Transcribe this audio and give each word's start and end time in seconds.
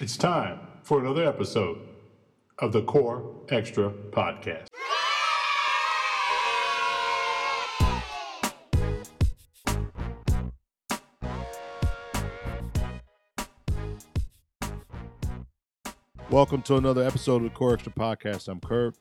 It's 0.00 0.16
time 0.16 0.60
for 0.82 1.00
another 1.00 1.26
episode 1.26 1.78
of 2.58 2.72
the 2.72 2.82
Core 2.82 3.44
Extra 3.50 3.90
Podcast. 4.10 4.68
Welcome 16.30 16.62
to 16.62 16.76
another 16.76 17.02
episode 17.04 17.36
of 17.36 17.42
the 17.44 17.50
Core 17.50 17.74
Extra 17.74 17.92
Podcast. 17.92 18.48
I'm 18.48 18.60
Kurt. 18.60 18.94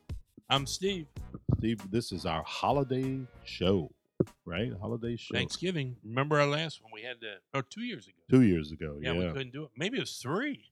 I'm 0.50 0.66
Steve. 0.68 1.08
Steve, 1.58 1.80
this 1.89 2.12
is 2.12 2.26
our 2.26 2.44
holiday 2.46 3.20
show, 3.46 3.92
right? 4.46 4.71
Holiday 4.82 5.16
show. 5.16 5.34
Thanksgiving. 5.36 5.96
Remember 6.04 6.39
our 6.39 6.48
last 6.48 6.82
one? 6.82 6.92
We 6.94 7.04
had 7.04 7.21
to, 7.21 7.36
oh, 7.54 7.62
two 7.70 7.82
years 7.84 8.08
ago. 8.08 8.16
Two 8.30 8.42
years 8.42 8.71
ago, 8.71 8.98
Yeah, 9.02 9.14
yeah. 9.14 9.20
we 9.28 9.34
couldn't 9.34 9.54
do 9.54 9.64
it. 9.64 9.70
Maybe 9.78 9.98
it 9.98 10.02
was 10.02 10.18
three. 10.18 10.70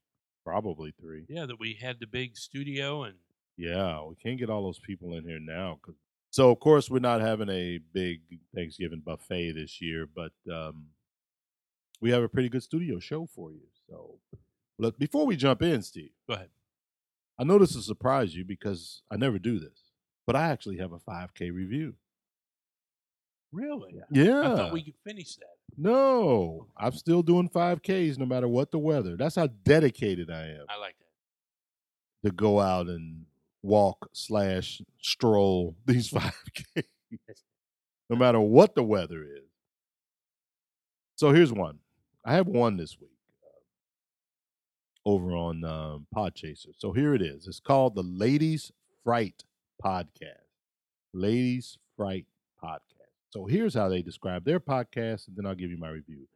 Probably 0.49 0.91
three. 0.99 1.25
Yeah, 1.29 1.45
that 1.45 1.59
we 1.59 1.75
had 1.75 1.99
the 1.99 2.07
big 2.07 2.35
studio 2.37 3.03
and 3.03 3.15
Yeah, 3.57 4.03
we 4.03 4.15
can't 4.15 4.39
get 4.39 4.49
all 4.49 4.63
those 4.63 4.79
people 4.79 5.15
in 5.15 5.23
here 5.25 5.39
now. 5.39 5.79
'cause- 5.81 5.95
so, 6.31 6.49
of 6.51 6.59
course, 6.59 6.89
we're 6.89 6.99
not 6.99 7.21
having 7.21 7.49
a 7.49 7.77
big 7.77 8.21
Thanksgiving 8.55 9.01
buffet 9.01 9.51
this 9.53 9.81
year, 9.81 10.05
but 10.07 10.31
um, 10.51 10.91
we 12.01 12.09
have 12.11 12.23
a 12.23 12.29
pretty 12.29 12.49
good 12.49 12.63
studio 12.63 12.99
show 12.99 13.25
for 13.25 13.51
you. 13.51 13.67
So, 13.87 14.19
look, 14.77 14.97
before 14.97 15.25
we 15.25 15.35
jump 15.35 15.61
in, 15.61 15.81
Steve, 15.81 16.11
go 16.27 16.33
ahead. 16.35 16.49
I 17.37 17.43
know 17.43 17.57
this 17.57 17.75
will 17.75 17.81
surprise 17.81 18.35
you 18.35 18.43
because 18.45 19.01
I 19.11 19.17
never 19.17 19.39
do 19.39 19.59
this, 19.59 19.91
but 20.25 20.35
I 20.35 20.49
actually 20.49 20.77
have 20.77 20.91
a 20.93 20.99
5K 20.99 21.51
review. 21.51 21.95
Really? 23.51 23.95
Yeah. 24.11 24.41
I 24.41 24.55
thought 24.55 24.73
we 24.73 24.83
could 24.83 24.95
finish 25.05 25.35
that. 25.37 25.45
No, 25.77 26.67
I'm 26.77 26.91
still 26.91 27.23
doing 27.23 27.49
5Ks 27.49 28.17
no 28.17 28.25
matter 28.25 28.47
what 28.47 28.71
the 28.71 28.79
weather. 28.79 29.15
That's 29.17 29.35
how 29.35 29.47
dedicated 29.63 30.29
I 30.29 30.47
am 30.47 30.65
I 30.69 30.77
like 30.77 30.95
that. 30.99 32.29
to 32.29 32.35
go 32.35 32.59
out 32.59 32.87
and 32.87 33.25
walk 33.63 34.09
slash 34.13 34.81
stroll 35.01 35.75
these 35.85 36.11
5Ks, 36.11 36.83
no 38.09 38.15
matter 38.17 38.39
what 38.39 38.75
the 38.75 38.83
weather 38.83 39.23
is. 39.23 39.47
So 41.15 41.31
here's 41.31 41.51
one. 41.53 41.79
I 42.25 42.33
have 42.33 42.47
one 42.47 42.77
this 42.77 42.99
week 42.99 43.09
uh, 43.43 45.09
over 45.09 45.31
on 45.35 45.63
um, 45.63 46.07
Podchaser. 46.15 46.73
So 46.77 46.91
here 46.91 47.13
it 47.15 47.21
is. 47.21 47.47
It's 47.47 47.59
called 47.59 47.95
the 47.95 48.03
Ladies 48.03 48.71
Fright 49.03 49.43
Podcast. 49.83 50.43
Ladies 51.13 51.77
Fright 51.97 52.25
Podcast. 52.63 52.79
So 53.31 53.45
here's 53.45 53.75
how 53.75 53.89
they 53.89 54.01
describe 54.01 54.45
their 54.45 54.59
podcast, 54.59 55.27
and 55.27 55.37
then 55.37 55.45
I'll 55.45 55.55
give 55.55 55.69
you 55.69 55.77
my 55.77 55.89
review. 55.89 56.27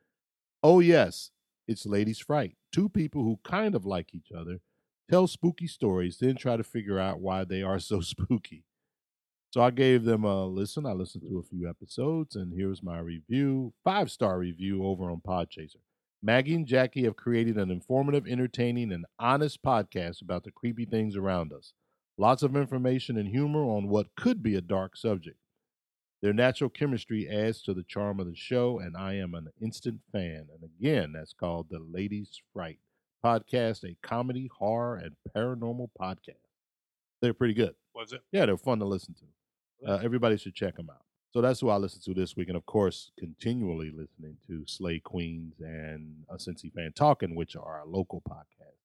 Oh, 0.61 0.79
yes, 0.79 1.31
it's 1.67 1.85
Ladies 1.85 2.19
Fright. 2.19 2.55
Two 2.71 2.87
people 2.87 3.23
who 3.23 3.39
kind 3.43 3.75
of 3.75 3.85
like 3.85 4.13
each 4.13 4.31
other 4.35 4.59
tell 5.09 5.27
spooky 5.27 5.67
stories, 5.67 6.17
then 6.19 6.35
try 6.35 6.57
to 6.57 6.63
figure 6.63 6.99
out 6.99 7.19
why 7.19 7.43
they 7.43 7.61
are 7.61 7.79
so 7.79 8.01
spooky. 8.01 8.63
So 9.51 9.61
I 9.61 9.69
gave 9.69 10.03
them 10.03 10.23
a 10.23 10.47
listen. 10.47 10.85
I 10.85 10.93
listened 10.93 11.23
to 11.29 11.37
a 11.37 11.43
few 11.43 11.69
episodes, 11.69 12.35
and 12.35 12.53
here's 12.55 12.81
my 12.81 12.99
review 12.99 13.73
five 13.83 14.09
star 14.09 14.39
review 14.39 14.85
over 14.85 15.11
on 15.11 15.21
Podchaser. 15.25 15.77
Maggie 16.23 16.55
and 16.55 16.65
Jackie 16.65 17.03
have 17.03 17.17
created 17.17 17.57
an 17.57 17.69
informative, 17.69 18.25
entertaining, 18.27 18.91
and 18.91 19.05
honest 19.19 19.61
podcast 19.61 20.21
about 20.21 20.43
the 20.43 20.51
creepy 20.51 20.85
things 20.85 21.15
around 21.15 21.51
us. 21.51 21.73
Lots 22.17 22.43
of 22.43 22.55
information 22.55 23.17
and 23.17 23.27
humor 23.27 23.63
on 23.63 23.89
what 23.89 24.15
could 24.15 24.41
be 24.41 24.55
a 24.55 24.61
dark 24.61 24.95
subject. 24.95 25.37
Their 26.23 26.31
natural 26.31 26.69
chemistry 26.69 27.27
adds 27.29 27.61
to 27.63 27.73
the 27.73 27.83
charm 27.83 28.21
of 28.21 28.27
the 28.27 28.35
show, 28.35 28.79
and 28.79 28.95
I 28.95 29.15
am 29.15 29.33
an 29.35 29.49
instant 29.61 29.99
fan. 30.13 30.47
And 30.53 30.63
again, 30.63 31.11
that's 31.11 31.33
called 31.33 31.67
The 31.69 31.79
Ladies 31.79 32.39
Fright 32.53 32.79
Podcast, 33.21 33.83
a 33.83 33.97
comedy, 34.01 34.49
horror, 34.57 34.95
and 34.95 35.17
paranormal 35.35 35.89
podcast. 35.99 36.37
They're 37.21 37.33
pretty 37.33 37.55
good. 37.55 37.75
Was 37.93 38.13
it? 38.13 38.21
Yeah, 38.31 38.45
they're 38.45 38.55
fun 38.55 38.79
to 38.79 38.85
listen 38.85 39.13
to. 39.15 39.91
Uh, 39.91 39.99
everybody 40.01 40.37
should 40.37 40.55
check 40.55 40.77
them 40.77 40.89
out. 40.89 41.03
So 41.33 41.41
that's 41.41 41.59
who 41.59 41.67
I 41.67 41.75
listen 41.75 41.99
to 42.05 42.17
this 42.17 42.37
week, 42.37 42.47
and 42.47 42.55
of 42.55 42.65
course, 42.65 43.11
continually 43.19 43.91
listening 43.91 44.37
to 44.47 44.63
Slay 44.65 44.99
Queens 44.99 45.55
and 45.59 46.23
a 46.29 46.35
Cincy 46.35 46.71
Fan 46.71 46.93
Talking, 46.95 47.35
which 47.35 47.57
are 47.57 47.79
our 47.79 47.85
local 47.85 48.21
podcast. 48.21 48.77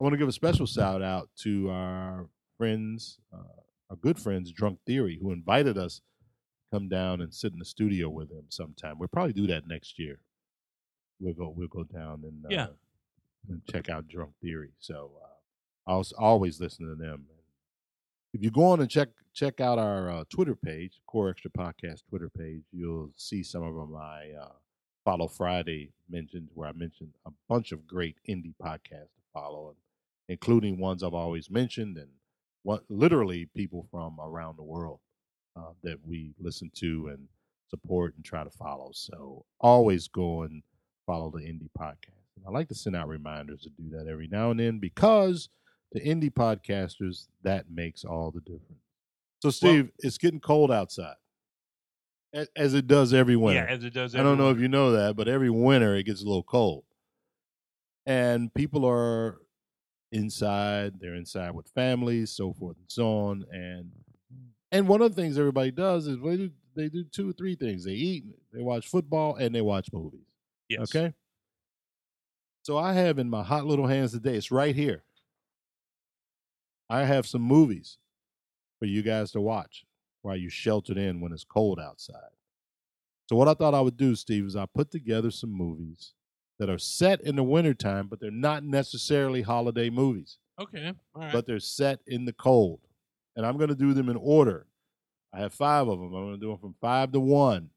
I 0.00 0.04
want 0.04 0.12
to 0.12 0.18
give 0.18 0.28
a 0.28 0.32
special 0.32 0.66
shout 0.66 1.02
out 1.02 1.30
to 1.38 1.68
our 1.68 2.28
friends, 2.56 3.18
uh, 3.34 3.60
our 3.90 3.96
good 3.96 4.20
friends, 4.20 4.52
Drunk 4.52 4.78
Theory, 4.86 5.18
who 5.20 5.32
invited 5.32 5.76
us 5.76 6.00
come 6.72 6.88
down 6.88 7.20
and 7.20 7.32
sit 7.32 7.52
in 7.52 7.58
the 7.58 7.64
studio 7.64 8.08
with 8.08 8.28
them 8.28 8.44
sometime. 8.48 8.98
We'll 8.98 9.08
probably 9.08 9.32
do 9.32 9.46
that 9.48 9.66
next 9.68 9.98
year. 9.98 10.18
We'll 11.20 11.34
go. 11.34 11.52
We'll 11.56 11.68
go 11.68 11.84
down 11.84 12.22
and 12.24 12.44
uh, 12.44 12.48
Yeah. 12.50 12.66
and 13.48 13.62
check 13.70 13.88
out 13.88 14.08
Drunk 14.08 14.32
Theory. 14.42 14.70
So 14.80 15.12
uh, 15.22 15.90
I'll 15.90 16.04
always 16.18 16.60
listen 16.60 16.86
to 16.88 16.94
them. 16.94 17.26
If 18.34 18.42
you 18.42 18.50
go 18.50 18.64
on 18.64 18.80
and 18.80 18.90
check 18.90 19.08
check 19.32 19.60
out 19.60 19.78
our 19.78 20.10
uh, 20.10 20.24
Twitter 20.30 20.54
page, 20.54 21.00
Core 21.06 21.30
Extra 21.30 21.50
Podcast 21.50 22.02
Twitter 22.08 22.28
page, 22.30 22.62
you'll 22.72 23.10
see 23.16 23.42
some 23.42 23.62
of 23.62 23.88
my 23.88 24.30
uh, 24.40 24.48
Follow 25.04 25.28
Friday 25.28 25.92
mentions 26.10 26.50
where 26.54 26.68
I 26.68 26.72
mentioned 26.72 27.10
a 27.26 27.30
bunch 27.48 27.70
of 27.72 27.86
great 27.86 28.16
indie 28.28 28.54
podcasts 28.60 29.14
to 29.14 29.22
follow, 29.32 29.74
including 30.28 30.78
ones 30.80 31.02
I've 31.02 31.14
always 31.14 31.48
mentioned 31.50 31.96
and 31.96 32.08
what 32.64 32.82
literally 32.88 33.46
people 33.54 33.86
from 33.90 34.18
around 34.20 34.56
the 34.56 34.64
world 34.64 34.98
uh, 35.56 35.72
that 35.82 35.98
we 36.06 36.34
listen 36.38 36.70
to 36.76 37.08
and 37.08 37.26
support 37.68 38.14
and 38.16 38.24
try 38.24 38.44
to 38.44 38.50
follow. 38.50 38.90
So 38.92 39.44
always 39.60 40.08
go 40.08 40.42
and 40.42 40.62
follow 41.06 41.30
the 41.30 41.40
indie 41.40 41.70
podcast. 41.78 42.26
And 42.36 42.44
I 42.46 42.50
like 42.50 42.68
to 42.68 42.74
send 42.74 42.96
out 42.96 43.08
reminders 43.08 43.62
to 43.62 43.70
do 43.70 43.90
that 43.96 44.08
every 44.08 44.28
now 44.28 44.50
and 44.50 44.60
then 44.60 44.78
because 44.78 45.48
to 45.92 46.02
indie 46.02 46.32
podcasters, 46.32 47.28
that 47.42 47.70
makes 47.70 48.04
all 48.04 48.30
the 48.30 48.40
difference. 48.40 48.82
So, 49.42 49.50
Steve, 49.50 49.90
it's 49.98 50.18
getting 50.18 50.40
cold 50.40 50.72
outside, 50.72 51.14
as 52.56 52.74
it 52.74 52.86
does 52.86 53.12
every 53.12 53.36
winter. 53.36 53.64
Yeah, 53.68 53.72
as 53.72 53.84
it 53.84 53.94
does. 53.94 54.14
I 54.14 54.22
don't 54.22 54.38
know 54.38 54.50
if 54.50 54.58
you 54.58 54.68
know 54.68 54.92
that, 54.92 55.16
but 55.16 55.28
every 55.28 55.50
winter 55.50 55.94
it 55.94 56.04
gets 56.04 56.22
a 56.22 56.26
little 56.26 56.42
cold. 56.42 56.84
And 58.06 58.52
people 58.54 58.84
are 58.86 59.38
inside, 60.10 60.94
they're 61.00 61.14
inside 61.14 61.52
with 61.52 61.68
families, 61.74 62.30
so 62.30 62.52
forth 62.52 62.76
and 62.78 62.90
so 62.90 63.08
on. 63.08 63.44
And 63.52 63.90
and 64.72 64.88
one 64.88 65.00
of 65.02 65.14
the 65.14 65.20
things 65.20 65.38
everybody 65.38 65.70
does 65.70 66.06
is 66.06 66.18
they 66.22 66.36
do 66.36 66.50
they 66.74 66.88
do 66.88 67.04
two 67.04 67.30
or 67.30 67.32
three 67.32 67.54
things. 67.54 67.84
They 67.84 67.92
eat, 67.92 68.24
they 68.52 68.60
watch 68.62 68.86
football, 68.88 69.36
and 69.36 69.54
they 69.54 69.62
watch 69.62 69.88
movies. 69.92 70.26
Yes. 70.68 70.94
Okay. 70.94 71.14
So 72.62 72.76
I 72.76 72.92
have 72.92 73.18
in 73.18 73.30
my 73.30 73.42
hot 73.42 73.64
little 73.64 73.86
hands 73.86 74.12
today, 74.12 74.34
it's 74.34 74.50
right 74.50 74.74
here. 74.74 75.04
I 76.90 77.04
have 77.04 77.26
some 77.26 77.42
movies 77.42 77.98
for 78.78 78.86
you 78.86 79.02
guys 79.02 79.30
to 79.32 79.40
watch 79.40 79.84
while 80.22 80.36
you 80.36 80.48
sheltered 80.50 80.98
in 80.98 81.20
when 81.20 81.32
it's 81.32 81.44
cold 81.44 81.80
outside. 81.80 82.30
So 83.28 83.36
what 83.36 83.48
I 83.48 83.54
thought 83.54 83.74
I 83.74 83.80
would 83.80 83.96
do, 83.96 84.14
Steve, 84.14 84.44
is 84.46 84.56
I 84.56 84.66
put 84.66 84.90
together 84.90 85.30
some 85.30 85.50
movies 85.50 86.12
that 86.58 86.70
are 86.70 86.78
set 86.78 87.20
in 87.22 87.36
the 87.36 87.42
wintertime, 87.42 88.06
but 88.08 88.20
they're 88.20 88.30
not 88.30 88.64
necessarily 88.64 89.42
holiday 89.42 89.90
movies, 89.90 90.38
Okay. 90.60 90.92
All 91.14 91.22
right. 91.22 91.32
but 91.32 91.46
they're 91.46 91.58
set 91.60 92.00
in 92.06 92.24
the 92.24 92.32
cold. 92.32 92.80
And 93.36 93.44
I'm 93.46 93.56
going 93.58 93.68
to 93.68 93.74
do 93.76 93.92
them 93.92 94.08
in 94.08 94.16
order. 94.16 94.66
I 95.32 95.40
have 95.40 95.52
five 95.52 95.86
of 95.86 95.98
them. 95.98 96.14
I'm 96.14 96.24
going 96.24 96.34
to 96.34 96.40
do 96.40 96.48
them 96.48 96.58
from 96.58 96.74
five 96.80 97.12
to 97.12 97.20
one. 97.20 97.68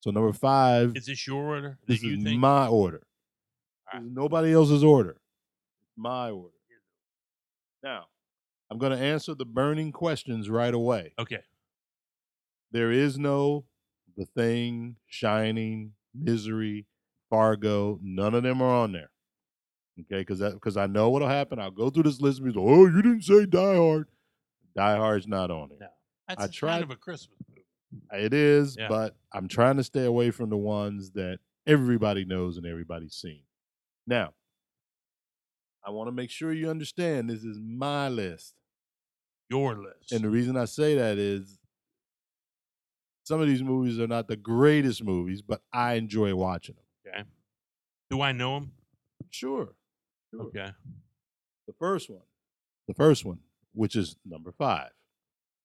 So 0.00 0.10
number 0.10 0.32
five 0.32 0.96
is 0.96 1.06
this 1.06 1.26
your 1.26 1.42
order? 1.44 1.78
this 1.86 2.02
you 2.02 2.16
is 2.16 2.22
think? 2.24 2.40
my 2.40 2.66
order. 2.66 3.06
All 3.92 4.00
This 4.00 4.08
is 4.10 4.14
nobody 4.16 4.52
else's 4.52 4.82
order. 4.84 5.10
It's 5.82 5.92
my 5.96 6.30
order. 6.30 6.50
Now, 7.82 8.06
I'm 8.70 8.78
going 8.78 8.92
to 8.92 8.98
answer 9.04 9.34
the 9.34 9.44
burning 9.44 9.92
questions 9.92 10.48
right 10.48 10.72
away. 10.72 11.12
okay. 11.18 11.40
There 12.72 12.90
is 12.90 13.18
no 13.18 13.66
The 14.16 14.24
Thing, 14.26 14.96
Shining, 15.06 15.92
Misery, 16.14 16.86
Fargo. 17.30 17.98
None 18.02 18.34
of 18.34 18.42
them 18.42 18.60
are 18.62 18.74
on 18.74 18.92
there. 18.92 19.10
Okay, 20.00 20.20
because 20.22 20.40
that 20.40 20.54
because 20.54 20.76
I 20.76 20.86
know 20.88 21.08
what'll 21.10 21.28
happen. 21.28 21.60
I'll 21.60 21.70
go 21.70 21.88
through 21.88 22.02
this 22.04 22.20
list 22.20 22.40
and 22.40 22.52
be 22.52 22.58
like, 22.58 22.68
"Oh, 22.68 22.86
you 22.86 23.00
didn't 23.00 23.22
say 23.22 23.46
Die 23.46 23.76
Hard." 23.76 24.08
Die 24.76 24.96
Hard's 24.96 25.26
not 25.28 25.50
on 25.50 25.70
it. 25.72 25.78
No. 25.80 25.88
That's 26.28 26.42
I 26.44 26.46
tried- 26.48 26.70
kind 26.72 26.84
of 26.84 26.90
a 26.90 26.96
Christmas 26.96 27.38
movie. 27.48 27.64
It 28.12 28.32
is, 28.34 28.76
Yeah. 28.76 28.88
but 28.88 29.16
I'm 29.32 29.46
trying 29.48 29.76
to 29.76 29.84
stay 29.84 30.04
away 30.04 30.30
from 30.30 30.50
the 30.50 30.56
ones 30.56 31.12
that 31.12 31.38
everybody 31.66 32.24
knows 32.24 32.56
and 32.56 32.66
everybody's 32.66 33.14
seen. 33.14 33.42
Now, 34.06 34.34
I 35.86 35.90
want 35.90 36.08
to 36.08 36.12
make 36.12 36.30
sure 36.30 36.52
you 36.52 36.70
understand 36.70 37.28
this 37.30 37.44
is 37.44 37.58
my 37.60 38.08
list. 38.08 38.54
Your 39.50 39.76
list. 39.76 40.10
And 40.12 40.24
the 40.24 40.30
reason 40.30 40.56
I 40.56 40.64
say 40.64 40.96
that 40.96 41.18
is 41.18 41.58
some 43.22 43.40
of 43.40 43.46
these 43.46 43.62
movies 43.62 44.00
are 44.00 44.06
not 44.06 44.26
the 44.28 44.36
greatest 44.36 45.04
movies, 45.04 45.40
but 45.42 45.62
I 45.72 45.94
enjoy 45.94 46.34
watching 46.34 46.74
them. 46.76 46.84
okay. 47.14 47.24
Do 48.10 48.20
I 48.22 48.32
know 48.32 48.60
them? 48.60 48.72
Sure. 49.30 49.74
sure. 50.30 50.42
Okay. 50.42 50.70
The 51.66 51.72
first 51.78 52.10
one, 52.10 52.22
the 52.88 52.94
first 52.94 53.24
one, 53.24 53.38
which 53.74 53.96
is 53.96 54.16
number 54.24 54.52
five, 54.52 54.90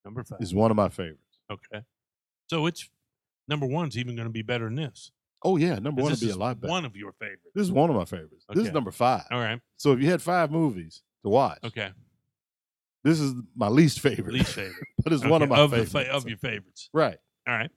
Number 0.03 0.23
five. 0.23 0.39
is 0.41 0.53
one 0.53 0.71
of 0.71 0.77
my 0.77 0.89
favorites. 0.89 1.39
Okay. 1.51 1.83
So 2.47 2.65
it's 2.65 2.89
number 3.47 3.65
one's 3.65 3.97
even 3.97 4.15
going 4.15 4.27
to 4.27 4.31
be 4.33 4.41
better 4.41 4.65
than 4.65 4.75
this. 4.75 5.11
Oh 5.43 5.55
yeah, 5.57 5.75
number 5.79 6.01
one 6.01 6.11
would 6.11 6.19
be 6.19 6.31
a 6.31 6.35
lot 6.35 6.59
better. 6.59 6.69
one 6.71 6.83
of 6.85 6.95
your 6.95 7.13
favorites. 7.13 7.47
This 7.55 7.63
is 7.63 7.71
one 7.71 7.89
of 7.89 7.95
my 7.95 8.05
favorites. 8.05 8.45
This 8.53 8.67
is 8.67 8.73
number 8.73 8.91
five. 8.91 9.23
All 9.31 9.39
right. 9.39 9.59
So 9.77 9.93
if 9.93 10.01
you 10.01 10.09
had 10.09 10.21
five 10.21 10.51
movies 10.51 11.01
to 11.23 11.29
watch, 11.29 11.59
Okay. 11.63 11.91
this 13.05 13.19
is 13.21 13.33
my 13.55 13.67
least 13.69 13.99
favorite. 14.01 14.33
Least 14.33 14.53
favorite. 14.53 14.75
but 15.03 15.13
it's 15.13 15.25
one 15.25 15.41
of 15.41 15.47
my 15.49 15.59
of 15.59 15.71
favorites. 15.71 15.91
fa- 15.93 16.11
of 16.11 16.27
your 16.27 16.37
favorites. 16.37 16.89
right 16.93 17.17
All 17.47 17.53
right. 17.55 17.71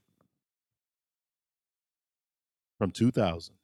from 2.78 2.90
2000, 2.90 3.54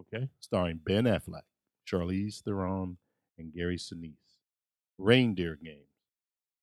Okay. 0.00 0.28
starring 0.40 0.80
Ben 0.84 1.04
Affleck, 1.04 1.42
Charlize 1.90 2.42
Theron, 2.42 2.98
and 3.38 3.52
Gary 3.54 3.78
Sinise. 3.78 4.12
Reindeer 4.98 5.56
Games. 5.56 5.80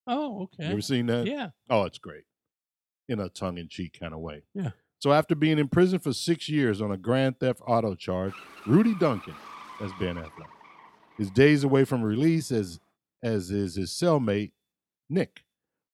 Oh, 0.08 0.44
okay. 0.44 0.66
You 0.66 0.72
ever 0.74 0.82
seen 0.82 1.06
that? 1.08 1.26
Yeah. 1.26 1.50
Oh, 1.70 1.84
it's 1.84 1.98
great. 1.98 2.24
In 3.08 3.20
a 3.20 3.30
tongue 3.30 3.58
in 3.58 3.68
cheek 3.68 3.98
kind 4.00 4.14
of 4.14 4.20
way. 4.20 4.44
Yeah. 4.54 4.72
So 5.00 5.12
after 5.12 5.36
being 5.36 5.60
in 5.60 5.68
prison 5.68 6.00
for 6.00 6.14
six 6.14 6.48
years 6.48 6.82
on 6.82 6.92
a 6.92 6.98
grand 6.98 7.40
theft 7.40 7.62
auto 7.68 7.96
charge, 7.96 8.34
Rudy 8.66 8.96
Duncan, 8.96 9.36
that's 9.80 9.92
Ben 10.00 10.16
Affleck, 10.16 10.48
is 11.20 11.30
days 11.30 11.64
away 11.64 11.84
from 11.84 12.02
release 12.04 12.52
as 12.52 12.80
as 13.22 13.52
is 13.52 13.76
his 13.76 13.92
cellmate, 13.92 14.52
Nick, 15.10 15.44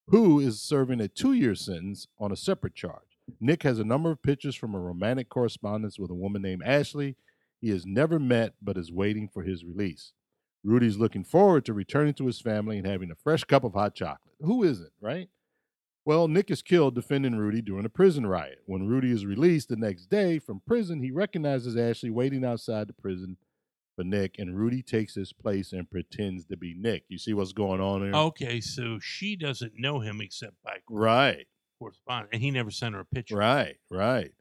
who 0.07 0.39
is 0.39 0.61
serving 0.61 0.99
a 0.99 1.07
two-year 1.07 1.53
sentence 1.53 2.07
on 2.19 2.31
a 2.31 2.35
separate 2.35 2.73
charge. 2.73 3.19
Nick 3.39 3.61
has 3.61 3.77
a 3.77 3.83
number 3.83 4.09
of 4.09 4.23
pictures 4.23 4.55
from 4.55 4.73
a 4.73 4.79
romantic 4.79 5.29
correspondence 5.29 5.99
with 5.99 6.09
a 6.09 6.15
woman 6.15 6.41
named 6.41 6.63
Ashley 6.65 7.15
he 7.61 7.69
has 7.69 7.85
never 7.85 8.19
met 8.19 8.53
but 8.61 8.77
is 8.77 8.91
waiting 8.91 9.27
for 9.27 9.43
his 9.43 9.65
release. 9.65 10.13
Rudy's 10.63 10.97
looking 10.97 11.23
forward 11.23 11.65
to 11.65 11.73
returning 11.73 12.13
to 12.15 12.25
his 12.25 12.41
family 12.41 12.77
and 12.77 12.87
having 12.87 13.11
a 13.11 13.15
fresh 13.15 13.43
cup 13.43 13.63
of 13.63 13.73
hot 13.73 13.95
chocolate. 13.95 14.35
Who 14.41 14.63
isn't, 14.63 14.91
right? 15.01 15.29
Well, 16.05 16.27
Nick 16.27 16.49
is 16.49 16.61
killed 16.61 16.95
defending 16.95 17.35
Rudy 17.35 17.61
during 17.61 17.85
a 17.85 17.89
prison 17.89 18.25
riot. 18.25 18.59
When 18.65 18.87
Rudy 18.87 19.11
is 19.11 19.25
released 19.25 19.69
the 19.69 19.75
next 19.75 20.07
day 20.07 20.39
from 20.39 20.61
prison, 20.65 21.01
he 21.01 21.11
recognizes 21.11 21.77
Ashley 21.77 22.09
waiting 22.09 22.43
outside 22.43 22.87
the 22.87 22.93
prison 22.93 23.37
for 23.95 24.03
Nick, 24.03 24.35
and 24.39 24.57
Rudy 24.57 24.81
takes 24.81 25.15
his 25.15 25.33
place 25.33 25.73
and 25.73 25.89
pretends 25.91 26.45
to 26.45 26.57
be 26.57 26.73
Nick. 26.77 27.03
You 27.09 27.17
see 27.17 27.33
what's 27.33 27.51
going 27.51 27.81
on 27.81 28.01
here? 28.01 28.15
Okay. 28.15 28.61
So 28.61 28.97
she 28.99 29.35
doesn't 29.35 29.73
know 29.77 29.99
him 29.99 30.21
except 30.21 30.55
by 30.63 30.77
right, 30.89 31.45
correspondence, 31.77 32.29
and 32.33 32.41
he 32.41 32.49
never 32.49 32.71
sent 32.71 32.95
her 32.95 33.01
a 33.01 33.05
picture. 33.05 33.35
right, 33.35 33.75
right. 33.91 34.31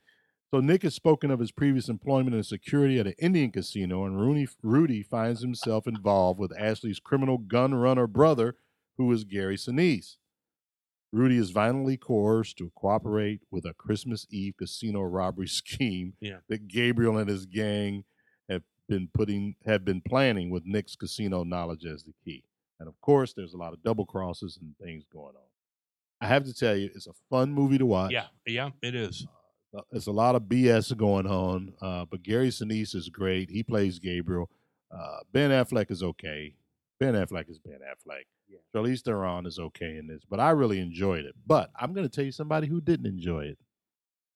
So 0.53 0.61
Nick 0.61 0.83
has 0.83 0.95
spoken 0.95 1.31
of 1.31 1.41
his 1.41 1.53
previous 1.53 1.89
employment 1.91 2.35
in 2.35 2.43
security 2.43 2.99
at 2.99 3.07
an 3.07 3.15
Indian 3.19 3.51
casino, 3.51 4.05
and 4.05 4.19
Rudy, 4.19 4.49
Rudy 4.63 5.03
finds 5.03 5.43
himself 5.43 5.87
involved 5.87 6.41
with 6.41 6.59
Ashley's 6.59 7.01
criminal 7.01 7.37
gun 7.37 7.75
runner 7.75 8.07
brother, 8.07 8.57
who 8.97 9.13
is 9.13 9.25
Gary 9.25 9.57
Sinise. 9.57 10.17
Rudy 11.13 11.37
is 11.37 11.51
violently 11.51 11.97
coerced 11.99 12.57
to 12.59 12.73
cooperate 12.75 13.41
with 13.51 13.65
a 13.67 13.75
Christmas 13.75 14.27
Eve 14.31 14.55
casino 14.59 15.03
robbery 15.03 15.49
scheme 15.49 16.15
Yeah. 16.21 16.39
that 16.49 16.67
Gabriel 16.69 17.19
and 17.19 17.29
his 17.29 17.45
gang 17.47 18.05
have 18.49 18.63
been 18.89 19.09
putting 19.13 19.57
have 19.67 19.85
been 19.85 20.01
planning 20.01 20.49
with 20.51 20.65
Nick's 20.67 20.97
casino 20.97 21.45
knowledge 21.45 21.85
as 21.85 22.05
the 22.05 22.15
key. 22.25 22.45
And 22.81 22.89
of 22.89 22.99
course, 23.01 23.33
there's 23.35 23.55
a 23.55 23.59
lot 23.59 23.73
of 23.75 23.83
double 23.83 24.07
crosses 24.07 24.59
and 24.61 24.75
things 24.83 25.05
going 25.13 25.35
on. 25.37 25.43
I 26.21 26.27
have 26.27 26.45
to 26.45 26.55
tell 26.55 26.77
you, 26.77 26.91
it's 26.95 27.07
a 27.07 27.13
fun 27.31 27.53
movie 27.53 27.79
to 27.79 27.87
watch. 27.87 28.13
Yeah. 28.13 28.27
Yeah. 28.47 28.71
It 28.83 28.95
is. 28.95 29.27
Uh, 29.77 29.83
There's 29.91 30.07
a 30.07 30.13
lot 30.13 30.35
of 30.35 30.43
BS 30.43 30.97
going 30.97 31.27
on, 31.27 31.75
uh, 31.81 32.05
but 32.11 32.23
Gary 32.23 32.49
Sinise 32.49 32.95
is 32.95 33.09
great. 33.09 33.51
He 33.51 33.63
plays 33.63 33.99
Gabriel. 33.99 34.51
Uh, 34.91 35.19
ben 35.33 35.51
Affleck 35.51 35.91
is 35.91 36.03
okay. 36.03 36.55
Ben 36.99 37.15
Affleck 37.15 37.51
is 37.51 37.59
Ben 37.59 37.81
Affleck. 37.81 38.25
Yeah. 38.49 38.59
Charlize 38.75 39.03
Theron 39.03 39.47
is 39.47 39.59
okay 39.59 39.99
in 39.99 40.07
this, 40.07 40.23
but 40.29 40.41
I 40.41 40.51
really 40.51 40.81
enjoyed 40.81 41.25
it. 41.25 41.35
But 41.47 41.71
I'm 41.79 41.93
going 41.93 42.09
to 42.09 42.15
tell 42.15 42.25
you 42.25 42.33
somebody 42.33 42.67
who 42.67 42.81
didn't 42.81 43.07
enjoy 43.07 43.45
it. 43.45 43.59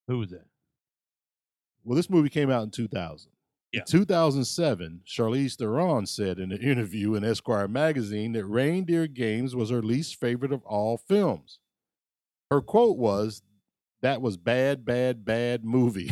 Who 0.09 0.19
was 0.19 0.31
that? 0.31 0.47
Well, 1.85 1.97
this 1.97 2.11
movie 2.11 2.29
came 2.29 2.51
out 2.51 2.63
in 2.63 2.71
2000. 2.71 3.31
Yeah. 3.73 3.81
In 3.81 3.87
2007, 3.87 5.01
Charlize 5.07 5.57
Theron 5.57 6.07
said 6.07 6.39
in 6.39 6.53
an 6.53 6.61
interview 6.63 7.15
in 7.15 7.25
Esquire 7.25 7.69
magazine 7.69 8.33
that 8.33 8.45
Reindeer 8.45 9.07
Games 9.07 9.57
was 9.57 9.71
her 9.71 9.83
least 9.83 10.21
favorite 10.21 10.53
of 10.53 10.63
all 10.65 10.99
films. 10.99 11.59
Her 12.51 12.61
quote 12.61 12.99
was, 12.99 13.43
"That 14.03 14.21
was 14.21 14.37
bad, 14.37 14.85
bad, 14.85 15.25
bad 15.25 15.65
movie." 15.65 16.11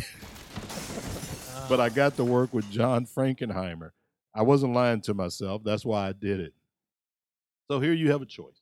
Ah. 1.53 1.65
but 1.69 1.79
I 1.79 1.89
got 1.89 2.15
to 2.17 2.23
work 2.25 2.53
with 2.53 2.69
John 2.71 3.05
Frankenheimer. 3.05 3.91
I 4.33 4.41
wasn't 4.41 4.73
lying 4.73 5.01
to 5.01 5.13
myself. 5.13 5.63
That's 5.63 5.85
why 5.85 6.07
I 6.07 6.13
did 6.13 6.39
it. 6.39 6.53
So 7.69 7.79
here 7.79 7.93
you 7.93 8.11
have 8.11 8.21
a 8.21 8.25
choice. 8.25 8.59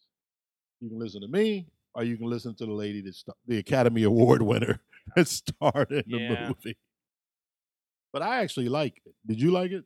You 0.81 0.89
can 0.89 0.99
listen 0.99 1.21
to 1.21 1.27
me, 1.27 1.67
or 1.93 2.03
you 2.03 2.17
can 2.17 2.27
listen 2.27 2.55
to 2.55 2.65
the 2.65 2.71
lady 2.71 3.01
that's 3.01 3.23
the 3.47 3.57
Academy 3.57 4.03
Award 4.03 4.41
winner 4.41 4.79
that 5.15 5.27
starred 5.27 5.91
in 5.91 6.03
the 6.07 6.17
Yeah. 6.17 6.47
movie. 6.47 6.77
But 8.11 8.23
I 8.23 8.41
actually 8.41 8.69
liked 8.69 9.01
it. 9.05 9.13
Did 9.25 9.39
you 9.39 9.51
like 9.51 9.71
it? 9.71 9.83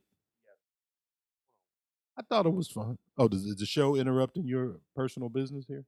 I 2.17 2.21
thought 2.21 2.45
it 2.45 2.53
was 2.53 2.69
fun. 2.69 2.97
Oh, 3.17 3.27
does, 3.27 3.43
is 3.43 3.55
the 3.55 3.65
show 3.65 3.95
interrupting 3.95 4.45
your 4.47 4.79
personal 4.95 5.29
business 5.29 5.65
here? 5.67 5.85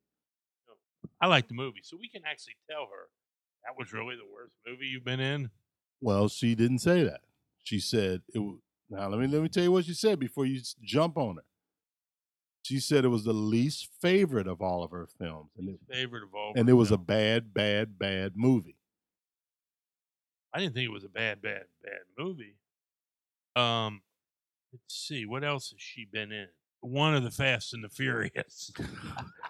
I 1.22 1.28
like 1.28 1.48
the 1.48 1.54
movie, 1.54 1.81
so 1.84 1.98
we 2.00 2.10
can 2.10 2.24
actually 2.25 2.56
tell 2.69 2.88
her 2.92 3.10
that 3.65 3.77
was 3.77 3.91
really 3.94 4.15
the 4.15 4.31
worst 4.33 4.53
movie 4.67 4.85
you've 4.88 5.03
been 5.06 5.19
in. 5.19 5.50
Well, 6.01 6.27
she 6.29 6.56
didn't 6.56 6.79
say 6.79 7.03
that. 7.03 7.21
She 7.63 7.79
said 7.79 8.21
it. 8.33 8.39
wa- 8.39 8.56
Now 8.89 9.07
let 9.09 9.19
me 9.19 9.27
let 9.27 9.41
me 9.41 9.50
tell 9.50 9.63
you 9.63 9.71
what 9.71 9.85
she 9.85 9.94
said 9.94 10.19
before 10.19 10.45
you 10.45 10.62
jump 10.83 11.17
on 11.17 11.38
her. 11.38 11.44
She 12.63 12.79
said 12.79 13.06
it 13.06 13.09
was 13.09 13.23
the 13.23 13.33
least 13.33 13.89
favorite 14.01 14.47
of 14.47 14.59
all 14.62 14.83
of 14.83 14.89
her 14.91 15.07
films, 15.19 15.51
and 15.57 15.69
it, 15.69 15.79
Favorite 15.91 16.23
of 16.23 16.33
all. 16.33 16.53
and 16.56 16.67
it 16.67 16.73
was 16.73 16.91
a 16.91 16.97
bad, 16.97 17.53
bad, 17.53 18.00
bad 18.00 18.33
movie. 18.35 18.75
I 20.53 20.59
didn't 20.59 20.73
think 20.73 20.85
it 20.85 20.91
was 20.94 21.03
a 21.03 21.09
bad, 21.09 21.41
bad, 21.41 21.65
bad 21.83 22.00
movie. 22.17 22.56
Um, 23.56 24.01
let's 24.73 24.95
see, 24.95 25.25
what 25.25 25.44
else 25.44 25.69
has 25.71 25.79
she 25.81 26.06
been 26.06 26.31
in? 26.31 26.47
One 26.81 27.13
of 27.15 27.23
the 27.23 27.31
Fast 27.31 27.73
and 27.73 27.83
the 27.83 27.89
Furious. 27.89 28.71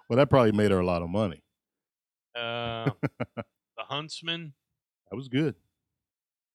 Well, 0.10 0.18
that 0.18 0.30
probably 0.30 0.52
made 0.52 0.70
her 0.70 0.80
a 0.80 0.86
lot 0.86 1.02
of 1.02 1.10
money. 1.10 1.42
Uh, 2.40 2.92
Huntsman. 3.88 4.54
That 5.10 5.16
was 5.18 5.28
good. 5.28 5.56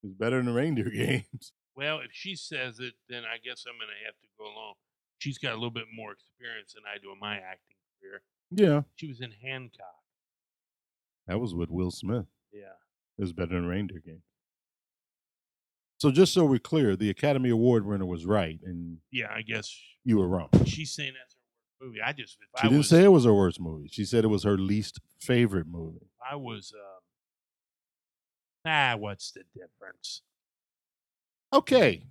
It 0.03 0.07
was 0.07 0.15
better 0.15 0.37
than 0.39 0.47
the 0.47 0.53
reindeer 0.53 0.91
games. 0.95 1.53
Well, 1.77 2.01
if 2.01 2.11
she 2.13 2.35
says 2.37 2.79
it, 2.81 2.95
then 3.09 3.23
I 3.25 3.39
guess 3.43 3.65
I'm 3.67 3.75
gonna 3.79 3.93
have 4.07 4.15
to 4.21 4.29
go 4.39 4.45
along. 4.45 4.75
She's 5.19 5.39
got 5.39 5.53
a 5.53 5.55
little 5.55 5.71
bit 5.71 5.85
more 5.95 6.13
experience 6.13 6.73
than 6.75 6.83
I 6.87 6.99
do 6.99 7.13
in 7.13 7.19
my 7.19 7.37
acting 7.37 7.77
career. 8.01 8.23
Yeah, 8.51 8.83
She 8.97 9.07
was 9.07 9.21
in 9.21 9.33
Hancock. 9.43 9.87
that 11.27 11.39
was 11.39 11.55
with 11.55 11.71
Will 11.71 11.91
Smith. 11.91 12.27
Yeah. 12.53 12.75
It 13.19 13.23
was 13.23 13.33
better 13.33 13.55
than 13.55 13.67
reindeer 13.67 14.01
games. 14.05 14.23
So 15.99 16.11
just 16.11 16.33
so 16.33 16.47
we're 16.47 16.59
clear, 16.59 16.97
the 16.97 17.11
Academy 17.11 17.51
Award 17.51 17.85
winner 17.85 18.07
was 18.07 18.25
right, 18.25 18.59
and 18.65 18.99
Yeah, 19.13 19.31
I 19.35 19.43
guess 19.43 19.71
you 20.05 20.17
were 20.19 20.27
wrong. 20.27 20.49
she's 20.65 20.93
saying 20.93 21.13
that's 21.21 21.35
her 21.35 21.87
worst 21.87 21.93
movie. 21.93 22.01
I 22.03 22.13
just 22.13 22.39
She 22.39 22.47
I 22.59 22.63
didn't 22.63 22.79
was, 22.79 22.89
say 22.89 23.05
it 23.05 23.09
was 23.13 23.25
her 23.27 23.35
worst 23.35 23.61
movie. 23.61 23.89
She 23.93 24.05
said 24.07 24.25
it 24.25 24.29
was 24.29 24.45
her 24.45 24.57
least 24.57 25.01
favorite 25.21 25.67
movie. 25.67 26.09
I 26.29 26.37
was 26.37 26.73
um, 26.75 27.00
ah, 28.67 28.95
what's 28.99 29.33
the 29.33 29.43
difference? 29.55 30.23
Okay, 31.53 32.05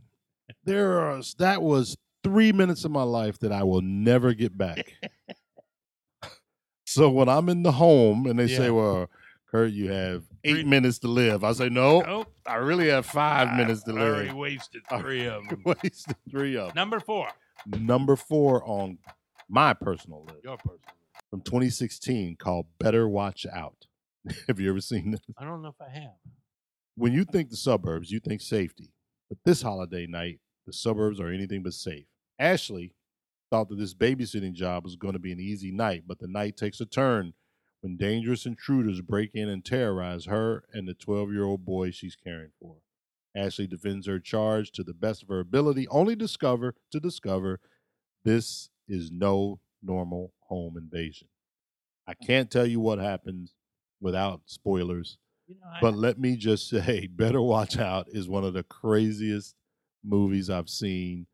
there 0.63 0.99
are 0.99 1.21
that 1.37 1.61
was 1.61 1.95
three 2.23 2.51
minutes 2.51 2.83
of 2.85 2.91
my 2.91 3.03
life 3.03 3.39
that 3.39 3.51
I 3.51 3.63
will 3.63 3.81
never 3.81 4.33
get 4.33 4.57
back. 4.57 4.93
so 6.85 7.09
when 7.09 7.29
I'm 7.29 7.49
in 7.49 7.63
the 7.63 7.71
home 7.73 8.25
and 8.25 8.37
they 8.39 8.45
Yeah. 8.45 8.57
say, 8.57 8.69
"Well, 8.71 9.09
Kurt, 9.49 9.71
you 9.71 9.91
have 9.91 10.23
eight 10.43 10.53
Three- 10.53 10.63
minutes 10.63 10.99
to 10.99 11.07
live," 11.07 11.43
I 11.43 11.53
say, 11.53 11.69
"No, 11.69 12.03
Oh, 12.05 12.25
I 12.45 12.55
really 12.55 12.89
have 12.89 13.05
five 13.05 13.55
minutes 13.55 13.83
to 13.83 13.93
live. 13.93 14.01
I 14.01 14.05
already 14.07 14.27
live." 14.29 14.37
wasted 14.37 14.83
I 14.89 14.99
three 15.01 15.25
of 15.27 15.43
them. 15.49 15.61
Wasted 15.65 16.15
three 16.29 16.57
of 16.57 16.67
them. 16.67 16.75
Number 16.75 16.99
four, 16.99 17.29
Number 17.65 18.15
four 18.15 18.63
on 18.65 18.97
my 19.47 19.73
personal 19.73 20.23
list 20.25 20.43
your 20.43 20.57
person. 20.57 20.79
from 21.29 21.41
2016 21.41 22.35
called 22.37 22.67
"Better 22.79 23.07
Watch 23.07 23.45
Out." 23.45 23.85
have 24.47 24.59
you 24.59 24.69
ever 24.69 24.81
seen 24.81 25.11
this? 25.11 25.21
I 25.37 25.45
don't 25.45 25.61
know 25.61 25.69
if 25.69 25.81
I 25.81 25.89
have. 25.89 26.15
When 26.99 27.13
you 27.13 27.23
think 27.23 27.49
the 27.49 27.55
suburbs, 27.55 28.11
you 28.11 28.19
think 28.19 28.41
safety. 28.41 28.91
But 29.29 29.37
this 29.45 29.61
holiday 29.61 30.05
night, 30.05 30.39
the 30.67 30.73
suburbs 30.73 31.19
are 31.19 31.29
anything 31.29 31.63
but 31.63 31.73
safe. 31.73 32.05
Ashley 32.37 32.93
thought 33.49 33.69
that 33.69 33.79
this 33.79 33.93
babysitting 33.93 34.53
job 34.53 34.83
was 34.83 34.97
going 34.97 35.13
to 35.13 35.19
be 35.19 35.31
an 35.31 35.39
easy 35.39 35.71
night, 35.71 36.03
but 36.05 36.19
the 36.19 36.27
night 36.27 36.57
takes 36.57 36.81
a 36.81 36.85
turn 36.85 37.33
when 37.81 37.95
dangerous 37.95 38.45
intruders 38.45 38.99
break 38.99 39.31
in 39.33 39.47
and 39.47 39.63
terrorize 39.63 40.25
her 40.25 40.65
and 40.73 40.87
the 40.87 40.93
12 40.93 41.31
year 41.31 41.45
old 41.45 41.65
boy 41.65 41.89
she's 41.89 42.17
caring 42.17 42.51
for. 42.59 42.75
Ashley 43.33 43.67
defends 43.67 44.05
her 44.07 44.19
charge 44.19 44.71
to 44.73 44.83
the 44.83 44.93
best 44.93 45.23
of 45.23 45.29
her 45.29 45.39
ability, 45.39 45.87
only 45.87 46.15
discover 46.15 46.75
to 46.91 46.99
discover 46.99 47.61
this 48.25 48.69
is 48.89 49.09
no 49.09 49.61
normal 49.81 50.33
home 50.47 50.75
invasion. 50.75 51.29
I 52.05 52.13
can't 52.13 52.51
tell 52.51 52.65
you 52.65 52.81
what 52.81 52.99
happens 52.99 53.53
without 54.01 54.41
spoilers. 54.47 55.17
You 55.49 55.55
know, 55.55 55.67
I, 55.67 55.79
But 55.81 55.95
let 55.95 56.19
me 56.19 56.35
just 56.35 56.69
say, 56.69 57.07
Better 57.11 57.41
Watch 57.41 57.77
Out 57.77 58.07
is 58.09 58.29
one 58.29 58.45
of 58.45 58.53
the 58.53 58.63
craziest 58.63 59.55
movies 60.03 60.49
I've 60.49 60.69
seen 60.69 61.25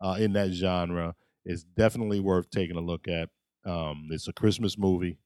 uh, 0.00 0.16
in 0.18 0.32
that 0.34 0.52
genre. 0.52 1.16
It's 1.44 1.64
definitely 1.64 2.20
worth 2.20 2.48
taking 2.50 2.76
a 2.76 2.80
look 2.80 3.08
at. 3.08 3.28
Um, 3.66 4.08
it's 4.10 4.28
a 4.28 4.32
Christmas 4.32 4.78
movie. 4.78 5.18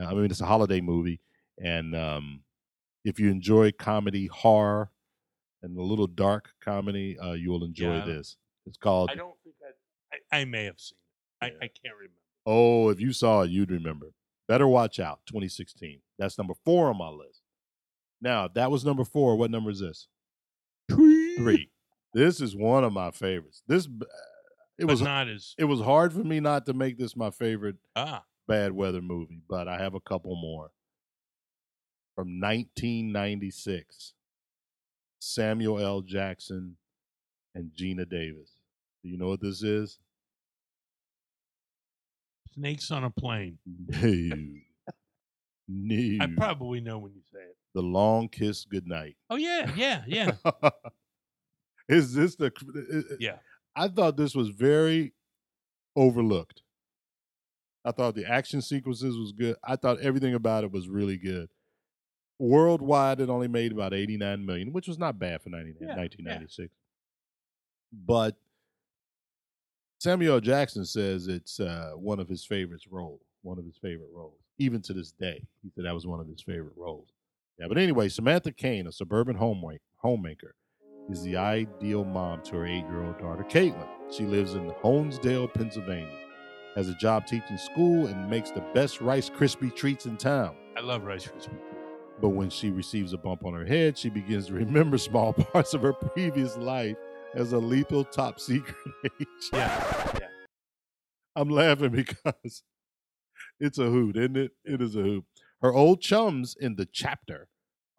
I 0.00 0.14
mean, 0.14 0.24
it's 0.24 0.40
a 0.40 0.46
holiday 0.46 0.80
movie, 0.80 1.20
and 1.62 1.94
um, 1.94 2.42
if 3.04 3.20
you 3.20 3.30
enjoy 3.30 3.70
comedy, 3.70 4.26
horror, 4.26 4.90
and 5.62 5.78
a 5.78 5.82
little 5.82 6.08
dark 6.08 6.50
comedy, 6.60 7.16
uh, 7.18 7.32
you 7.32 7.50
will 7.50 7.64
enjoy 7.64 7.98
Yeah. 7.98 8.04
this. 8.06 8.36
It's 8.66 8.76
called. 8.76 9.10
I 9.10 9.14
don't 9.14 9.36
think 9.44 9.54
I, 9.62 10.36
I, 10.36 10.40
I 10.40 10.44
may 10.46 10.64
have 10.64 10.80
seen 10.80 10.96
it. 11.42 11.44
I, 11.44 11.64
I 11.66 11.68
can't 11.68 11.94
remember. 11.94 12.16
Oh, 12.46 12.88
if 12.88 13.00
you 13.00 13.12
saw 13.12 13.42
it, 13.42 13.50
you'd 13.50 13.70
remember. 13.70 14.08
Better 14.48 14.66
Watch 14.66 14.98
Out, 14.98 15.20
2016. 15.26 16.00
That's 16.18 16.36
number 16.36 16.54
four 16.64 16.88
on 16.88 16.98
my 16.98 17.08
list. 17.08 17.43
Now, 18.20 18.48
that 18.48 18.70
was 18.70 18.84
number 18.84 19.04
four. 19.04 19.36
What 19.36 19.50
number 19.50 19.70
is 19.70 19.80
this? 19.80 20.08
Three. 20.90 21.70
This 22.12 22.40
is 22.40 22.54
one 22.54 22.84
of 22.84 22.92
my 22.92 23.10
favorites. 23.10 23.62
This 23.66 23.88
it 24.78 24.86
But 24.86 24.92
was 24.92 25.02
not 25.02 25.28
as 25.28 25.54
it 25.58 25.64
was 25.64 25.80
hard 25.80 26.12
for 26.12 26.24
me 26.24 26.40
not 26.40 26.66
to 26.66 26.72
make 26.72 26.98
this 26.98 27.16
my 27.16 27.30
favorite 27.30 27.76
ah. 27.96 28.24
bad 28.48 28.72
weather 28.72 29.02
movie, 29.02 29.40
but 29.48 29.68
I 29.68 29.78
have 29.78 29.94
a 29.94 30.00
couple 30.00 30.34
more. 30.36 30.70
From 32.14 32.40
1996, 32.40 34.14
Samuel 35.20 35.80
L. 35.80 36.00
Jackson 36.02 36.76
and 37.54 37.70
Geena 37.76 38.08
Davis. 38.08 38.52
Do 39.02 39.08
you 39.08 39.18
know 39.18 39.28
what 39.28 39.40
this 39.40 39.62
is? 39.62 39.98
Snakes 42.54 42.90
on 42.90 43.04
a 43.04 43.10
plane. 43.10 43.58
No. 45.66 45.86
No. 45.96 46.18
I 46.24 46.28
probably 46.36 46.80
know 46.80 46.98
when 46.98 47.14
you 47.14 47.22
say 47.32 47.38
it. 47.38 47.53
The 47.74 47.82
long 47.82 48.28
kiss 48.28 48.64
goodnight. 48.64 49.16
Oh 49.30 49.36
yeah, 49.36 49.70
yeah, 49.76 50.02
yeah, 50.06 50.32
is 51.88 52.14
this 52.14 52.36
the? 52.36 52.52
i- 52.74 52.96
i- 53.14 53.16
yeah. 53.20 53.36
I 53.76 53.88
thought 53.88 54.16
this 54.16 54.34
was 54.34 54.50
very 54.50 55.12
overlooked. 55.96 56.62
I 57.84 57.90
thought 57.92 58.14
the 58.14 58.24
action 58.30 58.62
sequences 58.62 59.16
was 59.18 59.32
good. 59.32 59.56
I 59.64 59.76
thought 59.76 60.00
everything 60.00 60.34
about 60.34 60.64
it 60.64 60.70
was 60.72 60.88
really 60.88 61.16
good. 61.18 61.48
Worldwide, 62.38 63.20
it 63.20 63.28
only 63.28 63.48
made 63.48 63.72
about 63.72 63.92
89 63.92 64.46
million, 64.46 64.72
which 64.72 64.88
was 64.88 64.98
not 64.98 65.18
bad 65.18 65.42
for 65.42 65.50
90, 65.50 65.70
Yeah, 65.80 65.88
yeah. 65.88 65.96
1996. 65.96 66.72
But 67.92 68.36
Samuel 69.98 70.40
Jackson 70.40 70.84
says 70.84 71.28
it's 71.28 71.60
uh, 71.60 71.92
one 71.96 72.20
of 72.20 72.28
his 72.28 72.44
favorites 72.44 72.86
role, 72.90 73.20
one 73.42 73.58
of 73.58 73.64
his 73.64 73.76
favorite 73.76 74.10
roles. 74.12 74.38
Even 74.58 74.80
to 74.82 74.92
this 74.92 75.10
day, 75.12 75.42
he 75.62 75.70
said 75.74 75.84
that 75.84 75.94
was 75.94 76.06
one 76.06 76.20
of 76.20 76.26
his 76.28 76.42
favorite 76.42 76.74
roles. 76.76 77.08
Yeah, 77.58 77.66
but 77.68 77.78
anyway, 77.78 78.08
Samantha 78.08 78.52
Kane, 78.52 78.86
a 78.86 78.92
suburban 78.92 79.36
homema- 79.36 79.78
homemaker, 79.98 80.54
is 81.08 81.22
the 81.22 81.36
ideal 81.36 82.04
mom 82.04 82.42
to 82.42 82.56
her 82.56 82.66
eight-year-old 82.66 83.18
daughter, 83.18 83.44
Caitlin. 83.44 83.86
She 84.10 84.24
lives 84.24 84.54
in 84.54 84.70
Honesdale, 84.82 85.52
Pennsylvania, 85.52 86.18
has 86.74 86.88
a 86.88 86.94
job 86.94 87.26
teaching 87.26 87.58
school, 87.58 88.06
and 88.06 88.28
makes 88.28 88.50
the 88.50 88.64
best 88.74 89.00
Rice 89.00 89.30
Krispie 89.30 89.74
treats 89.74 90.06
in 90.06 90.16
town. 90.16 90.56
I 90.76 90.80
love 90.80 91.04
Rice 91.04 91.26
Krispies. 91.26 91.50
But 92.20 92.30
when 92.30 92.50
she 92.50 92.70
receives 92.70 93.12
a 93.12 93.18
bump 93.18 93.44
on 93.44 93.54
her 93.54 93.64
head, 93.64 93.98
she 93.98 94.08
begins 94.08 94.46
to 94.46 94.54
remember 94.54 94.98
small 94.98 95.32
parts 95.52 95.74
of 95.74 95.82
her 95.82 95.92
previous 95.92 96.56
life 96.56 96.96
as 97.34 97.52
a 97.52 97.58
lethal 97.58 98.04
top 98.04 98.40
secret 98.40 98.76
agent. 99.04 99.28
Yeah, 99.52 100.10
yeah. 100.20 100.26
I'm 101.36 101.50
laughing 101.50 101.90
because 101.90 102.62
it's 103.60 103.78
a 103.78 103.84
hoot, 103.90 104.16
isn't 104.16 104.36
it? 104.36 104.52
It 104.64 104.80
is 104.80 104.96
a 104.96 105.02
hoot. 105.02 105.24
Her 105.64 105.72
old 105.72 106.02
chums 106.02 106.54
in 106.60 106.76
the 106.76 106.84
chapter 106.84 107.48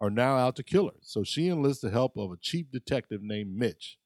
are 0.00 0.08
now 0.08 0.36
out 0.36 0.54
to 0.54 0.62
kill 0.62 0.86
her, 0.86 1.00
so 1.00 1.24
she 1.24 1.48
enlists 1.48 1.82
the 1.82 1.90
help 1.90 2.16
of 2.16 2.30
a 2.30 2.36
chief 2.40 2.70
detective 2.70 3.22
named 3.24 3.56
Mitch. 3.56 3.98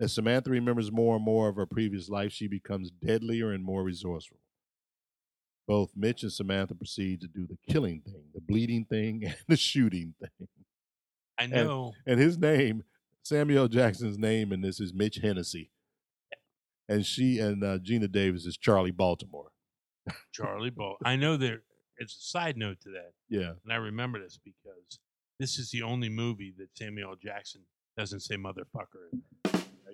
As 0.00 0.12
Samantha 0.12 0.48
remembers 0.50 0.92
more 0.92 1.16
and 1.16 1.24
more 1.24 1.48
of 1.48 1.56
her 1.56 1.66
previous 1.66 2.08
life, 2.08 2.30
she 2.30 2.46
becomes 2.46 2.92
deadlier 2.92 3.50
and 3.50 3.64
more 3.64 3.82
resourceful. 3.82 4.38
Both 5.66 5.90
Mitch 5.96 6.22
and 6.22 6.32
Samantha 6.32 6.76
proceed 6.76 7.20
to 7.22 7.26
do 7.26 7.48
the 7.48 7.58
killing 7.68 8.00
thing, 8.02 8.26
the 8.32 8.40
bleeding 8.40 8.84
thing, 8.84 9.24
and 9.26 9.34
the 9.48 9.56
shooting 9.56 10.14
thing. 10.20 10.46
I 11.36 11.46
know. 11.46 11.94
And 12.06 12.20
his 12.20 12.38
name, 12.38 12.84
Samuel 13.24 13.66
Jackson's 13.66 14.18
name 14.18 14.52
and 14.52 14.62
this 14.62 14.78
is 14.78 14.94
Mitch 14.94 15.18
Hennessy. 15.20 15.72
And 16.88 17.04
she 17.04 17.40
and 17.40 17.64
uh, 17.64 17.78
Geena 17.78 18.10
Davis 18.10 18.46
is 18.46 18.56
Charlie 18.56 18.92
Baltimore. 18.92 19.50
Charlie 20.32 20.70
Ball. 20.70 20.98
I 21.04 21.16
know 21.16 21.36
there. 21.36 21.62
It's 21.98 22.16
a 22.16 22.20
side 22.20 22.56
note 22.56 22.80
to 22.82 22.90
that, 22.90 23.12
Yeah. 23.28 23.52
and 23.64 23.72
I 23.72 23.76
remember 23.76 24.20
this 24.20 24.38
because 24.44 24.98
this 25.38 25.58
is 25.58 25.70
the 25.70 25.82
only 25.82 26.08
movie 26.08 26.52
that 26.58 26.68
Samuel 26.76 27.10
L. 27.10 27.16
Jackson 27.22 27.62
doesn't 27.96 28.20
say 28.20 28.36
motherfucker. 28.36 29.10
in. 29.12 29.22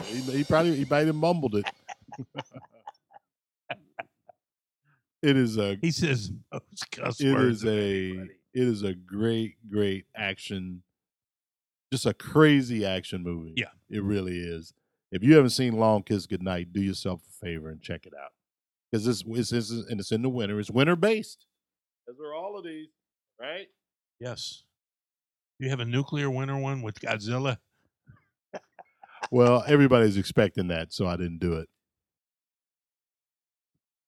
He, 0.06 0.20
he 0.38 0.44
probably 0.44 0.76
he 0.76 0.84
might 0.84 1.06
have 1.06 1.16
mumbled 1.16 1.56
it. 1.56 1.64
it 5.22 5.36
is 5.36 5.56
a 5.58 5.76
He 5.80 5.90
says 5.90 6.30
most 6.52 6.90
cuss 6.92 7.20
it 7.20 7.32
words 7.32 7.58
is 7.58 7.64
a 7.64 7.68
anybody. 8.10 8.30
it 8.54 8.62
is 8.68 8.82
a 8.84 8.94
great 8.94 9.56
great 9.68 10.06
action 10.16 10.82
just 11.92 12.06
a 12.06 12.14
crazy 12.14 12.86
action 12.86 13.22
movie 13.24 13.54
Yeah. 13.56 13.70
it 13.90 14.02
really 14.02 14.38
is 14.38 14.72
if 15.10 15.22
you 15.24 15.34
haven't 15.34 15.50
seen 15.50 15.76
long 15.76 16.02
kiss 16.04 16.26
goodnight 16.26 16.72
do 16.72 16.80
yourself 16.80 17.20
a 17.28 17.32
favor 17.44 17.68
and 17.70 17.82
check 17.82 18.06
it 18.06 18.12
out 18.14 18.30
because 18.92 19.04
this 19.04 19.24
it's, 19.26 19.52
it's 19.52 19.70
and 19.70 19.98
it's 19.98 20.12
in 20.12 20.22
the 20.22 20.28
winter 20.28 20.60
it's 20.60 20.70
winter 20.70 20.94
based 20.96 21.46
as 22.08 22.16
are 22.20 22.34
all 22.34 22.58
of 22.58 22.64
these 22.64 22.88
right 23.40 23.66
Yes. 24.20 24.64
You 25.60 25.68
have 25.70 25.78
a 25.80 25.84
nuclear 25.84 26.28
winter 26.30 26.56
one 26.56 26.82
with 26.82 26.98
Godzilla. 27.00 27.58
well 29.30 29.62
everybody's 29.66 30.16
expecting 30.16 30.68
that 30.68 30.92
so 30.92 31.06
i 31.06 31.16
didn't 31.16 31.38
do 31.38 31.54
it 31.54 31.68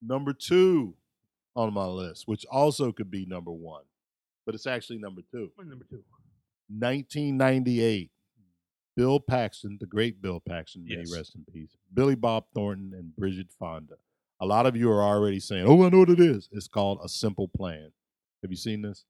number 0.02 0.32
two 0.32 0.94
on 1.54 1.72
my 1.74 1.84
list 1.86 2.22
which 2.26 2.44
also 2.50 2.90
could 2.92 3.10
be 3.10 3.26
number 3.26 3.50
one 3.52 3.82
but 4.46 4.54
it's 4.54 4.66
actually 4.66 4.98
number 4.98 5.20
two 5.30 5.50
What 5.56 5.66
number 5.66 5.84
two? 5.88 6.02
1998. 6.72 8.10
Bill 8.96 9.18
Paxton, 9.20 9.76
the 9.80 9.86
great 9.86 10.20
Bill 10.22 10.40
Paxton, 10.40 10.84
may 10.84 10.96
Yes. 10.98 11.12
rest 11.14 11.34
in 11.34 11.44
peace. 11.52 11.76
Billy 11.92 12.14
Bob 12.14 12.44
Thornton 12.54 12.92
and 12.94 13.14
Bridget 13.16 13.50
Fonda. 13.58 13.96
A 14.40 14.46
lot 14.46 14.66
of 14.66 14.74
you 14.74 14.90
are 14.90 15.02
already 15.02 15.38
saying, 15.38 15.66
"Oh, 15.66 15.84
I 15.84 15.90
know 15.90 15.98
what 15.98 16.10
it 16.10 16.20
is." 16.20 16.48
It's 16.52 16.68
called 16.68 17.00
A 17.02 17.08
Simple 17.08 17.48
Plan. 17.48 17.92
Have 18.42 18.50
you 18.50 18.56
seen 18.56 18.82
this? 18.82 19.04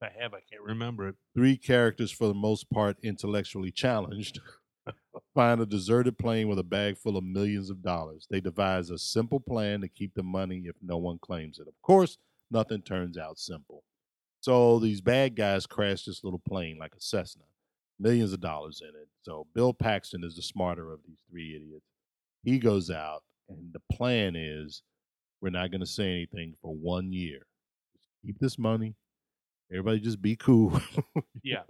If 0.00 0.10
I 0.10 0.22
have, 0.22 0.34
I 0.34 0.40
can't 0.40 0.62
remember 0.62 1.08
it. 1.08 1.16
Three 1.34 1.56
characters, 1.56 2.10
for 2.10 2.28
the 2.28 2.34
most 2.34 2.70
part, 2.70 2.98
intellectually 3.02 3.70
challenged, 3.70 4.40
find 5.34 5.60
a 5.60 5.66
deserted 5.66 6.18
plane 6.18 6.48
with 6.48 6.58
a 6.58 6.64
bag 6.64 6.98
full 6.98 7.16
of 7.16 7.24
millions 7.24 7.70
of 7.70 7.82
dollars. 7.82 8.26
They 8.30 8.40
devise 8.40 8.90
a 8.90 8.98
simple 8.98 9.40
plan 9.40 9.80
to 9.80 9.88
keep 9.88 10.14
the 10.14 10.22
money 10.22 10.64
if 10.66 10.76
no 10.82 10.98
one 10.98 11.18
claims 11.18 11.58
it. 11.58 11.68
Of 11.68 11.80
course, 11.82 12.18
nothing 12.50 12.82
turns 12.82 13.16
out 13.16 13.38
simple. 13.38 13.84
So 14.40 14.78
these 14.78 15.00
bad 15.00 15.36
guys 15.36 15.66
crash 15.66 16.04
this 16.04 16.24
little 16.24 16.38
plane 16.38 16.78
like 16.78 16.94
a 16.94 17.00
Cessna, 17.00 17.44
millions 17.98 18.32
of 18.32 18.40
dollars 18.40 18.82
in 18.82 18.88
it. 18.88 19.08
So 19.22 19.46
Bill 19.54 19.74
Paxton 19.74 20.24
is 20.24 20.36
the 20.36 20.42
smarter 20.42 20.92
of 20.92 21.00
these 21.06 21.18
three 21.30 21.56
idiots. 21.56 21.84
He 22.42 22.58
goes 22.58 22.90
out, 22.90 23.22
and 23.50 23.72
the 23.72 23.80
plan 23.94 24.34
is 24.36 24.82
we're 25.42 25.50
not 25.50 25.70
going 25.70 25.80
to 25.80 25.86
say 25.86 26.04
anything 26.12 26.54
for 26.62 26.74
one 26.74 27.12
year. 27.12 27.46
Just 27.98 28.08
keep 28.24 28.38
this 28.38 28.58
money. 28.58 28.94
Everybody 29.70 30.00
just 30.00 30.22
be 30.22 30.36
cool. 30.36 30.80
Yeah. 31.42 31.62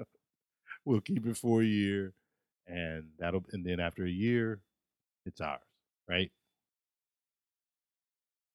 we'll 0.84 1.00
keep 1.00 1.26
it 1.26 1.36
for 1.36 1.62
a 1.62 1.64
year, 1.66 2.12
and 2.66 3.04
that'll 3.18 3.44
and 3.52 3.64
then 3.64 3.78
after 3.80 4.04
a 4.04 4.10
year, 4.10 4.60
it's 5.26 5.40
ours, 5.40 5.60
right? 6.08 6.30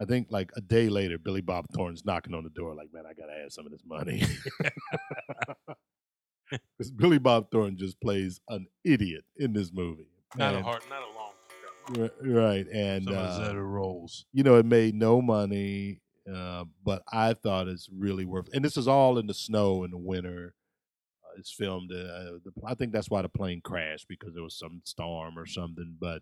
I 0.02 0.06
think 0.06 0.28
like 0.30 0.52
a 0.58 0.62
day 0.62 0.90
later, 0.90 1.18
Billy 1.18 1.40
Bob 1.42 1.68
Thornton's 1.74 2.04
knocking 2.04 2.34
on 2.34 2.44
the 2.44 2.50
door, 2.50 2.76
like, 2.76 2.90
"Man, 2.94 3.06
I 3.10 3.14
gotta 3.14 3.32
have 3.42 3.52
some 3.54 3.66
of 3.66 3.72
this 3.72 3.84
money." 3.86 4.24
Because 6.78 6.92
Billy 6.92 7.18
Bob 7.18 7.50
Thornton 7.52 7.78
just 7.78 8.00
plays 8.00 8.40
an 8.50 8.68
idiot 8.84 9.24
in 9.38 9.52
this 9.54 9.72
movie. 9.74 10.10
Not 10.36 10.54
a 10.54 10.58
And- 10.58 10.66
hard, 10.66 10.84
not 10.90 11.02
a 11.02 11.06
long. 11.08 11.14
show. 11.14 11.14
Ri- 11.14 11.15
right, 12.22 12.68
and 12.68 13.10
uh, 13.10 13.38
Zeta 13.38 13.62
rolls. 13.62 14.26
you 14.34 14.44
know, 14.44 14.56
it 14.56 14.66
made 14.66 14.96
no 14.96 15.22
money, 15.22 16.02
uh, 16.34 16.66
but 16.84 17.04
I 17.12 17.34
thought 17.34 17.68
it's 17.68 17.90
really 17.96 18.26
worth. 18.26 18.50
And 18.54 18.64
this 18.64 18.78
is 18.78 18.88
all 18.88 19.18
in 19.18 19.28
the 19.28 19.34
snow 19.34 19.84
in 19.84 19.92
the 19.92 19.98
winter. 19.98 20.56
Uh, 21.24 21.40
it's 21.40 21.52
filmed. 21.52 21.92
Uh, 21.92 22.40
the, 22.44 22.52
I 22.66 22.74
think 22.74 22.92
that's 22.92 23.10
why 23.10 23.22
the 23.22 23.30
plane 23.30 23.62
crashed 23.64 24.08
because 24.08 24.34
there 24.34 24.44
was 24.44 24.58
some 24.58 24.82
storm 24.86 25.38
or 25.38 25.46
something. 25.46 25.98
But 26.00 26.22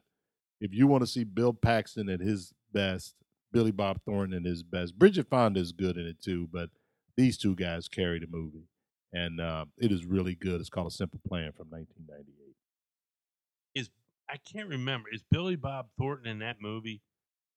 if 0.60 0.74
you 0.74 0.88
want 0.88 1.03
to 1.03 1.08
see 1.08 1.24
Bill 1.24 1.53
Paxton 1.53 2.10
at 2.10 2.20
his 2.20 2.53
best, 2.74 3.15
Billy 3.51 3.72
Bob 3.72 4.01
Thornton 4.03 4.38
at 4.38 4.50
his 4.50 4.63
best, 4.63 4.98
Bridget 4.98 5.27
Fonda 5.29 5.60
is 5.60 5.72
good 5.72 5.98
in 5.98 6.08
it 6.08 6.22
too. 6.22 6.50
But 6.51 6.70
these 7.15 7.38
two 7.38 7.55
guys 7.55 7.88
carry 7.88 8.20
the 8.20 8.27
movie, 8.29 8.67
and 9.13 9.39
uh, 9.39 9.65
it 9.77 9.91
is 9.91 10.05
really 10.05 10.36
good. 10.36 10.60
It's 10.60 10.70
called 10.70 10.88
A 10.88 10.91
Simple 10.91 11.20
Plan 11.27 11.51
from 11.51 11.67
1998. 11.70 12.42
I 14.33 14.37
can't 14.37 14.67
remember. 14.69 15.09
Is 15.13 15.23
Billy 15.29 15.55
Bob 15.55 15.87
Thornton 15.97 16.27
in 16.27 16.39
that 16.39 16.57
movie? 16.59 17.01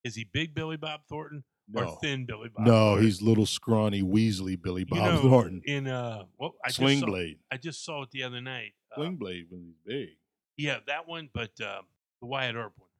Is 0.04 0.14
he 0.14 0.24
big 0.30 0.54
Billy 0.54 0.76
Bob 0.76 1.00
Thornton 1.08 1.42
or 1.74 1.84
No, 1.86 1.90
thin 2.02 2.26
Billy 2.26 2.50
Bob? 2.54 2.66
no, 2.66 2.72
Thornton? 2.72 3.04
he's 3.04 3.22
little 3.22 3.46
scrawny 3.46 4.02
Weasley 4.02 4.60
Billy 4.60 4.82
You 4.82 4.86
Bob 4.86 5.14
know, 5.14 5.20
Thornton. 5.22 5.62
in 5.64 5.86
uh, 5.88 6.24
what 6.36 6.52
I 6.64 6.68
just 6.68 6.76
Sling 6.78 7.00
saw- 7.00 7.06
Blade. 7.06 7.38
I 7.50 7.56
just 7.56 7.84
saw 7.84 8.02
it 8.02 8.10
the 8.12 8.22
other 8.24 8.40
night. 8.40 8.72
Uh, 8.92 8.96
Sling 9.00 9.16
Blade 9.16 9.46
when 9.48 9.62
he's 9.64 9.76
big. 9.86 10.16
yeah, 10.58 10.78
that 10.86 11.08
one, 11.08 11.30
but 11.32 11.50
um, 11.62 11.86
the 12.20 12.26
Wyatt 12.26 12.54
Earp 12.56 12.74
one 12.76 12.90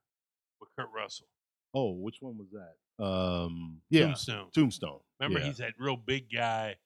with 0.60 0.70
Kurt 0.76 0.88
Russell. 0.94 1.26
Oh, 1.74 1.92
which 1.92 2.16
one 2.20 2.38
was 2.38 2.48
that? 2.52 3.04
Um, 3.04 3.82
yeah, 3.90 4.06
Tombstone. 4.06 4.46
Tombstone. 4.54 5.00
Remember, 5.20 5.40
yeah. 5.40 5.46
he's 5.46 5.58
that 5.58 5.74
real 5.78 5.96
big 5.98 6.32
guy 6.34 6.76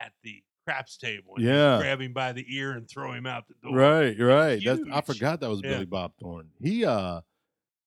at 0.00 0.12
the 0.24 0.42
craps 0.64 0.96
table. 0.96 1.34
and 1.36 1.44
Yeah. 1.44 1.78
grab 1.78 2.00
him 2.00 2.12
by 2.12 2.32
the 2.32 2.44
ear 2.48 2.72
and 2.72 2.88
throw 2.88 3.12
him 3.12 3.26
out 3.26 3.46
the 3.48 3.54
door. 3.62 3.76
Right, 3.76 4.18
right. 4.18 4.62
That's, 4.64 4.80
I 4.92 5.00
forgot 5.02 5.40
that 5.40 5.48
was 5.50 5.60
Yeah. 5.62 5.70
Billy 5.70 5.84
Bob 5.86 6.12
Thornton. 6.20 6.50
He 6.60 6.84
uh 6.84 7.20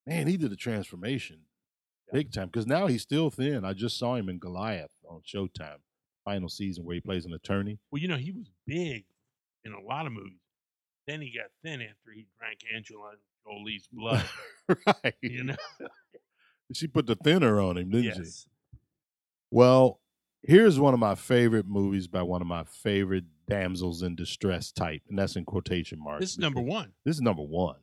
man, 0.05 0.27
he 0.27 0.37
did 0.37 0.51
a 0.51 0.55
transformation 0.55 1.39
big 2.13 2.31
time 2.31 2.47
because 2.47 2.65
now 2.67 2.87
he's 2.87 3.01
still 3.01 3.29
thin. 3.29 3.65
I 3.65 3.73
just 3.73 3.97
saw 3.99 4.15
him 4.15 4.29
in 4.29 4.39
Goliath 4.39 4.91
on 5.09 5.21
Showtime, 5.21 5.79
final 6.23 6.47
season 6.49 6.85
where 6.85 6.95
he 6.95 7.01
plays 7.01 7.25
an 7.25 7.33
attorney. 7.33 7.79
Well, 7.91 8.01
you 8.01 8.07
know, 8.07 8.15
he 8.17 8.31
was 8.31 8.49
big 8.65 9.05
in 9.65 9.73
a 9.73 9.81
lot 9.81 10.05
of 10.05 10.13
movies. 10.13 10.39
Then 11.07 11.21
he 11.21 11.33
got 11.37 11.47
thin 11.63 11.81
after 11.81 12.11
he 12.13 12.27
drank 12.39 12.59
Angela 12.73 13.13
Jolie's 13.45 13.87
blood. 13.91 14.23
right. 15.03 15.15
you 15.21 15.43
know. 15.45 15.55
She 16.73 16.85
put 16.87 17.05
the 17.07 17.15
thinner 17.15 17.61
on 17.61 17.77
him, 17.77 17.89
didn't 17.91 18.25
she? 18.25 18.29
Well, 19.51 20.01
here's 20.47 20.79
one 20.79 20.93
of 20.93 20.99
my 20.99 21.13
favorite 21.13 21.67
movies 21.67 22.07
by 22.07 22.23
one 22.23 22.41
of 22.41 22.47
my 22.47 22.63
favorite 22.63 23.25
damsels 23.47 24.01
in 24.01 24.15
distress 24.15 24.71
type, 24.71 25.01
and 25.09 25.19
that's 25.19 25.35
in 25.35 25.45
quotation 25.45 26.01
marks. 26.01 26.21
This 26.21 26.31
is 26.31 26.37
number 26.39 26.61
one. 26.61 26.93
This 27.05 27.15
is 27.15 27.21
number 27.21 27.43
one. 27.43 27.75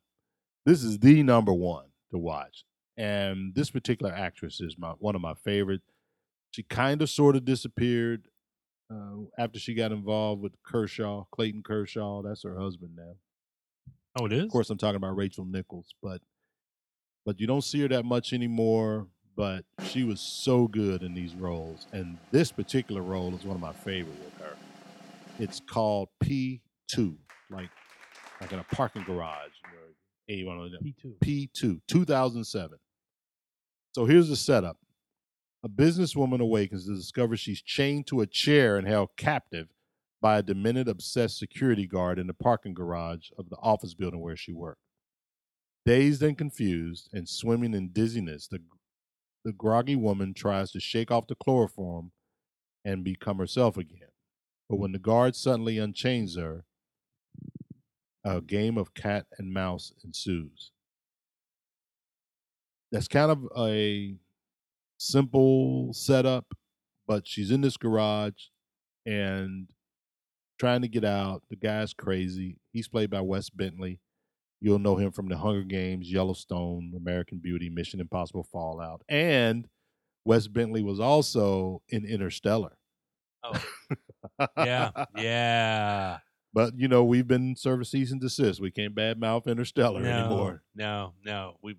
This 0.67 0.83
is 0.83 0.99
the 0.99 1.23
number 1.23 1.53
one 1.53 1.87
to 2.11 2.19
watch. 2.19 2.65
And 2.97 3.55
this 3.55 3.71
particular 3.71 4.13
actress 4.13 4.61
is 4.61 4.77
my 4.79 4.93
one 4.99 5.15
of 5.15 5.21
my 5.21 5.35
favorite. 5.35 5.83
She 6.53 6.63
kind 6.63 7.03
of 7.03 7.11
sort 7.11 7.37
of 7.37 7.45
disappeared 7.45 8.29
uh, 8.91 9.25
after 9.39 9.59
she 9.59 9.75
got 9.75 9.93
involved 9.93 10.41
with 10.41 10.55
Kershaw, 10.65 11.25
Clayton 11.33 11.63
Kershaw. 11.65 12.23
That's 12.23 12.45
her 12.45 12.59
husband 12.59 12.93
now. 12.97 13.17
Oh, 14.17 14.27
it 14.27 14.33
is. 14.33 14.45
Of 14.45 14.51
course, 14.51 14.71
I'm 14.71 14.79
talking 14.79 14.97
about 14.97 15.17
Rachel 15.17 15.45
Nichols, 15.45 15.95
but 16.03 16.23
but 17.27 17.41
you 17.41 17.47
don't 17.47 17.65
see 17.65 17.81
her 17.81 17.89
that 17.89 18.05
much 18.05 18.33
anymore. 18.33 19.09
But 19.37 19.65
she 19.85 20.05
was 20.05 20.21
so 20.21 20.69
good 20.69 21.03
in 21.03 21.15
these 21.15 21.35
roles, 21.35 21.87
and 21.93 22.19
this 22.31 22.53
particular 22.53 23.03
role 23.03 23.35
is 23.35 23.45
one 23.45 23.57
of 23.57 23.61
my 23.61 23.73
favorite 23.73 24.19
with 24.25 24.39
her. 24.39 24.57
It's 25.41 25.61
called 25.61 26.09
P 26.21 26.61
two, 26.87 27.17
like 27.51 27.71
like 28.41 28.53
in 28.53 28.61
a 28.61 28.65
parking 28.65 29.03
garage. 29.03 29.51
Or 29.65 29.95
A 30.29 30.45
one 30.45 30.59
of 30.59 30.71
them. 30.71 30.81
Me 30.83 30.95
too. 31.01 31.17
P 31.21 31.51
two, 31.53 31.81
2007. 31.89 32.79
So 33.93 34.05
here's 34.05 34.29
the 34.29 34.37
setup. 34.37 34.79
A 35.65 35.69
businesswoman 35.69 36.41
awakens 36.41 36.87
to 36.87 36.95
discover 36.95 37.37
she's 37.37 37.63
chained 37.63 38.07
to 38.09 38.21
a 38.21 38.27
chair 38.27 38.77
and 38.77 38.87
held 38.87 39.17
captive 39.17 39.69
by 40.21 40.39
a 40.39 40.43
demented, 40.43 40.89
obsessed 40.89 41.39
security 41.39 41.87
guard 41.87 42.19
in 42.19 42.27
the 42.27 42.35
parking 42.35 42.75
garage 42.75 43.31
of 43.39 43.51
the 43.51 43.57
office 43.57 43.95
building 43.95 44.21
where 44.21 44.37
she 44.37 44.53
worked. 44.53 44.81
Dazed 45.87 46.23
and 46.23 46.37
confused 46.37 47.09
and 47.13 47.29
swimming 47.29 47.75
in 47.75 47.91
dizziness, 47.91 48.47
the, 48.49 48.61
the 49.45 49.53
groggy 49.53 49.97
woman 49.97 50.35
tries 50.35 50.71
to 50.73 50.81
shake 50.81 51.11
off 51.11 51.27
the 51.27 51.35
chloroform 51.35 52.13
and 52.85 53.05
become 53.05 53.39
herself 53.39 53.77
again. 53.77 54.09
But 54.69 54.77
when 54.77 54.93
the 54.93 54.99
guard 54.99 55.37
suddenly 55.37 55.79
unchains 55.79 56.37
her, 56.37 56.65
a 58.25 58.41
game 58.41 58.79
of 58.79 58.95
cat 58.95 59.27
and 59.39 59.53
mouse 59.53 59.93
ensues. 60.03 60.73
That's 62.91 63.09
kind 63.09 63.31
of 63.31 63.47
a 63.57 64.15
simple 64.99 65.93
setup, 65.93 66.55
but 67.07 67.27
she's 67.27 67.51
in 67.51 67.61
this 67.61 67.77
garage 67.77 68.49
and 69.05 69.69
trying 70.59 70.83
to 70.83 70.89
get 70.89 71.05
out. 71.05 71.43
The 71.51 71.57
guy's 71.57 71.93
crazy. 71.93 72.59
He's 72.73 72.89
played 72.89 73.11
by 73.11 73.21
Wes 73.21 73.51
Bentley. 73.51 74.01
You'll 74.65 74.79
know 74.79 74.97
him 74.97 75.13
from 75.13 75.29
The 75.29 75.37
Hunger 75.37 75.63
Games, 75.63 76.11
Yellowstone, 76.11 76.95
American 76.97 77.37
Beauty, 77.37 77.69
Mission 77.69 78.01
Impossible 78.01 78.45
Fallout. 78.51 79.03
And 79.11 79.69
Wes 80.25 80.47
Bentley 80.47 80.83
was 80.83 81.01
also 81.01 81.83
in 81.91 82.07
Interstellar. 82.07 82.79
Oh, 83.43 83.63
yeah, 84.57 84.91
yeah. 85.19 86.17
But 86.55 86.79
you 86.79 86.89
know, 86.89 87.05
we've 87.05 87.29
been 87.29 87.57
service 87.57 87.91
cease 87.91 88.11
and 88.11 88.23
desist. 88.23 88.59
We 88.59 88.71
can't 88.71 88.95
badmouth 88.95 89.45
Interstellar 89.45 90.01
no, 90.01 90.09
anymore. 90.09 90.63
No, 90.75 91.13
no, 91.23 91.59
we 91.61 91.77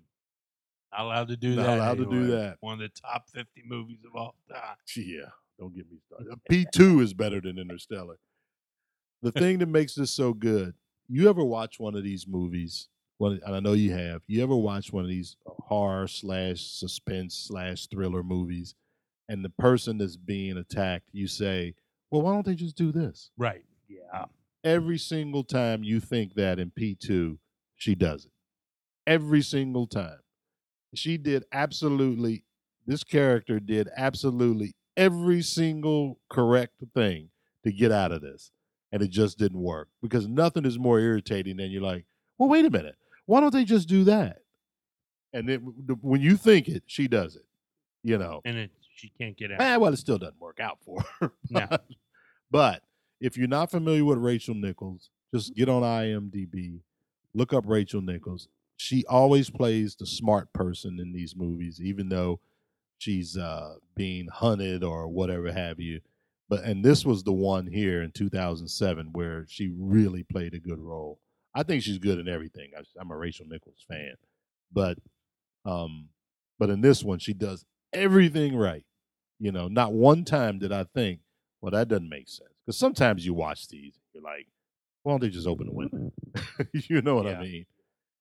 not 0.92 1.06
allowed 1.06 1.28
to 1.28 1.36
do 1.36 1.56
that. 1.56 1.62
Not 1.62 1.66
that. 1.66 1.78
allowed 1.78 1.98
to 1.98 2.06
do 2.08 2.26
that. 2.28 2.58
One 2.60 2.74
of 2.74 2.78
the 2.78 2.90
top 3.00 3.28
fifty 3.28 3.64
movies 3.66 4.04
of 4.06 4.14
all 4.14 4.36
time. 4.48 4.76
Yeah, 4.94 5.30
don't 5.58 5.74
get 5.74 5.90
me 5.90 5.98
started. 6.06 6.38
P 6.48 6.66
two 6.72 7.00
is 7.00 7.14
better 7.14 7.40
than 7.40 7.58
Interstellar. 7.58 8.20
The 9.22 9.32
thing 9.32 9.58
that 9.58 9.66
makes 9.66 9.96
this 9.96 10.12
so 10.12 10.32
good, 10.32 10.74
you 11.08 11.28
ever 11.28 11.44
watch 11.44 11.78
one 11.78 11.94
of 11.94 12.04
these 12.04 12.26
movies? 12.26 12.88
One, 13.18 13.40
and 13.44 13.56
I 13.56 13.60
know 13.60 13.72
you 13.72 13.92
have. 13.92 14.22
You 14.26 14.42
ever 14.42 14.56
watch 14.56 14.92
one 14.92 15.04
of 15.04 15.08
these 15.08 15.36
horror 15.46 16.06
slash 16.06 16.60
suspense 16.60 17.34
slash 17.34 17.86
thriller 17.86 18.22
movies, 18.22 18.74
and 19.28 19.44
the 19.44 19.50
person 19.50 19.98
that's 19.98 20.16
being 20.16 20.58
attacked, 20.58 21.08
you 21.12 21.26
say, 21.26 21.74
"Well, 22.10 22.22
why 22.22 22.32
don't 22.32 22.44
they 22.44 22.54
just 22.54 22.76
do 22.76 22.92
this?" 22.92 23.30
Right. 23.38 23.64
Yeah. 23.88 24.26
Every 24.64 24.98
single 24.98 25.44
time 25.44 25.82
you 25.82 26.00
think 26.00 26.34
that 26.34 26.58
in 26.58 26.70
P 26.70 26.94
two, 26.94 27.38
she 27.74 27.94
does 27.94 28.26
it. 28.26 28.32
Every 29.06 29.42
single 29.42 29.86
time, 29.86 30.18
she 30.94 31.16
did 31.16 31.44
absolutely. 31.52 32.44
This 32.86 33.02
character 33.02 33.58
did 33.58 33.88
absolutely 33.96 34.74
every 34.96 35.42
single 35.42 36.20
correct 36.28 36.82
thing 36.94 37.30
to 37.64 37.72
get 37.72 37.92
out 37.92 38.12
of 38.12 38.22
this, 38.22 38.52
and 38.92 39.02
it 39.02 39.08
just 39.10 39.38
didn't 39.38 39.60
work 39.60 39.88
because 40.02 40.26
nothing 40.28 40.64
is 40.64 40.78
more 40.78 40.98
irritating 41.00 41.56
than 41.56 41.70
you're 41.70 41.82
like, 41.82 42.04
well, 42.38 42.48
wait 42.48 42.64
a 42.64 42.70
minute, 42.70 42.96
why 43.26 43.40
don't 43.40 43.52
they 43.52 43.64
just 43.64 43.88
do 43.88 44.04
that? 44.04 44.38
And 45.32 45.48
then 45.48 45.58
when 46.00 46.20
you 46.20 46.36
think 46.36 46.68
it, 46.68 46.84
she 46.86 47.08
does 47.08 47.36
it. 47.36 47.44
You 48.02 48.18
know, 48.18 48.40
And 48.44 48.56
it 48.56 48.70
she 48.94 49.10
can't 49.18 49.36
get 49.36 49.52
out. 49.52 49.60
Eh, 49.60 49.76
well, 49.76 49.92
it 49.92 49.96
still 49.98 50.16
doesn't 50.18 50.40
work 50.40 50.60
out 50.60 50.78
for 50.84 51.04
her. 51.20 51.32
No. 51.50 51.66
but, 51.68 51.84
but 52.50 52.82
if 53.20 53.36
you're 53.36 53.48
not 53.48 53.70
familiar 53.70 54.04
with 54.04 54.18
Rachel 54.18 54.54
Nichols, 54.54 55.10
just 55.34 55.54
get 55.54 55.68
on 55.68 55.82
IMDb, 55.82 56.80
look 57.34 57.52
up 57.52 57.64
Rachel 57.66 58.00
Nichols. 58.00 58.48
She 58.76 59.04
always 59.06 59.50
plays 59.50 59.96
the 59.96 60.06
smart 60.06 60.52
person 60.52 60.98
in 61.00 61.12
these 61.12 61.34
movies, 61.36 61.80
even 61.82 62.08
though 62.08 62.40
she's 62.98 63.36
uh, 63.36 63.74
being 63.94 64.28
hunted 64.32 64.84
or 64.84 65.08
whatever 65.08 65.52
have 65.52 65.80
you. 65.80 66.00
But 66.48 66.64
and 66.64 66.84
this 66.84 67.04
was 67.04 67.24
the 67.24 67.32
one 67.32 67.66
here 67.66 68.02
in 68.02 68.12
2007 68.12 69.08
where 69.12 69.44
she 69.48 69.72
really 69.76 70.22
played 70.22 70.54
a 70.54 70.60
good 70.60 70.78
role. 70.78 71.18
I 71.54 71.62
think 71.62 71.82
she's 71.82 71.98
good 71.98 72.18
in 72.18 72.28
everything. 72.28 72.70
I, 72.76 72.82
I'm 73.00 73.10
a 73.10 73.16
Rachel 73.16 73.46
Nichols 73.48 73.84
fan, 73.88 74.14
but 74.72 74.98
um, 75.64 76.08
but 76.58 76.70
in 76.70 76.80
this 76.80 77.02
one 77.02 77.18
she 77.18 77.32
does 77.34 77.64
everything 77.92 78.56
right. 78.56 78.84
You 79.38 79.52
know, 79.52 79.68
not 79.68 79.92
one 79.92 80.24
time 80.24 80.58
did 80.58 80.72
I 80.72 80.84
think, 80.84 81.20
well, 81.60 81.72
that 81.72 81.88
doesn't 81.88 82.08
make 82.08 82.28
sense. 82.28 82.50
Because 82.64 82.78
sometimes 82.78 83.26
you 83.26 83.34
watch 83.34 83.68
these, 83.68 83.98
you're 84.14 84.22
like, 84.22 84.46
why 85.02 85.12
don't 85.12 85.20
they 85.20 85.28
just 85.28 85.46
open 85.46 85.66
the 85.66 85.72
window? 85.72 86.12
you 86.72 87.02
know 87.02 87.16
what 87.16 87.26
Yeah. 87.26 87.38
I 87.38 87.42
mean? 87.42 87.66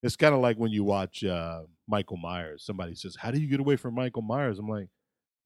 It's 0.04 0.16
kind 0.16 0.36
of 0.36 0.42
like 0.42 0.58
when 0.58 0.72
you 0.72 0.84
watch 0.84 1.24
uh, 1.24 1.62
Michael 1.88 2.18
Myers. 2.18 2.64
Somebody 2.64 2.94
says, 2.96 3.16
"How 3.20 3.32
do 3.32 3.40
you 3.40 3.48
get 3.48 3.60
away 3.60 3.76
from 3.76 3.96
Michael 3.96 4.22
Myers?" 4.22 4.60
I'm 4.60 4.68
like, 4.68 4.88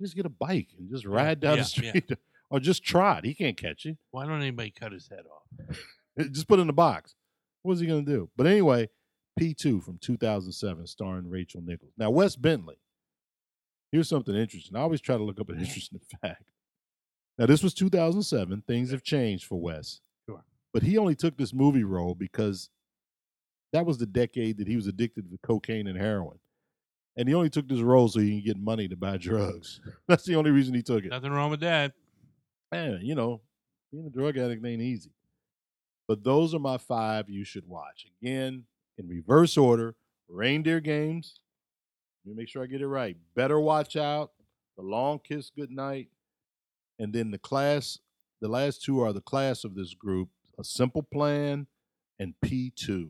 just 0.02 0.16
get 0.16 0.26
a 0.26 0.30
bike 0.30 0.68
and 0.78 0.90
just 0.90 1.06
ride 1.06 1.40
down 1.40 1.58
yeah, 1.58 1.64
the 1.64 2.04
yeah. 2.10 2.16
Or 2.50 2.60
just 2.60 2.84
trot. 2.84 3.26
He 3.26 3.34
can't 3.34 3.58
catch 3.58 3.86
you. 3.86 3.98
Why 4.12 4.26
don't 4.26 4.42
anybody 4.42 4.72
cut 4.72 4.92
his 4.92 5.08
head 5.08 5.24
off? 5.32 5.78
just 6.32 6.48
put 6.48 6.60
it 6.60 6.62
in 6.62 6.68
the 6.68 6.74
box. 6.74 7.16
What's 7.62 7.82
he 7.82 7.88
gonna 7.88 8.02
do? 8.02 8.30
But 8.36 8.48
anyway, 8.48 8.90
P2 9.40 9.84
from 9.84 9.98
2007, 10.00 10.88
starring 10.88 11.30
Rachel 11.30 11.62
Nichols. 11.62 11.94
Now, 11.98 12.10
Wes 12.10 12.36
Bentley. 12.36 12.78
Here's 13.92 14.10
something 14.10 14.36
interesting. 14.36 14.76
I 14.76 14.82
always 14.82 15.02
try 15.02 15.18
to 15.18 15.24
look 15.24 15.40
up 15.40 15.50
an 15.50 15.60
interesting 15.60 16.00
fact. 16.22 16.44
Now, 17.38 17.46
this 17.46 17.64
was 17.64 17.74
2007. 17.74 18.64
Things 18.68 18.92
have 18.92 19.04
changed 19.04 19.46
for 19.46 19.60
Wes. 19.60 20.02
Sure. 20.28 20.44
But 20.74 20.84
he 20.84 20.98
only 20.98 21.16
took 21.16 21.38
this 21.38 21.54
movie 21.54 21.86
role 21.86 22.14
because 22.14 22.70
that 23.72 23.86
was 23.86 23.98
the 23.98 24.06
decade 24.06 24.58
that 24.58 24.68
he 24.68 24.76
was 24.76 24.88
addicted 24.88 25.32
to 25.32 25.38
cocaine 25.42 25.88
and 25.88 25.98
heroin. 25.98 26.40
And 27.16 27.28
he 27.28 27.36
only 27.36 27.50
took 27.50 27.68
this 27.68 27.82
role 27.82 28.08
so 28.08 28.20
he 28.20 28.30
can 28.30 28.46
get 28.46 28.58
money 28.58 28.88
to 28.88 28.96
buy 28.96 29.18
drugs. 29.18 29.82
That's 30.08 30.26
the 30.26 30.36
only 30.36 30.52
reason 30.52 30.74
he 30.74 30.82
took 30.82 31.04
it 31.04 31.10
Nothing 31.10 31.32
wrong 31.32 31.50
with 31.50 31.60
that. 31.62 31.94
Man, 32.72 33.00
you 33.02 33.16
know, 33.16 33.42
being 33.92 34.06
a 34.06 34.10
drug 34.10 34.38
addict 34.38 34.66
ain't 34.66 34.82
easy. 34.82 35.12
But 36.08 36.24
those 36.24 36.54
are 36.54 36.60
my 36.60 36.78
five 36.78 37.30
you 37.30 37.44
should 37.44 37.68
watch. 37.68 38.08
Again, 38.22 38.66
in 38.98 39.08
reverse 39.08 39.58
order 39.58 39.96
Reindeer 40.28 40.80
Games. 40.80 41.40
Let 42.24 42.32
me 42.32 42.42
make 42.42 42.50
sure 42.50 42.64
I 42.64 42.68
get 42.68 42.82
it 42.82 42.88
right. 42.88 43.18
Better 43.36 43.60
Watch 43.60 43.96
Out, 43.96 44.32
The 44.78 44.84
Long 44.84 45.20
Kiss 45.20 45.50
Goodnight, 45.50 46.10
and 47.00 47.14
then 47.14 47.32
the 47.32 47.40
class. 47.40 48.00
The 48.42 48.48
last 48.48 48.84
two 48.84 49.02
are 49.02 49.12
the 49.12 49.22
class 49.22 49.64
of 49.64 49.76
this 49.76 49.94
group 49.94 50.30
A 50.60 50.64
Simple 50.64 51.04
Plan 51.04 51.68
and 52.20 52.34
P2. 52.46 53.10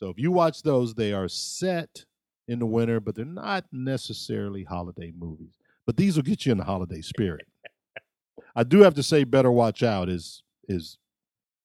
So 0.00 0.10
if 0.10 0.18
you 0.18 0.30
watch 0.30 0.62
those, 0.62 0.94
they 0.94 1.12
are 1.12 1.28
set 1.28 2.04
in 2.46 2.58
the 2.58 2.66
winter, 2.66 3.00
but 3.00 3.14
they're 3.14 3.24
not 3.24 3.64
necessarily 3.72 4.64
holiday 4.64 5.12
movies. 5.16 5.52
But 5.86 5.96
these 5.96 6.16
will 6.16 6.22
get 6.22 6.46
you 6.46 6.52
in 6.52 6.58
the 6.58 6.64
holiday 6.64 7.00
spirit. 7.00 7.46
I 8.56 8.62
do 8.64 8.80
have 8.82 8.94
to 8.94 9.02
say, 9.02 9.24
Better 9.24 9.50
Watch 9.50 9.82
Out 9.82 10.08
is 10.08 10.42
is 10.68 10.98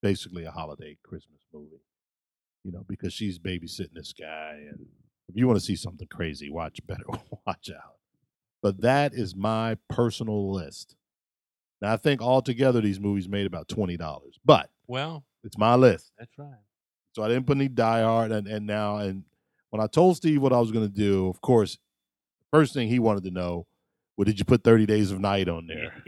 basically 0.01 0.45
a 0.45 0.51
holiday 0.51 0.97
Christmas 1.03 1.41
movie. 1.53 1.81
You 2.63 2.71
know, 2.71 2.85
because 2.87 3.11
she's 3.13 3.39
babysitting 3.39 3.93
this 3.93 4.13
guy, 4.13 4.57
and 4.69 4.85
if 5.27 5.35
you 5.35 5.47
want 5.47 5.59
to 5.59 5.65
see 5.65 5.75
something 5.75 6.07
crazy, 6.07 6.49
watch 6.49 6.79
Better 6.87 7.03
Watch 7.47 7.69
Out. 7.75 7.95
But 8.61 8.81
that 8.81 9.13
is 9.13 9.35
my 9.35 9.77
personal 9.89 10.51
list. 10.53 10.95
Now 11.81 11.91
I 11.93 11.97
think 11.97 12.21
altogether 12.21 12.79
these 12.79 12.99
movies 13.01 13.27
made 13.27 13.45
about 13.45 13.67
twenty 13.67 13.97
dollars, 13.97 14.39
but 14.45 14.69
Well, 14.87 15.25
it's 15.43 15.57
my 15.57 15.75
list, 15.75 16.13
that's 16.17 16.31
right. 16.37 16.55
so 17.11 17.23
I 17.23 17.27
didn't 17.27 17.45
put 17.45 17.57
any 17.57 17.67
Die 17.67 18.01
Hard. 18.01 18.31
And 18.31 18.47
and 18.47 18.65
now 18.65 18.97
and 18.97 19.23
when 19.71 19.81
I 19.81 19.87
told 19.87 20.15
Steve 20.15 20.41
what 20.41 20.53
I 20.53 20.59
was 20.59 20.71
going 20.71 20.87
to 20.87 20.93
do, 20.95 21.27
of 21.27 21.41
course, 21.41 21.77
first 22.51 22.73
thing 22.73 22.87
he 22.87 22.99
wanted 22.99 23.23
to 23.25 23.31
know, 23.31 23.65
well, 24.15 24.23
did 24.23 24.39
you 24.39 24.45
put 24.45 24.63
Thirty 24.63 24.85
Days 24.85 25.11
of 25.11 25.19
Night 25.19 25.49
on 25.49 25.67
there? 25.67 26.01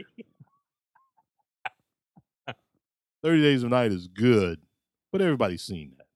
Thirty 3.26 3.42
Days 3.42 3.64
of 3.64 3.70
Night 3.70 3.90
is 3.90 4.06
good, 4.06 4.60
but 5.10 5.20
everybody's 5.20 5.62
seen 5.64 5.94
that. 5.98 6.06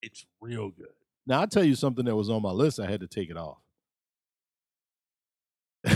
It's 0.00 0.24
real 0.40 0.70
good. 0.70 0.94
Now 1.26 1.40
I'll 1.40 1.46
tell 1.46 1.62
you 1.62 1.74
something 1.74 2.06
that 2.06 2.16
was 2.16 2.30
on 2.30 2.40
my 2.40 2.52
list. 2.52 2.80
I 2.80 2.90
had 2.90 3.00
to 3.00 3.06
take 3.06 3.28
it 3.28 3.36
off. 3.36 3.58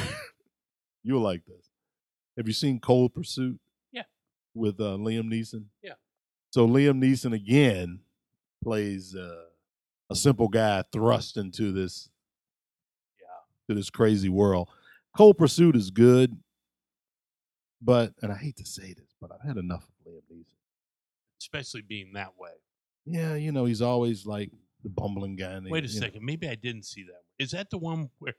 You'll 1.02 1.22
like 1.22 1.46
this. 1.46 1.70
Have 2.36 2.46
you 2.46 2.52
seen 2.52 2.80
Cold 2.80 3.14
Pursuit? 3.14 3.58
Yeah. 3.92 4.02
With 4.54 4.78
uh, 4.78 4.98
Liam 4.98 5.32
Neeson. 5.32 5.64
Yeah. 5.82 5.94
So 6.50 6.68
Liam 6.68 7.02
Neeson 7.02 7.32
again 7.32 8.00
plays 8.62 9.16
uh, 9.16 9.44
a 10.10 10.14
simple 10.14 10.48
guy 10.48 10.84
thrust 10.92 11.38
into 11.38 11.72
this 11.72 12.10
Yeah. 13.18 13.26
to 13.70 13.74
this 13.74 13.88
crazy 13.88 14.28
world. 14.28 14.68
Cold 15.16 15.38
Pursuit 15.38 15.76
is 15.76 15.90
good, 15.90 16.36
but 17.84 18.12
and 18.22 18.32
I 18.32 18.36
hate 18.36 18.56
to 18.56 18.66
say 18.66 18.94
this, 18.94 19.14
but 19.20 19.30
I've 19.32 19.46
had 19.46 19.56
enough 19.56 19.84
of 19.84 20.12
Liam 20.12 20.20
Neeson. 20.32 20.56
Especially 21.40 21.82
being 21.82 22.12
that 22.14 22.32
way. 22.38 22.50
Yeah, 23.04 23.34
you 23.34 23.52
know 23.52 23.66
he's 23.66 23.82
always 23.82 24.24
like 24.26 24.50
the 24.82 24.88
bumbling 24.88 25.36
guy. 25.36 25.60
Wait 25.62 25.84
a 25.84 25.88
you 25.88 26.00
know- 26.00 26.06
second. 26.06 26.24
Maybe 26.24 26.48
I 26.48 26.54
didn't 26.54 26.84
see 26.84 27.02
that. 27.02 27.12
one. 27.12 27.22
Is 27.38 27.50
that 27.50 27.70
the 27.70 27.78
one 27.78 28.10
where 28.18 28.34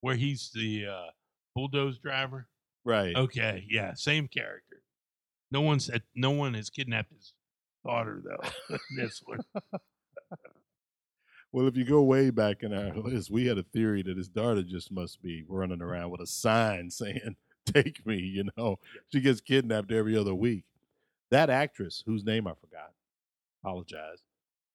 where 0.00 0.14
he's 0.14 0.50
the 0.54 0.86
uh, 0.86 1.10
bulldoze 1.54 1.98
driver? 1.98 2.48
right? 2.84 3.16
Okay, 3.16 3.66
yeah, 3.68 3.92
same 3.94 4.28
character. 4.28 4.82
No 5.50 5.60
one 5.60 5.80
said 5.80 6.02
no 6.14 6.30
one 6.30 6.54
has 6.54 6.70
kidnapped 6.70 7.12
his 7.12 7.34
daughter 7.84 8.22
though. 8.24 8.76
this 8.96 9.20
one. 9.24 9.40
Well, 11.52 11.68
if 11.68 11.76
you 11.76 11.84
go 11.84 12.02
way 12.02 12.30
back 12.30 12.62
in 12.62 12.72
our 12.74 12.94
list, 12.96 13.30
we 13.30 13.46
had 13.46 13.58
a 13.58 13.62
theory 13.62 14.02
that 14.02 14.16
his 14.16 14.28
daughter 14.28 14.62
just 14.62 14.92
must 14.92 15.22
be 15.22 15.44
running 15.48 15.80
around 15.80 16.10
with 16.10 16.20
a 16.20 16.26
sign 16.26 16.90
saying, 16.90 17.36
Take 17.74 18.04
me, 18.06 18.16
you 18.16 18.48
know. 18.56 18.78
She 19.12 19.20
gets 19.20 19.40
kidnapped 19.40 19.92
every 19.92 20.16
other 20.16 20.34
week. 20.34 20.64
That 21.30 21.50
actress, 21.50 22.02
whose 22.06 22.24
name 22.24 22.46
I 22.46 22.52
forgot, 22.60 22.92
apologize, 23.62 24.18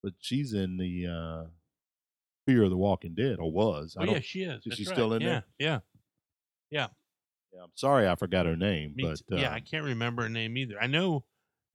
but 0.03 0.13
she's 0.19 0.53
in 0.53 0.77
the 0.77 1.07
uh, 1.07 1.47
Fear 2.45 2.63
of 2.63 2.69
the 2.71 2.77
Walking 2.77 3.13
Dead, 3.13 3.37
or 3.39 3.51
was. 3.51 3.95
Oh 3.99 4.03
yeah, 4.03 4.19
she 4.19 4.43
is. 4.43 4.55
is 4.57 4.61
That's 4.65 4.75
she 4.77 4.85
right. 4.85 4.93
still 4.93 5.13
in 5.13 5.21
yeah, 5.21 5.27
there? 5.29 5.43
Yeah, 5.59 5.79
yeah, 6.69 6.87
Yeah. 7.53 7.63
I'm 7.63 7.71
sorry 7.75 8.07
I 8.07 8.15
forgot 8.15 8.45
her 8.45 8.55
name, 8.57 8.93
Me 8.95 9.03
but 9.03 9.21
yeah. 9.29 9.51
uh, 9.51 9.53
I 9.53 9.59
can't 9.61 9.85
remember 9.85 10.23
her 10.23 10.29
name 10.29 10.57
either. 10.57 10.75
I 10.81 10.87
know 10.87 11.23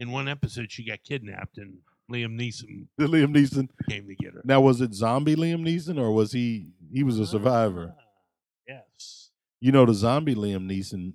in 0.01 0.11
one 0.11 0.29
episode 0.29 0.71
she 0.71 0.85
got 0.85 1.03
kidnapped 1.03 1.57
and 1.59 1.79
Liam 2.13 2.39
Neeson 2.39 2.87
Liam 3.01 3.35
Neeson. 3.35 3.69
came 3.89 4.07
to 4.07 4.15
get 4.15 4.35
her. 4.35 4.43
Now, 4.45 4.61
was 4.61 4.81
it 4.81 4.93
zombie 4.95 5.37
Liam 5.37 5.63
Neeson, 5.67 5.99
or 5.99 6.13
was 6.13 6.33
he? 6.33 6.73
He 6.93 7.03
was 7.03 7.19
a 7.19 7.27
survivor. 7.27 7.95
Ah, 7.97 8.03
yes. 8.69 9.26
You 9.61 9.73
know, 9.73 9.87
the 9.87 9.95
zombie 9.95 10.35
Liam 10.35 10.71
Neeson 10.71 11.15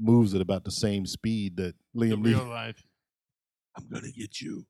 moves 0.00 0.34
at 0.34 0.40
about 0.40 0.64
the 0.64 0.70
same 0.72 1.06
speed 1.06 1.56
that 1.56 1.74
The 1.94 2.00
Liam 2.00 2.24
real 2.24 2.40
Neeson. 2.40 2.48
life. 2.48 2.84
I'm 3.76 3.88
gonna 3.88 4.10
get 4.10 4.40
you. 4.40 4.66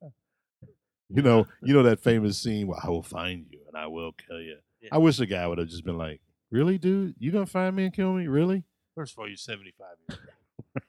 You 1.09 1.21
know, 1.21 1.47
you 1.63 1.73
know 1.73 1.83
that 1.83 1.99
famous 1.99 2.41
scene 2.41 2.67
where 2.67 2.79
I 2.83 2.89
will 2.89 3.03
find 3.03 3.45
you 3.51 3.59
and 3.67 3.77
I 3.77 3.87
will 3.87 4.13
kill 4.13 4.41
you. 4.41 4.57
Yeah. 4.81 4.89
I 4.91 4.97
wish 4.97 5.19
a 5.19 5.25
guy 5.25 5.45
would 5.47 5.57
have 5.57 5.67
just 5.67 5.83
been 5.85 5.97
like, 5.97 6.21
"Really, 6.51 6.77
dude? 6.77 7.15
You 7.19 7.31
gonna 7.31 7.45
find 7.45 7.75
me 7.75 7.85
and 7.85 7.93
kill 7.93 8.13
me? 8.13 8.27
Really?" 8.27 8.63
First 8.95 9.13
of 9.13 9.19
all, 9.19 9.27
you're 9.27 9.35
75 9.37 9.87
years 10.09 10.19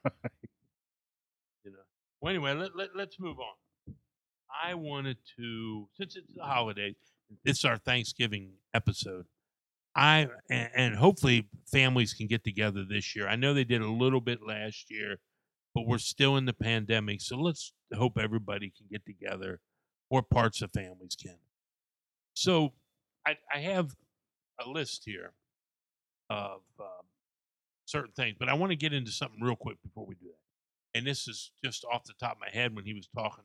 old. 0.05 0.13
you 1.65 1.71
know. 1.71 1.77
Well, 2.21 2.29
anyway, 2.29 2.53
let, 2.53 2.75
let, 2.75 2.95
let's 2.95 3.19
move 3.19 3.37
on. 3.39 3.95
I 4.63 4.73
wanted 4.75 5.17
to, 5.37 5.87
since 5.97 6.15
it's 6.15 6.33
the 6.33 6.43
holidays, 6.43 6.95
it's 7.43 7.65
our 7.65 7.77
Thanksgiving 7.77 8.53
episode. 8.73 9.25
I 9.97 10.27
and, 10.51 10.95
hopefully 10.95 11.49
families 11.71 12.13
can 12.13 12.27
get 12.27 12.43
together 12.43 12.85
this 12.87 13.15
year. 13.15 13.27
I 13.27 13.35
know 13.35 13.53
they 13.55 13.63
did 13.63 13.81
a 13.81 13.91
little 13.91 14.21
bit 14.21 14.39
last 14.45 14.91
year, 14.91 15.17
but 15.73 15.87
we're 15.87 15.97
still 15.97 16.37
in 16.37 16.45
the 16.45 16.53
pandemic, 16.53 17.19
so 17.19 17.35
let's 17.35 17.73
hope 17.95 18.19
everybody 18.19 18.71
can 18.77 18.85
get 18.91 19.05
together, 19.05 19.59
or 20.11 20.21
parts 20.21 20.61
of 20.61 20.71
families 20.71 21.17
can. 21.19 21.37
So, 22.35 22.73
I, 23.25 23.37
I 23.53 23.59
have 23.59 23.95
a 24.63 24.69
list 24.69 25.03
here 25.05 25.33
of 26.29 26.61
um, 26.79 27.05
certain 27.85 28.13
things, 28.15 28.35
but 28.39 28.49
I 28.49 28.53
want 28.53 28.71
to 28.71 28.75
get 28.75 28.93
into 28.93 29.11
something 29.11 29.41
real 29.41 29.55
quick 29.55 29.77
before 29.83 30.05
we 30.05 30.15
do 30.15 30.27
that. 30.27 30.97
And 30.99 31.07
this 31.07 31.27
is 31.27 31.51
just 31.63 31.85
off 31.91 32.03
the 32.05 32.13
top 32.19 32.33
of 32.33 32.39
my 32.39 32.49
head 32.51 32.75
when 32.75 32.85
he 32.85 32.93
was 32.93 33.09
talking, 33.15 33.43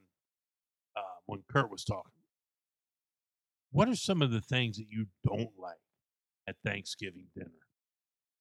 uh, 0.96 1.20
when 1.26 1.42
Kurt 1.50 1.70
was 1.70 1.84
talking. 1.84 2.12
What 3.70 3.88
are 3.88 3.96
some 3.96 4.20
of 4.20 4.30
the 4.30 4.40
things 4.42 4.76
that 4.76 4.86
you 4.90 5.06
don't 5.24 5.50
like 5.58 5.81
at 6.48 6.56
Thanksgiving 6.64 7.26
dinner? 7.34 7.50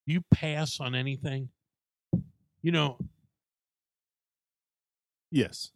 Do 0.07 0.13
you 0.13 0.21
pass 0.33 0.79
on 0.79 0.95
anything? 0.95 1.49
You 2.63 2.71
know, 2.71 2.97
Yes. 5.31 5.71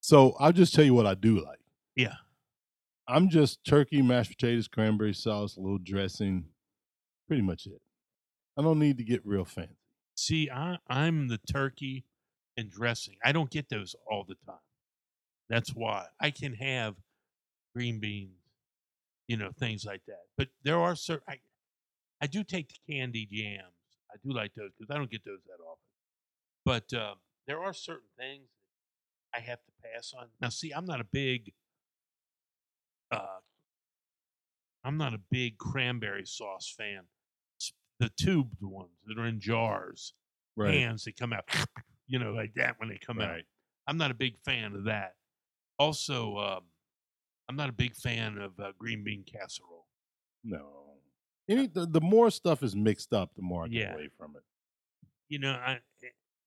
So 0.00 0.34
I'll 0.38 0.52
just 0.52 0.74
tell 0.74 0.84
you 0.84 0.94
what 0.94 1.06
I 1.06 1.14
do 1.14 1.44
like. 1.44 1.58
yeah, 1.96 2.14
I'm 3.08 3.28
just 3.28 3.64
turkey, 3.64 4.02
mashed 4.02 4.30
potatoes, 4.30 4.68
cranberry 4.68 5.14
sauce, 5.14 5.56
a 5.56 5.60
little 5.60 5.78
dressing, 5.78 6.44
pretty 7.26 7.42
much 7.42 7.66
it. 7.66 7.80
I 8.58 8.62
don't 8.62 8.78
need 8.78 8.98
to 8.98 9.04
get 9.04 9.24
real 9.26 9.44
fancy. 9.44 9.76
see, 10.14 10.50
I, 10.50 10.78
I'm 10.88 11.28
the 11.28 11.38
turkey 11.38 12.04
and 12.56 12.70
dressing. 12.70 13.16
I 13.24 13.32
don't 13.32 13.50
get 13.50 13.68
those 13.68 13.94
all 14.10 14.24
the 14.26 14.36
time. 14.46 14.60
That's 15.48 15.70
why 15.70 16.06
I 16.20 16.30
can 16.30 16.54
have 16.54 16.94
green 17.74 18.00
beans, 18.00 18.32
you 19.28 19.36
know, 19.36 19.50
things 19.58 19.84
like 19.84 20.02
that. 20.06 20.20
But 20.36 20.48
there 20.62 20.78
are 20.78 20.94
certain, 20.94 21.24
I, 21.28 21.38
I 22.22 22.26
do 22.26 22.44
take 22.44 22.68
the 22.68 22.92
candy 22.92 23.26
jams. 23.26 23.74
I 24.12 24.16
do 24.24 24.32
like 24.34 24.52
those 24.54 24.70
because 24.78 24.94
I 24.94 24.98
don't 24.98 25.10
get 25.10 25.24
those 25.24 25.40
that 25.46 25.62
often. 25.62 25.80
But 26.64 26.92
uh, 26.98 27.14
there 27.46 27.60
are 27.62 27.72
certain 27.72 28.08
things 28.18 28.48
that 29.32 29.38
I 29.38 29.40
have 29.42 29.58
to 29.64 29.72
pass 29.82 30.12
on. 30.18 30.26
Now, 30.40 30.48
see, 30.50 30.72
I'm 30.72 30.84
not 30.84 31.00
a 31.00 31.04
big, 31.12 31.52
uh, 33.10 33.26
I'm 34.84 34.96
not 34.96 35.14
a 35.14 35.18
big 35.30 35.58
cranberry 35.58 36.24
sauce 36.26 36.74
fan. 36.76 37.02
S- 37.60 37.72
The 37.98 38.10
tubed 38.10 38.62
ones 38.62 38.90
that 39.06 39.18
are 39.18 39.26
in 39.26 39.40
jars, 39.40 40.14
cans 40.72 41.04
that 41.04 41.16
come 41.16 41.32
out, 41.32 41.44
you 42.06 42.18
know, 42.18 42.32
like 42.32 42.54
that 42.54 42.76
when 42.78 42.88
they 42.88 42.98
come 42.98 43.18
out. 43.20 43.30
I'm 43.86 43.96
not 43.96 44.10
a 44.10 44.14
big 44.14 44.38
fan 44.44 44.74
of 44.74 44.84
that. 44.84 45.14
Also, 45.78 46.36
um, 46.36 46.60
I'm 47.48 47.56
not 47.56 47.68
a 47.68 47.72
big 47.72 47.94
fan 47.94 48.38
of 48.38 48.58
uh, 48.60 48.72
green 48.78 49.02
bean 49.02 49.24
casserole. 49.24 49.86
No. 50.44 50.79
Any 51.50 51.66
the, 51.66 51.84
the 51.86 52.00
more 52.00 52.30
stuff 52.30 52.62
is 52.62 52.76
mixed 52.76 53.12
up, 53.12 53.34
the 53.34 53.42
more 53.42 53.64
I 53.64 53.68
get 53.68 53.80
Yeah. 53.80 53.94
away 53.94 54.08
from 54.16 54.36
it. 54.36 54.42
You 55.28 55.40
know, 55.40 55.52
I 55.52 55.80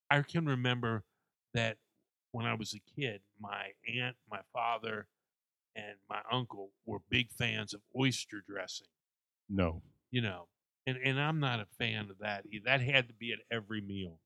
I 0.10 0.22
can 0.22 0.46
remember 0.46 1.04
that 1.54 1.78
when 2.32 2.46
I 2.46 2.54
was 2.54 2.74
a 2.74 2.80
kid, 3.00 3.22
my 3.40 3.68
aunt, 3.88 4.16
my 4.32 4.40
father, 4.54 5.08
and 5.76 5.96
my 6.10 6.22
uncle 6.32 6.72
were 6.86 7.00
big 7.10 7.32
fans 7.32 7.74
of 7.74 7.82
oyster 7.98 8.44
dressing. 8.48 8.88
No. 9.50 9.82
You 10.12 10.22
know, 10.22 10.48
and 10.88 10.98
and 11.04 11.20
I'm 11.20 11.40
not 11.40 11.60
a 11.60 11.66
fan 11.78 12.10
of 12.10 12.20
that. 12.20 12.46
either. 12.52 12.64
That 12.66 12.82
had 12.82 13.08
to 13.10 13.14
be 13.14 13.34
at 13.34 13.40
every 13.52 13.82
meal. 13.82 14.20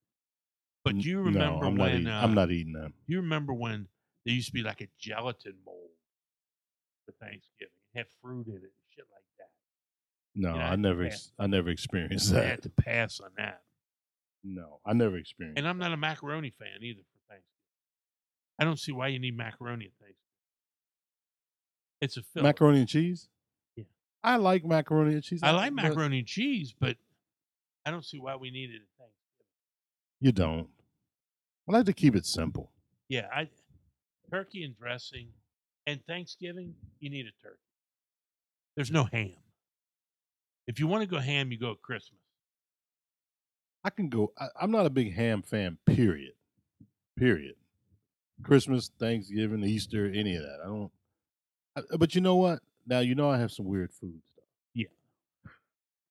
But 0.83 0.95
you 1.03 1.17
no, 1.17 1.21
remember 1.23 1.65
I'm 1.65 1.75
not 1.75 1.83
when 1.85 1.95
eating, 2.01 2.07
uh, 2.07 2.21
I'm 2.23 2.33
not 2.35 2.51
eating 2.51 2.73
them. 2.73 2.93
Do 3.07 3.13
you 3.13 3.21
remember 3.21 3.53
when 3.53 3.87
there 4.25 4.33
used 4.35 4.47
to 4.47 4.53
be 4.53 4.63
like 4.63 4.81
a 4.81 4.87
gelatin 4.99 5.55
mold 5.65 5.89
for 7.05 7.11
Thanksgiving? 7.13 7.73
It 7.93 7.97
had 7.97 8.07
fruit 8.21 8.47
in 8.47 8.53
it 8.55 8.61
and 8.63 8.87
shit 8.95 9.05
like 9.11 9.23
that. 9.39 9.49
No, 10.39 10.53
you 10.53 10.59
know, 10.59 10.65
I 10.65 10.73
I 10.73 10.75
never 10.75 11.09
I 11.39 11.47
never 11.47 11.69
experienced 11.69 12.31
that. 12.33 12.43
I 12.43 12.47
had 12.47 12.61
to 12.63 12.69
pass 12.69 13.19
on 13.19 13.31
that. 13.37 13.61
No, 14.43 14.79
I 14.85 14.93
never 14.93 15.17
experienced. 15.17 15.57
And 15.57 15.67
I'm 15.67 15.79
not 15.79 15.91
a 15.91 15.97
macaroni 15.97 16.51
fan 16.51 16.67
either 16.81 17.01
for 17.01 17.19
Thanksgiving. 17.27 17.43
I 18.59 18.63
don't 18.63 18.79
see 18.79 18.91
why 18.91 19.07
you 19.07 19.19
need 19.19 19.35
macaroni 19.35 19.85
at 19.85 19.91
Thanksgiving. 19.99 20.13
It's 22.01 22.17
a 22.17 22.21
filler. 22.21 22.43
macaroni 22.43 22.79
and 22.79 22.87
cheese. 22.87 23.29
Yeah. 23.75 23.85
I 24.23 24.35
like 24.35 24.63
macaroni 24.63 25.15
and 25.15 25.23
cheese. 25.23 25.39
I 25.41 25.51
like 25.51 25.75
but 25.75 25.83
macaroni 25.83 26.19
and 26.19 26.27
cheese, 26.27 26.73
but 26.79 26.97
I 27.83 27.89
don't 27.89 28.05
see 28.05 28.19
why 28.19 28.35
we 28.35 28.51
need 28.51 28.69
it 28.69 28.75
at 28.75 28.87
Thanksgiving. 28.99 29.47
You 30.21 30.31
don't. 30.31 30.69
I 31.67 31.71
like 31.71 31.85
to 31.87 31.93
keep 31.93 32.15
it 32.15 32.27
simple. 32.27 32.71
Yeah, 33.09 33.27
I 33.33 33.49
turkey 34.29 34.63
and 34.63 34.77
dressing, 34.77 35.29
and 35.87 35.99
Thanksgiving 36.05 36.75
you 36.99 37.09
need 37.09 37.25
a 37.25 37.43
turkey. 37.43 37.57
There's 38.75 38.91
no 38.91 39.05
ham. 39.11 39.31
If 40.67 40.79
you 40.79 40.87
want 40.87 41.01
to 41.01 41.07
go 41.07 41.19
ham, 41.19 41.51
you 41.51 41.57
go 41.57 41.71
at 41.71 41.81
Christmas. 41.81 42.19
I 43.83 43.89
can 43.89 44.09
go. 44.09 44.33
I, 44.37 44.47
I'm 44.61 44.71
not 44.71 44.85
a 44.85 44.89
big 44.89 45.13
ham 45.13 45.41
fan. 45.41 45.77
Period. 45.85 46.33
Period. 47.17 47.55
Christmas, 48.43 48.91
Thanksgiving, 48.99 49.63
Easter, 49.63 50.11
any 50.13 50.35
of 50.35 50.43
that. 50.43 50.59
I 50.63 50.67
don't. 50.67 50.91
I, 51.75 51.79
uh, 51.79 51.97
but 51.97 52.13
you 52.13 52.21
know 52.21 52.35
what? 52.35 52.59
Now 52.85 52.99
you 52.99 53.15
know 53.15 53.29
I 53.29 53.37
have 53.37 53.51
some 53.51 53.65
weird 53.65 53.91
food 53.91 54.21
stuff. 54.31 54.45
Yeah. 54.73 54.87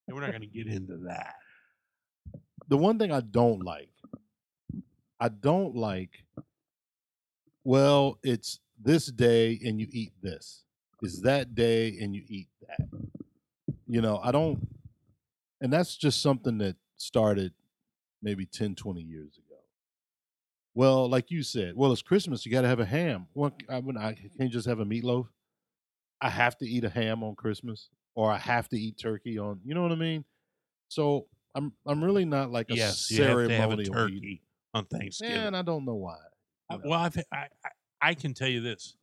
And 0.07 0.17
we're 0.17 0.23
not 0.23 0.31
going 0.31 0.43
to 0.43 0.47
get 0.47 0.67
into 0.67 0.97
that. 1.09 1.35
The 2.69 2.77
one 2.77 2.99
thing 2.99 3.13
I 3.13 3.21
don't 3.21 3.63
like 3.63 3.91
I 5.19 5.29
don't 5.29 5.75
like. 5.75 6.25
Well, 7.65 8.19
it's 8.23 8.61
this 8.81 9.07
day 9.07 9.59
and 9.65 9.81
you 9.81 9.89
eat 9.91 10.13
this. 10.23 10.65
It's 11.03 11.21
that 11.23 11.55
day 11.55 11.97
and 12.01 12.15
you 12.15 12.23
eat 12.29 12.49
that. 12.67 12.89
You 13.87 14.01
know, 14.01 14.21
I 14.23 14.33
don't, 14.33 14.67
and 15.61 15.73
that's 15.73 15.97
just 15.97 16.21
something 16.21 16.59
that 16.59 16.77
started 16.97 17.53
maybe 18.23 18.47
10, 18.47 18.75
20 18.75 19.01
years 19.01 19.39
ago. 19.39 19.61
Well, 20.75 21.09
like 21.09 21.31
you 21.31 21.43
said, 21.43 21.75
well, 21.75 21.93
it's 21.93 22.03
Christmas. 22.03 22.45
You 22.45 22.53
got 22.53 22.63
to 22.63 22.69
have 22.69 22.81
a 22.81 22.85
ham. 22.85 23.29
Well, 23.35 23.53
I 23.69 23.81
mean, 23.81 23.97
I 23.97 24.15
can't 24.39 24.51
just 24.51 24.67
have 24.67 24.81
a 24.81 24.85
meatloaf. 24.85 25.27
I 26.21 26.29
have 26.29 26.59
to 26.59 26.67
eat 26.67 26.85
a 26.85 26.91
ham 26.91 27.23
on 27.23 27.35
Christmas, 27.35 27.89
or 28.15 28.31
I 28.31 28.39
have 28.39 28.69
to 28.71 28.79
eat 28.79 28.99
turkey 28.99 29.39
on. 29.39 29.61
You 29.65 29.75
know 29.75 29.83
what 29.83 29.93
I 29.93 29.97
mean? 29.97 30.25
So 30.89 31.27
I'm 31.55 31.73
I'm 31.87 32.05
really 32.05 32.25
not 32.25 32.51
like 32.51 32.71
a 32.71 32.75
yes, 32.75 33.11
you 33.11 33.23
have 33.23 33.49
to 33.49 33.55
have 33.55 33.71
a 33.71 33.85
ceremonial 33.85 33.95
turkey 33.95 34.15
eater. 34.17 34.43
on 34.75 34.85
Thanksgiving. 34.87 35.37
Man, 35.37 35.55
I 35.55 35.63
don't 35.63 35.85
know 35.85 35.95
why. 35.95 36.19
You 36.71 36.77
uh, 36.77 36.79
know. 36.79 36.91
well, 36.91 37.01
I've, 37.01 37.19
I, 37.33 37.47
I 37.65 37.69
I 38.03 38.15
can 38.15 38.35
tell 38.35 38.49
you 38.49 38.61
this: 38.61 38.97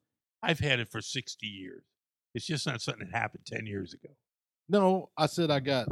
I've 0.43 0.60
had 0.60 0.80
it 0.80 0.89
for 0.89 1.02
sixty 1.02 1.48
years. 1.48 1.84
It's 2.36 2.46
just 2.46 2.67
not 2.67 2.82
something 2.82 3.08
that 3.10 3.17
happened 3.17 3.46
ten 3.46 3.65
years 3.65 3.93
ago. 3.93 4.13
No, 4.69 5.10
I 5.17 5.26
said 5.28 5.52
I 5.52 5.60
got. 5.60 5.88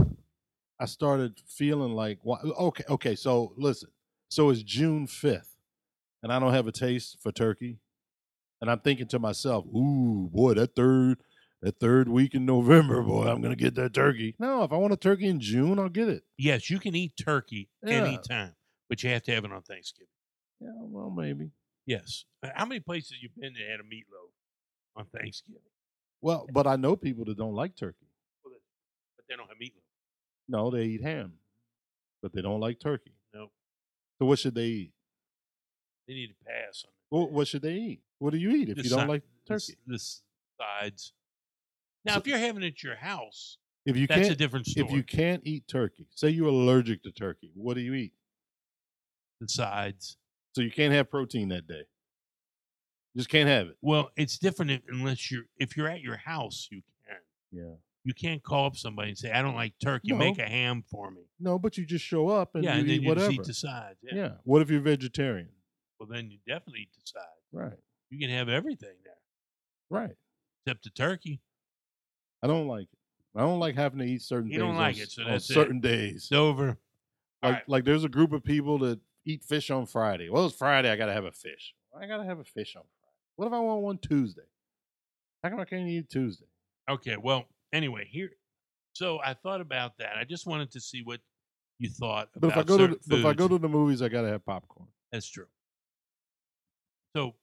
I 0.79 0.85
started 0.85 1.39
feeling 1.47 1.93
like 1.93 2.19
why- 2.23 2.39
okay, 2.41 2.83
okay. 2.89 3.15
So 3.15 3.53
listen, 3.57 3.89
so 4.29 4.49
it's 4.49 4.63
June 4.63 5.05
fifth, 5.07 5.55
and 6.23 6.31
I 6.33 6.39
don't 6.39 6.53
have 6.53 6.67
a 6.67 6.71
taste 6.71 7.17
for 7.21 7.31
turkey, 7.31 7.77
and 8.61 8.71
I'm 8.71 8.79
thinking 8.79 9.07
to 9.09 9.19
myself, 9.19 9.65
"Ooh, 9.67 10.29
boy, 10.33 10.55
that 10.55 10.75
third, 10.75 11.21
that 11.61 11.79
third 11.79 12.09
week 12.09 12.33
in 12.33 12.45
November, 12.45 13.01
boy, 13.03 13.27
I'm 13.27 13.41
gonna 13.41 13.55
get 13.55 13.75
that 13.75 13.93
turkey." 13.93 14.35
No, 14.39 14.63
if 14.63 14.71
I 14.71 14.77
want 14.77 14.93
a 14.93 14.97
turkey 14.97 15.27
in 15.27 15.39
June, 15.39 15.77
I'll 15.77 15.89
get 15.89 16.09
it. 16.09 16.23
Yes, 16.37 16.69
you 16.69 16.79
can 16.79 16.95
eat 16.95 17.13
turkey 17.15 17.69
Yeah. 17.85 18.03
anytime, 18.05 18.55
but 18.89 19.03
you 19.03 19.09
have 19.11 19.23
to 19.23 19.33
have 19.35 19.45
it 19.45 19.51
on 19.51 19.61
Thanksgiving. 19.61 20.07
Yeah, 20.59 20.69
well, 20.79 21.11
maybe. 21.11 21.51
Yes. 21.85 22.25
Uh, 22.41 22.49
How 22.55 22.65
many 22.65 22.79
places 22.79 23.17
you 23.21 23.29
been 23.37 23.53
that 23.53 23.67
had 23.69 23.79
a 23.79 23.83
meatloaf 23.83 24.31
on 24.95 25.05
Thanksgiving? 25.07 25.61
Well, 26.21 26.47
but 26.53 26.65
I 26.67 26.75
know 26.75 26.95
people 26.95 27.25
that 27.25 27.37
don't 27.37 27.55
like 27.55 27.75
turkey. 27.75 28.00
Well, 29.37 29.47
that- 29.47 29.49
But 29.49 29.49
they 29.49 29.49
don't 29.49 29.49
have 29.49 29.57
meatloaf. 29.57 29.83
No, 30.47 30.69
they 30.71 30.85
eat 30.85 31.01
ham, 31.01 31.33
but 32.21 32.33
they 32.33 32.41
don't 32.41 32.59
like 32.59 32.79
turkey. 32.79 33.13
Nope. 33.33 33.51
So 34.19 34.25
what 34.25 34.39
should 34.39 34.55
they 34.55 34.65
eat? 34.67 34.93
They 36.07 36.13
need 36.15 36.27
to 36.27 36.45
pass 36.45 36.83
on 36.85 36.91
Well, 37.09 37.29
what 37.29 37.47
should 37.47 37.61
they 37.61 37.75
eat? 37.75 38.01
What 38.19 38.31
do 38.31 38.37
you 38.37 38.51
eat 38.51 38.69
if 38.69 38.77
you 38.77 38.89
don't 38.89 39.01
si- 39.01 39.07
like 39.07 39.23
turkey? 39.45 39.75
The 39.87 39.99
sides. 39.99 41.13
Now, 42.03 42.13
So- 42.13 42.19
if 42.19 42.27
you're 42.27 42.37
having 42.37 42.63
it 42.63 42.67
at 42.67 42.83
your 42.83 42.95
house, 42.95 43.57
If 43.85 43.95
you 43.97 44.07
that's 44.07 44.21
can't, 44.21 44.33
a 44.33 44.35
different 44.35 44.65
story. 44.67 44.85
if 44.87 44.91
you 44.93 45.03
can't 45.03 45.41
eat 45.45 45.67
turkey, 45.67 46.07
say 46.11 46.29
you're 46.29 46.49
allergic 46.49 47.03
to 47.03 47.11
turkey, 47.11 47.51
what 47.55 47.75
do 47.75 47.81
you 47.81 47.93
eat? 47.93 48.13
the 49.39 49.47
sides. 49.49 50.17
So 50.53 50.61
you 50.61 50.69
can't 50.69 50.93
have 50.93 51.09
protein 51.09 51.47
that 51.49 51.65
day. 51.65 51.83
You 53.13 53.19
just 53.19 53.29
can't 53.29 53.49
have 53.49 53.67
it. 53.69 53.77
Well, 53.81 54.11
it's 54.15 54.37
different 54.37 54.69
if, 54.69 54.81
unless 54.87 55.31
you're 55.31 55.45
if 55.57 55.75
you're 55.75 55.87
at 55.87 56.01
your 56.01 56.17
house, 56.17 56.67
you 56.69 56.83
can. 57.07 57.17
Yeah. 57.51 57.75
You 58.03 58.13
can't 58.15 58.41
call 58.41 58.65
up 58.65 58.75
somebody 58.75 59.09
and 59.09 59.17
say, 59.17 59.31
"I 59.31 59.41
don't 59.43 59.55
like 59.55 59.73
turkey. 59.83 60.13
Make 60.13 60.39
a 60.39 60.47
ham 60.47 60.83
for 60.89 61.11
me." 61.11 61.21
No, 61.39 61.59
but 61.59 61.77
you 61.77 61.85
just 61.85 62.03
show 62.03 62.29
up 62.29 62.55
and 62.55 62.63
yeah, 62.63 62.73
you 62.75 62.79
and 62.81 62.89
then 62.89 62.95
eat 62.95 63.01
you 63.03 63.07
whatever. 63.09 63.27
just 63.27 63.39
eat 63.41 63.45
the 63.47 63.53
sides. 63.53 63.99
Yeah. 64.01 64.15
yeah. 64.15 64.31
What 64.43 64.61
if 64.63 64.69
you're 64.71 64.81
vegetarian? 64.81 65.49
Well, 65.99 66.07
then 66.11 66.31
you 66.31 66.39
definitely 66.47 66.81
eat 66.81 66.93
the 66.93 67.01
sides. 67.05 67.27
Right. 67.51 67.79
You 68.09 68.17
can 68.19 68.29
have 68.35 68.49
everything 68.49 68.95
there 69.03 69.13
Right. 69.89 70.15
except 70.65 70.83
the 70.83 70.89
turkey. 70.89 71.41
I 72.41 72.47
don't 72.47 72.67
like 72.67 72.87
it. 72.91 72.97
I 73.35 73.41
don't 73.41 73.59
like 73.59 73.75
having 73.75 73.99
to 73.99 74.05
eat 74.05 74.23
certain 74.23 74.47
You 74.49 74.59
things 74.59 74.61
don't 74.69 74.75
like 74.77 74.95
on, 74.95 75.01
it, 75.01 75.11
so 75.11 75.23
that's 75.23 75.49
it. 75.49 75.53
certain 75.53 75.79
days. 75.79 76.15
It's 76.15 76.31
over. 76.31 76.77
Like 77.43 77.53
right. 77.53 77.69
like 77.69 77.85
there's 77.85 78.03
a 78.03 78.09
group 78.09 78.33
of 78.33 78.43
people 78.43 78.79
that 78.79 78.99
eat 79.25 79.43
fish 79.43 79.69
on 79.69 79.85
Friday. 79.85 80.29
Well, 80.29 80.45
it's 80.47 80.55
Friday. 80.55 80.89
I 80.89 80.95
gotta 80.95 81.13
have 81.13 81.25
a 81.25 81.31
fish. 81.31 81.75
I 81.95 82.07
gotta 82.07 82.25
have 82.25 82.39
a 82.39 82.43
fish 82.43 82.75
on 82.75 82.81
Friday. 82.99 83.13
What 83.35 83.45
if 83.47 83.53
I 83.53 83.59
want 83.59 83.81
one 83.83 83.97
Tuesday? 83.99 84.41
How 85.43 85.49
come 85.49 85.59
I 85.59 85.65
can't 85.65 85.87
eat 85.87 86.09
Tuesday? 86.09 86.45
Okay. 86.89 87.15
Well, 87.17 87.45
anyway, 87.73 88.07
here. 88.09 88.31
So 88.93 89.19
I 89.23 89.33
thought 89.33 89.61
about 89.61 89.97
that. 89.99 90.17
I 90.17 90.23
just 90.23 90.45
wanted 90.45 90.71
to 90.71 90.81
see 90.81 91.01
what 91.03 91.19
you 91.79 91.89
thought 91.89 92.29
But 92.39 92.51
if 92.51 92.57
I 92.57 92.63
go 92.63 92.77
to 92.77 92.99
but 93.07 93.19
if 93.19 93.25
I 93.25 93.33
go 93.33 93.47
to 93.47 93.57
the 93.57 93.69
movies, 93.69 94.01
I 94.01 94.09
gotta 94.09 94.27
have 94.27 94.45
popcorn. 94.45 94.87
That's 95.11 95.27
true. 95.27 95.47
So 97.15 97.35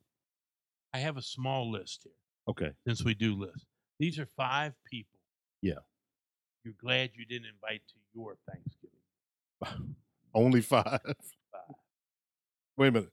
I 0.94 0.98
have 0.98 1.16
a 1.16 1.22
small 1.22 1.70
list 1.70 2.02
here 2.04 2.12
Okay. 2.48 2.70
since 2.86 3.04
we 3.04 3.14
do 3.14 3.34
list, 3.34 3.66
These 3.98 4.18
are 4.18 4.26
five 4.36 4.72
people. 4.90 5.18
Yeah. 5.60 5.80
You're 6.64 6.74
glad 6.80 7.10
you 7.14 7.24
didn't 7.26 7.48
invite 7.48 7.82
to 7.88 7.94
your 8.14 8.36
Thanksgiving. 8.50 9.96
Only 10.34 10.60
five. 10.60 11.00
five. 11.02 11.74
Wait 12.76 12.88
a 12.88 12.92
minute. 12.92 13.10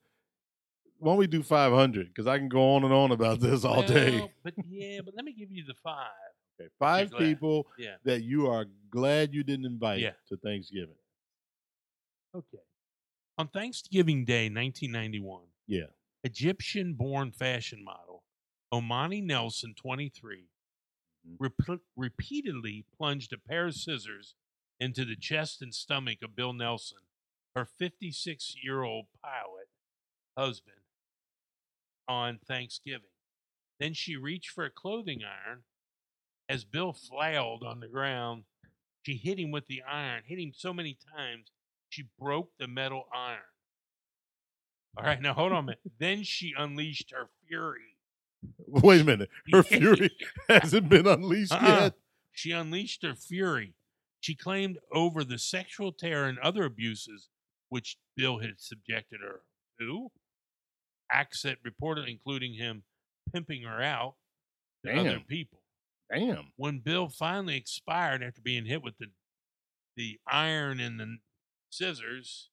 Why 1.00 1.12
don't 1.12 1.18
we 1.18 1.28
do 1.28 1.44
five 1.44 1.74
hundred? 1.74 2.08
Because 2.08 2.28
I 2.28 2.38
can 2.38 2.50
go 2.50 2.76
on 2.76 2.84
and 2.84 2.94
on 2.94 3.12
about 3.12 3.40
this 3.40 3.66
all 3.66 3.84
day. 3.84 4.30
But 4.44 4.54
yeah, 4.68 5.02
but 5.04 5.14
let 5.16 5.26
me 5.26 5.34
give 5.34 5.52
you 5.52 5.64
the 5.66 5.74
five. 5.84 6.10
Okay. 6.60 6.70
Five 6.80 7.12
people 7.18 7.68
Yeah. 7.78 7.98
that 8.04 8.24
you 8.24 8.48
are 8.48 8.66
glad 8.90 9.34
you 9.34 9.44
didn't 9.44 9.66
invite 9.66 10.00
Yeah. 10.00 10.14
to 10.28 10.38
Thanksgiving. 10.38 10.98
Okay. 12.34 12.60
On 13.38 13.48
Thanksgiving 13.50 14.24
Day, 14.26 14.50
1991, 14.50 15.52
Yeah. 15.68 15.88
Egyptian 16.24 16.94
born 16.94 17.32
fashion 17.32 17.84
model 17.84 18.24
Omani 18.74 19.24
Nelson, 19.24 19.74
23, 19.76 20.50
Mhm. 21.26 21.38
rep- 21.40 21.82
repeatedly 21.96 22.84
plunged 22.84 23.32
a 23.34 23.38
pair 23.38 23.68
of 23.68 23.76
scissors 23.76 24.36
into 24.80 25.06
the 25.06 25.16
chest 25.16 25.62
and 25.62 25.74
stomach 25.74 26.22
of 26.22 26.36
Bill 26.36 26.52
Nelson, 26.54 27.00
her 27.56 27.66
56 27.66 28.56
year 28.64 28.82
old 28.84 29.08
pilot 29.22 29.70
husband, 30.36 30.82
on 32.08 32.40
Thanksgiving. 32.40 33.12
Then 33.80 33.94
she 33.94 34.16
reached 34.16 34.50
for 34.52 34.66
a 34.66 34.72
clothing 34.72 35.24
iron. 35.24 35.66
As 36.48 36.64
Bill 36.64 36.94
flailed 36.94 37.64
on 37.64 37.80
the 37.80 37.88
ground, 37.88 38.44
she 39.04 39.16
hit 39.16 39.40
him 39.40 39.52
with 39.52 39.68
the 39.68 39.82
iron, 39.84 40.24
hit 40.26 40.40
him 40.40 40.52
so 40.56 40.74
many 40.74 40.98
times, 41.16 41.52
she 41.90 42.06
broke 42.20 42.52
the 42.60 42.68
metal 42.68 43.06
iron. 43.14 43.40
All 44.98 45.04
right, 45.04 45.22
now 45.22 45.34
hold 45.34 45.52
on 45.52 45.60
a 45.60 45.64
minute. 45.64 45.80
then 46.00 46.24
she 46.24 46.54
unleashed 46.58 47.12
her 47.12 47.30
fury. 47.48 47.98
Wait 48.68 49.02
a 49.02 49.04
minute. 49.04 49.30
Her 49.52 49.64
fury 49.64 50.12
hasn't 50.50 50.88
been 50.88 51.08
unleashed 51.08 51.52
Uh-uh. 51.52 51.68
yet. 51.68 51.94
She 52.32 52.52
unleashed 52.52 53.02
her 53.04 53.16
fury. 53.16 53.74
She 54.20 54.36
claimed 54.36 54.78
over 54.92 55.24
the 55.24 55.40
sexual 55.40 55.92
terror 55.92 56.28
and 56.28 56.38
other 56.40 56.66
abuses 56.66 57.30
which 57.70 57.98
Bill 58.16 58.40
had 58.40 58.60
subjected 58.60 59.22
her 59.22 59.42
to. 59.80 60.12
Acts 61.12 61.42
that 61.44 61.58
reported 61.64 62.08
including 62.08 62.54
him 62.54 62.84
pimping 63.34 63.64
her 63.64 63.82
out 63.82 64.16
to 64.86 64.94
other 64.94 65.22
people. 65.28 65.60
Damn. 66.12 66.52
When 66.56 66.80
Bill 66.80 67.10
finally 67.10 67.58
expired 67.58 68.24
after 68.24 68.42
being 68.42 68.66
hit 68.66 68.84
with 68.84 68.98
the 68.98 69.08
the 69.96 70.20
iron 70.28 70.80
and 70.82 71.00
the 71.00 71.18
scissors, 71.70 72.50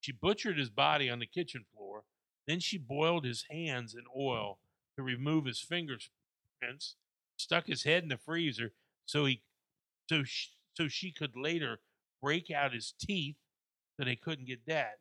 she 0.00 0.12
butchered 0.12 0.58
his 0.58 0.70
body 0.70 1.08
on 1.08 1.18
the 1.18 1.26
kitchen 1.26 1.64
floor. 1.74 2.04
Then 2.46 2.60
she 2.60 2.78
boiled 2.78 3.24
his 3.24 3.46
hands 3.50 3.94
in 3.94 4.04
oil 4.14 4.58
to 4.96 5.02
remove 5.02 5.46
his 5.46 5.60
fingerprints, 5.60 6.96
stuck 7.36 7.66
his 7.66 7.84
head 7.84 8.02
in 8.02 8.10
the 8.10 8.18
freezer 8.18 8.72
so 9.06 9.24
he 9.24 9.42
so 10.08 10.22
she, 10.24 10.50
so 10.74 10.88
she 10.88 11.10
could 11.10 11.36
later 11.36 11.80
break 12.22 12.50
out 12.50 12.74
his 12.74 12.92
teeth 13.00 13.36
so 13.96 14.04
they 14.04 14.16
couldn't 14.16 14.46
get 14.46 14.66
that. 14.66 14.98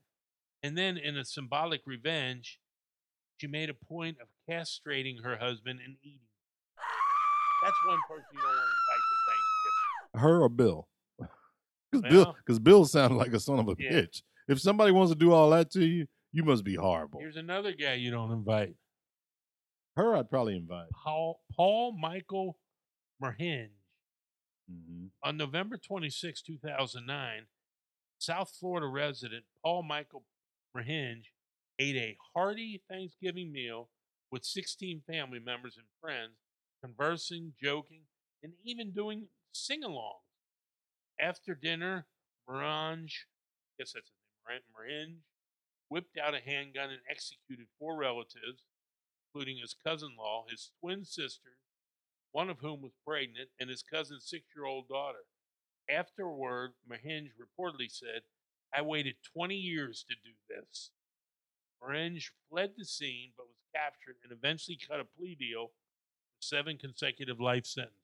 And 0.64 0.78
then 0.78 0.98
in 0.98 1.18
a 1.18 1.26
symbolic 1.26 1.82
revenge, 1.86 2.60
she 3.38 3.48
made 3.48 3.70
a 3.70 3.74
point 3.74 4.18
of 4.22 4.28
castrating 4.50 5.24
her 5.24 5.38
husband 5.38 5.80
and 5.84 5.98
eating. 6.02 6.20
That's 7.66 7.78
one 7.88 8.00
person 8.08 8.26
you 8.34 8.40
don't 8.40 8.56
want 8.56 8.70
to 8.70 8.76
invite 8.78 9.04
to 9.10 9.18
Thanksgiving. 9.28 10.22
Her 10.22 10.42
or 10.44 10.50
Bill? 10.50 10.88
Because 11.92 12.12
Bill, 12.12 12.36
because 12.46 12.60
Bill 12.60 12.86
sounded 12.86 13.16
like 13.16 13.32
a 13.34 13.40
son 13.40 13.58
of 13.60 13.68
a 13.70 13.76
Yeah. 13.80 13.92
bitch. 13.92 14.22
If 14.50 14.60
somebody 14.60 14.92
wants 14.92 15.12
to 15.14 15.18
do 15.18 15.32
all 15.32 15.50
that 15.52 15.72
to 15.72 15.86
you, 15.86 16.08
you 16.34 16.44
must 16.44 16.64
be 16.66 16.76
horrible. 16.76 17.20
Here's 17.22 17.38
another 17.38 17.72
guy 17.72 17.94
you 17.94 18.12
don't 18.12 18.32
invite. 18.32 18.76
Her, 19.96 20.16
I'd 20.18 20.30
probably 20.30 20.58
invite. 20.58 20.88
Paul 21.04 21.40
Paul 21.56 21.94
Michael 21.98 22.58
Merhige. 23.24 23.70
Mm-hmm. 24.70 25.06
On 25.24 25.38
November 25.38 25.78
26, 25.78 26.42
2009, 26.42 27.44
South 28.18 28.52
Florida 28.60 28.88
resident 28.88 29.46
Paul 29.64 29.84
Michael 29.84 30.24
Merhige 30.76 31.28
ate 31.80 31.96
a 31.96 32.18
hearty 32.36 32.82
Thanksgiving 32.90 33.54
meal 33.54 33.90
with 34.32 34.44
16 34.44 35.04
family 35.08 35.40
members 35.40 35.78
and 35.78 35.86
friends, 36.02 36.34
conversing, 36.86 37.54
joking, 37.62 38.02
and 38.44 38.54
even 38.64 38.92
doing 38.92 39.28
sing 39.52 39.82
alongs. 39.84 40.22
After 41.20 41.56
dinner, 41.56 42.06
Morange, 42.48 43.26
guess 43.80 43.94
that's 43.94 44.12
his 44.12 44.14
name, 44.48 44.60
right? 44.78 45.16
Whipped 45.90 46.18
out 46.18 46.36
a 46.36 46.40
handgun 46.40 46.90
and 46.90 47.00
executed 47.10 47.68
four 47.80 47.98
relatives, 47.98 48.66
including 49.28 49.58
his 49.58 49.76
cousin 49.86 50.12
in 50.12 50.18
law, 50.18 50.46
his 50.50 50.72
twin 50.80 51.06
sisters, 51.06 51.58
one 52.32 52.50
of 52.50 52.60
whom 52.60 52.82
was 52.82 52.92
pregnant, 53.06 53.50
and 53.60 53.70
his 53.70 53.84
cousin's 53.84 54.28
six 54.30 54.44
year 54.56 54.66
old 54.66 54.88
daughter. 54.88 55.26
Afterward, 55.90 56.72
Mahinj 56.90 57.30
reportedly 57.40 57.90
said, 57.90 58.22
I 58.74 58.82
waited 58.82 59.16
20 59.34 59.56
years 59.56 60.06
to 60.10 60.16
do 60.16 60.34
this. 60.50 60.92
Orange 61.82 62.34
fled 62.50 62.72
the 62.78 62.86
scene 62.86 63.32
but 63.38 63.48
was 63.48 63.56
captured 63.74 64.16
and 64.24 64.32
eventually 64.32 64.78
cut 64.78 65.00
a 65.00 65.06
plea 65.06 65.36
deal 65.36 65.72
seven 66.50 66.78
consecutive 66.78 67.40
life 67.40 67.66
sentences. 67.66 68.00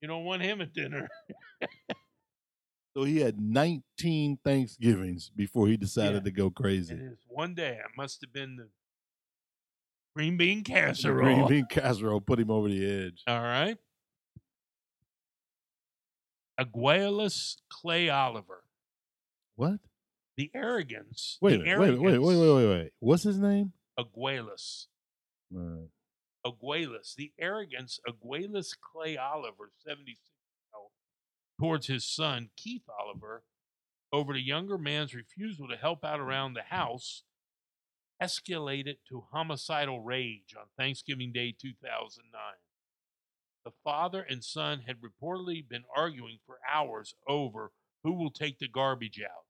You 0.00 0.08
don't 0.08 0.24
want 0.24 0.42
him 0.42 0.60
at 0.60 0.72
dinner. 0.72 1.08
So 2.96 3.04
he 3.04 3.18
had 3.20 3.40
19 3.40 4.38
Thanksgivings 4.44 5.30
before 5.34 5.68
he 5.68 5.76
decided 5.76 6.14
Yeah. 6.14 6.20
to 6.20 6.30
go 6.32 6.50
crazy. 6.50 6.94
it's 6.94 7.24
one 7.28 7.54
day. 7.54 7.72
It 7.78 7.96
must 7.96 8.20
have 8.22 8.32
been 8.32 8.56
the 8.56 8.68
green 10.16 10.36
bean 10.36 10.58
The 10.64 10.72
casserole. 10.72 11.22
green 11.22 11.48
bean 11.48 11.66
casserole 11.70 12.20
put 12.20 12.40
him 12.40 12.50
over 12.50 12.68
the 12.68 12.84
edge. 13.06 13.22
All 13.26 13.40
right. 13.40 13.76
Aguilus 16.60 17.56
Clay 17.68 18.08
Oliver. 18.08 18.64
What? 19.56 19.78
The 20.36 20.50
arrogance. 20.54 21.38
Wait 21.40 21.58
the 21.58 21.64
minute. 21.64 21.78
Wait, 21.80 21.98
wait, 21.98 22.18
wait, 22.18 22.36
wait, 22.36 22.54
wait, 22.54 22.68
wait. 22.68 22.92
What's 23.00 23.22
his 23.22 23.38
name? 23.38 23.72
Aguilus. 23.98 24.86
Uh, 25.56 25.86
Aguilus. 26.44 27.14
The 27.14 27.32
arrogance 27.38 28.00
Aguilus 28.06 28.74
Clay 28.80 29.16
Oliver, 29.16 29.70
76 29.84 30.18
towards 31.58 31.88
his 31.88 32.04
son, 32.04 32.50
Keith 32.56 32.88
Oliver, 33.00 33.42
over 34.12 34.32
the 34.32 34.40
younger 34.40 34.78
man's 34.78 35.14
refusal 35.14 35.68
to 35.68 35.76
help 35.76 36.04
out 36.04 36.20
around 36.20 36.54
the 36.54 36.62
house 36.62 37.24
escalated 38.22 38.96
to 39.08 39.24
homicidal 39.32 40.00
rage 40.00 40.54
on 40.58 40.66
Thanksgiving 40.76 41.32
Day 41.32 41.54
2009. 41.60 42.40
The 43.64 43.72
father 43.84 44.22
and 44.22 44.42
son 44.42 44.82
had 44.86 44.96
reportedly 45.00 45.68
been 45.68 45.84
arguing 45.94 46.38
for 46.46 46.58
hours 46.68 47.14
over 47.28 47.72
who 48.02 48.12
will 48.12 48.30
take 48.30 48.58
the 48.58 48.68
garbage 48.68 49.20
out. 49.20 49.44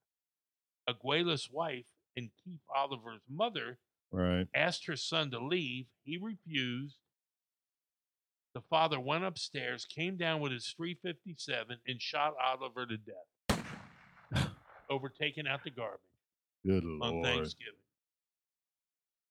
Aguilus' 0.88 1.53
wife 1.53 1.87
and 2.16 2.31
Keith 2.42 2.62
Oliver's 2.74 3.22
mother 3.29 3.79
right. 4.12 4.46
asked 4.54 4.86
her 4.86 4.96
son 4.96 5.30
to 5.30 5.38
leave. 5.38 5.86
He 6.04 6.16
refused. 6.16 6.96
The 8.54 8.62
father 8.62 8.98
went 8.98 9.24
upstairs, 9.24 9.84
came 9.84 10.16
down 10.16 10.40
with 10.40 10.52
his 10.52 10.74
357, 10.76 11.78
and 11.86 12.00
shot 12.00 12.34
Oliver 12.42 12.86
to 12.86 12.96
death 12.96 14.48
over 14.90 15.08
taking 15.08 15.46
out 15.46 15.62
the 15.64 15.70
garbage 15.70 16.00
Good 16.66 16.84
on 16.84 16.98
lord. 16.98 17.14
On 17.14 17.22
Thanksgiving. 17.22 17.74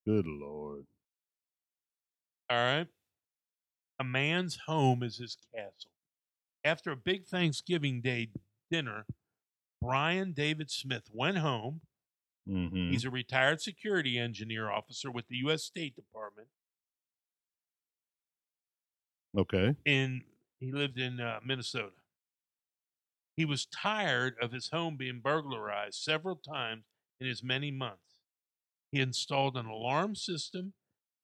Good 0.05 0.25
lord. 0.25 0.85
All 2.49 2.57
right. 2.57 2.87
A 3.99 4.03
man's 4.03 4.59
home 4.67 5.03
is 5.03 5.17
his 5.17 5.37
castle. 5.53 5.91
After 6.63 6.91
a 6.91 6.95
big 6.95 7.25
Thanksgiving 7.25 8.01
Day 8.01 8.29
dinner, 8.71 9.05
Brian 9.81 10.31
David 10.31 10.71
Smith 10.71 11.09
went 11.11 11.39
home. 11.39 11.81
Mm-hmm. 12.49 12.91
He's 12.91 13.05
a 13.05 13.10
retired 13.10 13.62
security 13.62 14.17
engineer 14.17 14.69
officer 14.69 15.12
with 15.12 15.27
the 15.27 15.38
U.S. 15.38 15.63
State 15.63 15.95
Department. 15.95 16.47
Okay. 19.38 19.75
And 19.86 20.21
he 20.60 20.71
lived 20.71 20.97
in 20.97 21.19
uh, 21.19 21.39
Minnesota. 21.45 21.91
He 23.36 23.45
was 23.45 23.65
tired 23.67 24.36
of 24.41 24.51
his 24.51 24.69
home 24.69 24.97
being 24.97 25.19
burglarized 25.23 26.01
several 26.01 26.36
times 26.36 26.86
in 27.19 27.27
his 27.27 27.43
many 27.43 27.69
months. 27.69 28.21
He 28.91 28.99
installed 28.99 29.57
an 29.57 29.67
alarm 29.67 30.15
system 30.15 30.73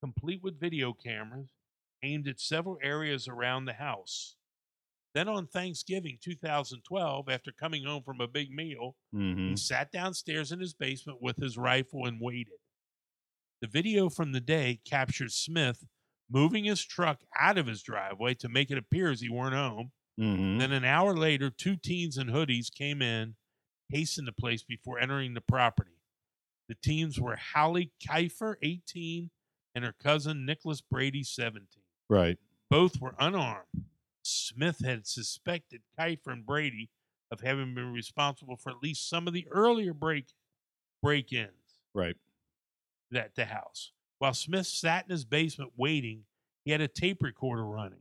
complete 0.00 0.42
with 0.42 0.60
video 0.60 0.92
cameras 0.92 1.48
aimed 2.02 2.28
at 2.28 2.38
several 2.38 2.78
areas 2.82 3.26
around 3.26 3.64
the 3.64 3.72
house. 3.72 4.36
Then 5.14 5.28
on 5.28 5.46
Thanksgiving 5.46 6.18
2012, 6.22 7.28
after 7.28 7.52
coming 7.52 7.84
home 7.84 8.02
from 8.02 8.20
a 8.20 8.26
big 8.28 8.50
meal, 8.50 8.96
Mm-hmm. 9.14 9.50
he 9.50 9.56
sat 9.56 9.92
downstairs 9.92 10.50
in 10.50 10.58
his 10.60 10.74
basement 10.74 11.22
with 11.22 11.36
his 11.36 11.56
rifle 11.56 12.04
and 12.06 12.20
waited. 12.20 12.54
The 13.60 13.68
video 13.68 14.08
from 14.08 14.32
the 14.32 14.40
day 14.40 14.80
captures 14.84 15.34
Smith 15.34 15.84
moving 16.30 16.64
his 16.64 16.84
truck 16.84 17.20
out 17.38 17.58
of 17.58 17.66
his 17.66 17.82
driveway 17.82 18.34
to 18.34 18.48
make 18.48 18.70
it 18.70 18.78
appear 18.78 19.10
as 19.10 19.20
he 19.20 19.28
weren't 19.28 19.54
home. 19.54 19.92
Mm-hmm. 20.20 20.58
Then 20.58 20.72
an 20.72 20.84
hour 20.84 21.16
later, 21.16 21.48
two 21.50 21.76
teens 21.76 22.18
in 22.18 22.26
hoodies 22.28 22.72
came 22.74 23.00
in, 23.02 23.36
hastened 23.88 24.26
the 24.26 24.32
place 24.32 24.64
before 24.64 24.98
entering 24.98 25.34
the 25.34 25.40
property. 25.40 25.90
The 26.68 26.76
teens 26.82 27.20
were 27.20 27.36
Holly 27.36 27.92
Kifer, 28.04 28.56
18, 28.62 29.30
and 29.74 29.84
her 29.84 29.94
cousin 30.02 30.44
Nicholas 30.46 30.80
Brady, 30.80 31.22
17. 31.22 31.66
Right. 32.08 32.38
Both 32.70 33.00
were 33.00 33.14
unarmed. 33.20 33.66
Smith 34.26 34.78
had 34.84 35.06
suspected 35.06 35.82
Kifer 35.98 36.32
and 36.32 36.46
Brady 36.46 36.90
of 37.30 37.40
having 37.40 37.74
been 37.74 37.92
responsible 37.92 38.56
for 38.56 38.70
at 38.70 38.82
least 38.82 39.08
some 39.08 39.26
of 39.26 39.34
the 39.34 39.46
earlier 39.50 39.92
break 39.94 40.26
break-ins 41.02 41.80
Right. 41.94 42.16
at 43.12 43.34
the 43.34 43.44
house. 43.44 43.92
While 44.18 44.34
Smith 44.34 44.66
sat 44.66 45.04
in 45.04 45.10
his 45.10 45.24
basement 45.24 45.72
waiting, 45.76 46.24
he 46.64 46.70
had 46.70 46.80
a 46.80 46.88
tape 46.88 47.22
recorder 47.22 47.64
running. 47.66 48.00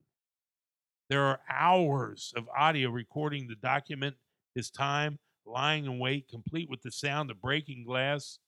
There 1.10 1.24
are 1.24 1.42
hours 1.50 2.34
of 2.36 2.48
audio 2.50 2.90
recording 2.90 3.50
to 3.50 3.56
document 3.56 4.16
his 4.56 4.72
time 4.72 5.20
lying 5.46 5.86
in 5.86 6.00
wait, 6.00 6.30
complete 6.30 6.70
with 6.70 6.82
the 6.82 6.92
sound 6.92 7.30
of 7.30 7.42
breaking 7.42 7.84
glass 7.84 8.40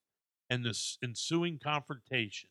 and 0.49 0.63
the 0.63 0.79
ensuing 1.03 1.59
confrontation. 1.59 2.49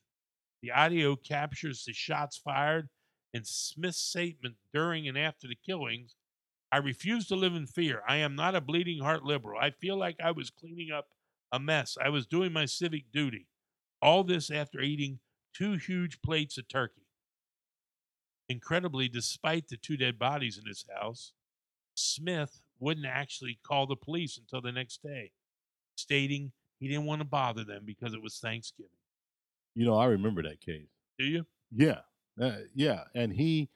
The 0.60 0.72
audio 0.72 1.16
captures 1.16 1.84
the 1.84 1.92
shots 1.92 2.36
fired 2.36 2.90
and 3.34 3.46
Smith's 3.46 3.98
statement 3.98 4.54
during 4.72 5.08
and 5.08 5.18
after 5.18 5.48
the 5.48 5.56
killings. 5.56 6.14
I 6.70 6.78
refuse 6.78 7.26
to 7.28 7.36
live 7.36 7.54
in 7.54 7.66
fear. 7.66 8.02
I 8.08 8.16
am 8.16 8.34
not 8.34 8.54
a 8.54 8.60
bleeding 8.60 9.00
heart 9.00 9.24
liberal. 9.24 9.60
I 9.60 9.70
feel 9.70 9.96
like 9.96 10.16
I 10.22 10.30
was 10.30 10.50
cleaning 10.50 10.90
up 10.90 11.08
a 11.52 11.58
mess. 11.58 11.98
I 12.02 12.08
was 12.08 12.26
doing 12.26 12.52
my 12.52 12.64
civic 12.64 13.12
duty. 13.12 13.48
All 14.00 14.24
this 14.24 14.50
after 14.50 14.80
eating 14.80 15.18
two 15.52 15.72
huge 15.72 16.22
plates 16.22 16.58
of 16.58 16.68
turkey. 16.68 17.02
Incredibly, 18.48 19.08
despite 19.08 19.68
the 19.68 19.76
two 19.76 19.96
dead 19.96 20.18
bodies 20.18 20.58
in 20.58 20.66
his 20.66 20.84
house, 21.00 21.32
Smith 21.94 22.60
wouldn't 22.78 23.06
actually 23.06 23.58
call 23.62 23.86
the 23.86 23.96
police 23.96 24.36
until 24.36 24.60
the 24.60 24.72
next 24.72 25.02
day, 25.02 25.30
stating 25.96 26.52
he 26.80 26.88
didn't 26.88 27.06
want 27.06 27.20
to 27.20 27.26
bother 27.26 27.64
them 27.64 27.82
because 27.86 28.14
it 28.14 28.22
was 28.22 28.38
Thanksgiving. 28.38 28.90
You 29.74 29.86
know, 29.86 29.96
I 29.96 30.06
remember 30.06 30.42
that 30.42 30.60
case. 30.60 30.88
Do 31.18 31.24
you? 31.24 31.46
Yeah. 31.74 32.00
Uh, 32.40 32.56
yeah. 32.74 33.04
And 33.14 33.32
he 33.32 33.68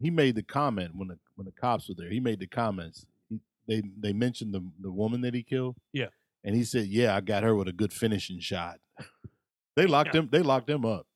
he 0.00 0.10
made 0.10 0.34
the 0.34 0.42
comment 0.42 0.94
when 0.94 1.08
the 1.08 1.18
when 1.36 1.44
the 1.46 1.52
cops 1.52 1.88
were 1.88 1.94
there. 1.96 2.10
He 2.10 2.20
made 2.20 2.40
the 2.40 2.46
comments. 2.46 3.06
He, 3.28 3.40
they 3.66 3.82
they 3.98 4.12
mentioned 4.12 4.52
the 4.54 4.62
the 4.80 4.90
woman 4.92 5.20
that 5.22 5.34
he 5.34 5.42
killed. 5.42 5.76
Yeah. 5.92 6.08
And 6.44 6.54
he 6.54 6.64
said, 6.64 6.86
"Yeah, 6.86 7.16
I 7.16 7.20
got 7.22 7.42
her 7.42 7.54
with 7.54 7.68
a 7.68 7.72
good 7.72 7.92
finishing 7.92 8.38
shot." 8.40 8.78
they 9.76 9.86
locked 9.86 10.14
Yeah. 10.14 10.20
him. 10.22 10.28
They 10.30 10.42
locked 10.42 10.68
him 10.68 10.84
up. 10.84 11.06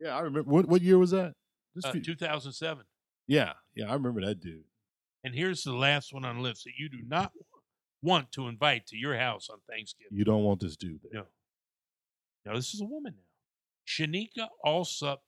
Yeah, 0.00 0.16
I 0.16 0.20
remember. 0.20 0.50
What 0.50 0.66
what 0.68 0.82
year 0.82 0.98
was 0.98 1.10
that? 1.12 1.34
Uh, 1.82 1.92
few- 1.92 2.02
2007. 2.02 2.84
yeah, 3.28 3.52
yeah, 3.74 3.88
I 3.88 3.94
remember 3.94 4.20
that 4.26 4.40
dude. 4.40 4.64
And 5.24 5.34
here's 5.34 5.62
the 5.62 5.72
last 5.72 6.12
one 6.12 6.24
on 6.24 6.36
the 6.36 6.42
list 6.42 6.64
that 6.64 6.72
you 6.78 6.88
do 6.88 6.98
not 7.06 7.32
want 8.02 8.30
to 8.32 8.48
invite 8.48 8.86
to 8.88 8.96
your 8.96 9.16
house 9.16 9.48
on 9.50 9.58
Thanksgiving. 9.68 10.16
You 10.16 10.24
don't 10.24 10.42
want 10.44 10.60
this 10.60 10.76
dude 10.76 11.00
there. 11.02 11.22
No. 11.22 11.26
Now, 12.46 12.54
this 12.56 12.72
is 12.74 12.80
a 12.80 12.84
woman 12.84 13.14
now. 13.16 13.24
Shanika 13.86 14.48
Alsup 14.64 15.18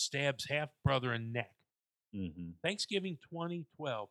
stabs 0.00 0.46
half 0.48 0.70
brother 0.84 1.12
in 1.12 1.32
neck. 1.32 1.52
Mm-hmm. 2.14 2.50
Thanksgiving 2.62 3.18
2012 3.30 4.08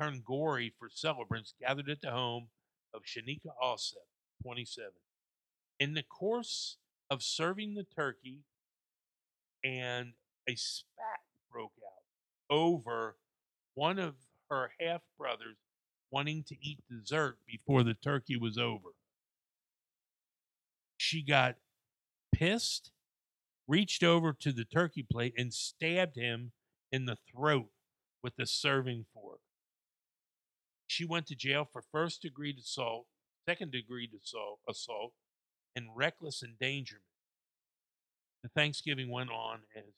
turned 0.00 0.24
gory 0.24 0.74
for 0.78 0.88
celebrants 0.90 1.54
gathered 1.60 1.88
at 1.88 2.00
the 2.02 2.10
home 2.10 2.48
of 2.94 3.02
Shanika 3.02 3.50
Alsup, 3.62 4.08
27. 4.42 4.90
In 5.80 5.94
the 5.94 6.02
course 6.02 6.76
of 7.10 7.22
serving 7.22 7.74
the 7.74 7.86
turkey, 7.96 8.40
and 9.64 10.12
a 10.48 10.54
spat 10.54 11.20
broke 11.50 11.72
out 11.84 12.54
over 12.54 13.16
one 13.74 13.98
of 13.98 14.14
her 14.50 14.70
half 14.80 15.02
brothers 15.18 15.56
wanting 16.10 16.42
to 16.44 16.56
eat 16.62 16.78
dessert 16.90 17.38
before 17.46 17.82
the 17.82 17.94
turkey 17.94 18.36
was 18.36 18.56
over. 18.56 18.90
She 20.96 21.22
got 21.22 21.56
pissed, 22.34 22.92
reached 23.68 24.02
over 24.02 24.32
to 24.32 24.50
the 24.50 24.64
turkey 24.64 25.06
plate, 25.08 25.34
and 25.36 25.52
stabbed 25.52 26.16
him 26.16 26.52
in 26.90 27.04
the 27.04 27.18
throat 27.30 27.68
with 28.22 28.34
the 28.36 28.46
serving 28.46 29.04
fork. 29.14 29.40
She 30.86 31.04
went 31.04 31.26
to 31.26 31.36
jail 31.36 31.68
for 31.70 31.82
first 31.92 32.22
degree 32.22 32.56
assault, 32.58 33.06
second 33.46 33.70
degree 33.72 34.08
assault, 34.20 34.60
assault, 34.68 35.12
and 35.76 35.88
reckless 35.94 36.42
endangerment. 36.42 37.04
The 38.42 38.48
Thanksgiving 38.48 39.10
went 39.10 39.30
on 39.30 39.60
as 39.76 39.82
usual. 39.84 39.94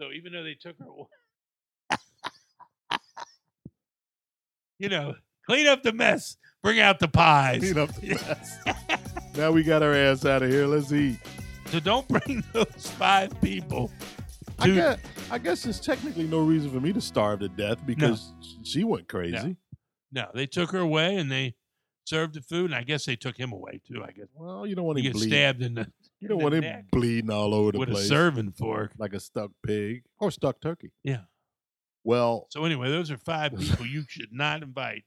So 0.00 0.12
even 0.12 0.32
though 0.32 0.42
they 0.42 0.54
took 0.54 0.78
her, 0.78 0.86
away- 0.86 1.98
you 4.78 4.88
know, 4.88 5.14
clean 5.46 5.66
up 5.66 5.82
the 5.82 5.92
mess, 5.92 6.38
bring 6.62 6.80
out 6.80 7.00
the 7.00 7.08
pies. 7.08 7.60
Clean 7.60 7.78
up 7.78 7.94
the 7.96 8.08
mess. 8.14 8.58
now 9.36 9.50
we 9.52 9.62
got 9.62 9.82
our 9.82 9.92
ass 9.92 10.24
out 10.24 10.42
of 10.42 10.50
here. 10.50 10.66
Let's 10.66 10.90
eat. 10.90 11.18
So 11.70 11.80
don't 11.80 12.06
bring 12.08 12.42
those 12.52 12.66
five 12.98 13.38
people 13.40 13.90
I 14.58 14.66
to 14.66 14.74
guess, 14.74 14.98
I 15.30 15.38
guess 15.38 15.62
there's 15.62 15.80
technically 15.80 16.24
no 16.24 16.38
reason 16.40 16.70
for 16.70 16.80
me 16.80 16.92
to 16.92 17.00
starve 17.00 17.40
to 17.40 17.48
death 17.48 17.78
because 17.86 18.32
she 18.62 18.84
went 18.84 19.08
crazy. 19.08 19.56
No, 20.12 20.26
they 20.34 20.46
took 20.46 20.70
her 20.72 20.80
away 20.80 21.16
and 21.16 21.30
they 21.30 21.54
served 22.04 22.34
the 22.34 22.42
food, 22.42 22.66
and 22.66 22.74
I 22.74 22.82
guess 22.82 23.04
they 23.04 23.14
took 23.14 23.36
him 23.36 23.52
away 23.52 23.80
too. 23.86 24.02
I 24.02 24.10
guess 24.10 24.26
Well, 24.34 24.66
you 24.66 24.74
don't 24.74 24.84
want 24.84 24.98
he 24.98 25.06
him 25.06 25.12
gets 25.12 25.20
bleeding. 25.24 25.38
stabbed 25.38 25.62
in 25.62 25.74
the 25.74 25.86
You 26.18 26.28
don't 26.28 26.38
in 26.38 26.42
want 26.42 26.50
the 26.52 26.56
him 26.58 26.64
neck 26.64 26.84
bleeding 26.90 27.30
all 27.30 27.54
over 27.54 27.72
the 27.72 27.78
with 27.78 27.90
place 27.90 28.04
a 28.06 28.08
serving 28.08 28.52
fork. 28.52 28.92
like 28.98 29.12
a 29.12 29.20
stuck 29.20 29.52
pig 29.64 30.02
or 30.18 30.30
stuck 30.32 30.60
turkey. 30.60 30.90
Yeah. 31.04 31.22
Well, 32.02 32.46
So 32.50 32.64
anyway, 32.64 32.88
those 32.90 33.10
are 33.12 33.18
five 33.18 33.56
people 33.56 33.86
you 33.86 34.04
should 34.08 34.32
not 34.32 34.62
invite 34.62 35.04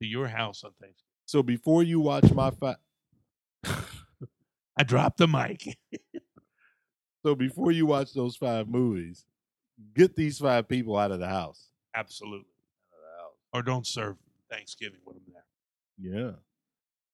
to 0.00 0.06
your 0.06 0.28
house 0.28 0.62
on 0.62 0.70
Thanksgiving. 0.80 1.02
so 1.26 1.42
before 1.42 1.82
you 1.82 1.98
watch 1.98 2.30
my 2.32 2.50
five, 2.50 2.76
I 4.76 4.82
dropped 4.84 5.18
the 5.18 5.26
mic. 5.28 5.76
so 7.24 7.34
before 7.34 7.72
you 7.72 7.86
watch 7.86 8.12
those 8.12 8.36
five 8.36 8.68
movies, 8.68 9.24
get 9.94 10.14
these 10.14 10.38
five 10.38 10.68
people 10.68 10.96
out 10.96 11.10
of 11.10 11.20
the 11.20 11.28
house. 11.28 11.70
Absolutely. 11.94 12.46
Or 13.54 13.62
don't 13.62 13.86
serve 13.86 14.16
Thanksgiving 14.50 14.98
with 15.06 15.14
them 15.14 15.32
there. 15.32 16.12
Yeah. 16.12 16.30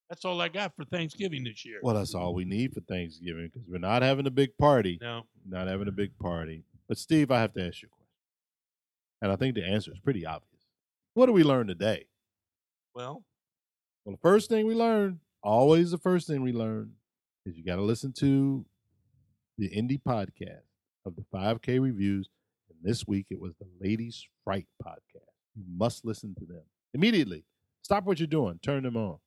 That's 0.08 0.24
all 0.24 0.40
I 0.40 0.48
got 0.48 0.74
for 0.74 0.84
Thanksgiving 0.84 1.44
this 1.44 1.64
year. 1.64 1.78
Well, 1.82 1.94
that's 1.94 2.14
all 2.14 2.34
we 2.34 2.44
need 2.44 2.72
for 2.74 2.80
Thanksgiving 2.80 3.50
because 3.52 3.68
we're 3.68 3.78
not 3.78 4.02
having 4.02 4.26
a 4.26 4.30
big 4.30 4.56
party. 4.58 4.98
No. 5.00 5.22
Not 5.48 5.68
having 5.68 5.86
a 5.86 5.92
big 5.92 6.18
party. 6.18 6.64
But 6.88 6.98
Steve, 6.98 7.30
I 7.30 7.40
have 7.40 7.52
to 7.52 7.66
ask 7.66 7.82
you 7.82 7.88
a 7.88 7.94
question. 7.94 8.06
And 9.22 9.30
I 9.30 9.36
think 9.36 9.54
the 9.54 9.64
answer 9.64 9.92
is 9.92 10.00
pretty 10.00 10.26
obvious. 10.26 10.64
What 11.14 11.26
do 11.26 11.32
we 11.32 11.44
learn 11.44 11.66
today? 11.68 12.06
Well, 12.94 13.22
Well, 14.04 14.16
the 14.16 14.20
first 14.20 14.48
thing 14.48 14.66
we 14.66 14.74
learn, 14.74 15.20
always 15.42 15.90
the 15.90 15.98
first 15.98 16.26
thing 16.26 16.42
we 16.42 16.52
learn, 16.52 16.94
is 17.46 17.56
you 17.56 17.64
got 17.64 17.76
to 17.76 17.82
listen 17.82 18.12
to 18.14 18.64
the 19.60 19.68
indie 19.70 20.00
podcast 20.02 20.62
of 21.06 21.14
the 21.16 21.24
5K 21.34 21.80
reviews. 21.80 22.28
And 22.70 22.78
this 22.82 23.06
week 23.06 23.26
it 23.30 23.38
was 23.40 23.52
the 23.60 23.66
Ladies 23.80 24.26
Fright 24.44 24.66
podcast. 24.84 25.28
You 25.54 25.64
must 25.76 26.04
listen 26.04 26.34
to 26.38 26.46
them 26.46 26.62
immediately. 26.94 27.44
Stop 27.82 28.04
what 28.04 28.18
you're 28.20 28.26
doing, 28.26 28.58
turn 28.62 28.82
them 28.82 28.96
on. 28.96 29.18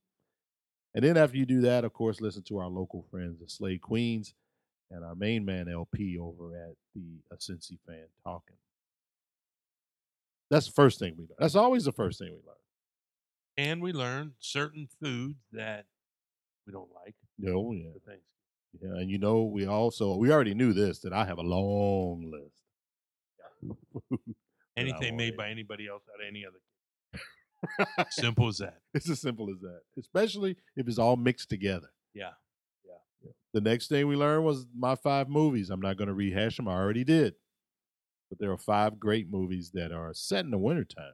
And 0.96 1.04
then 1.04 1.18
after 1.18 1.38
you 1.38 1.46
do 1.46 1.62
that, 1.62 1.84
of 1.84 1.94
course, 1.94 2.22
listen 2.22 2.44
to 2.44 2.58
our 2.60 2.68
local 2.68 3.06
friends, 3.10 3.40
the 3.40 3.48
Slay 3.50 3.78
Queens, 3.78 4.34
and 4.92 5.04
our 5.04 5.16
main 5.16 5.44
man 5.44 5.68
LP 5.68 6.18
over 6.20 6.56
at 6.56 6.76
the 6.94 7.20
Asensi 7.36 7.78
Fan 7.88 8.06
Talking. 8.24 8.58
That's 10.52 10.68
the 10.68 10.72
first 10.74 11.00
thing 11.00 11.14
we 11.18 11.24
learn. 11.24 11.36
That's 11.40 11.56
always 11.56 11.84
the 11.86 11.92
first 11.92 12.20
thing 12.20 12.30
we 12.30 12.36
learn. 12.46 12.56
and 13.58 13.82
we 13.82 13.92
learn 13.92 14.34
certain 14.40 14.88
foods 15.02 15.40
that 15.52 15.86
we 16.68 16.74
don't 16.74 16.90
like 17.04 17.16
Oh, 17.48 17.72
yeah. 17.74 17.86
for 17.94 18.00
Thanksgiving. 18.00 18.22
Yeah, 18.82 19.00
and 19.00 19.10
you 19.10 19.20
know, 19.20 19.44
we 19.44 19.66
also 19.66 20.16
we 20.16 20.32
already 20.32 20.54
knew 20.54 20.74
this 20.74 21.00
that 21.00 21.14
I 21.14 21.26
have 21.26 21.38
a 21.38 21.44
long 21.44 22.32
list. 22.32 23.78
Anything 24.78 25.16
made 25.16 25.38
by 25.38 25.50
anybody 25.50 25.88
else 25.88 26.02
out 26.10 26.20
of 26.20 26.28
any 26.28 26.44
other. 26.46 26.58
Simple 28.10 28.48
as 28.48 28.58
that. 28.58 28.80
it's 28.94 29.10
as 29.10 29.22
simple 29.22 29.50
as 29.52 29.62
that. 29.62 29.82
Especially 29.98 30.58
if 30.76 30.88
it's 30.88 30.98
all 30.98 31.16
mixed 31.16 31.48
together. 31.50 31.90
Yeah. 32.14 32.32
The 33.54 33.62
next 33.62 33.88
thing 33.88 34.08
we 34.08 34.16
learned 34.16 34.46
was 34.46 34.66
my 34.76 34.96
five 34.96 35.30
movies. 35.30 35.70
I'm 35.70 35.80
not 35.80 35.98
going 35.98 36.08
to 36.08 36.14
rehash 36.14 36.58
them. 36.58 36.68
I 36.68 36.74
already 36.74 37.04
did. 37.04 37.36
But 38.30 38.40
there 38.40 38.52
are 38.52 38.58
five 38.58 39.00
great 39.00 39.30
movies 39.30 39.72
that 39.76 39.92
are 39.92 40.12
set 40.14 40.44
in 40.44 40.52
the 40.52 40.58
wintertime, 40.58 41.14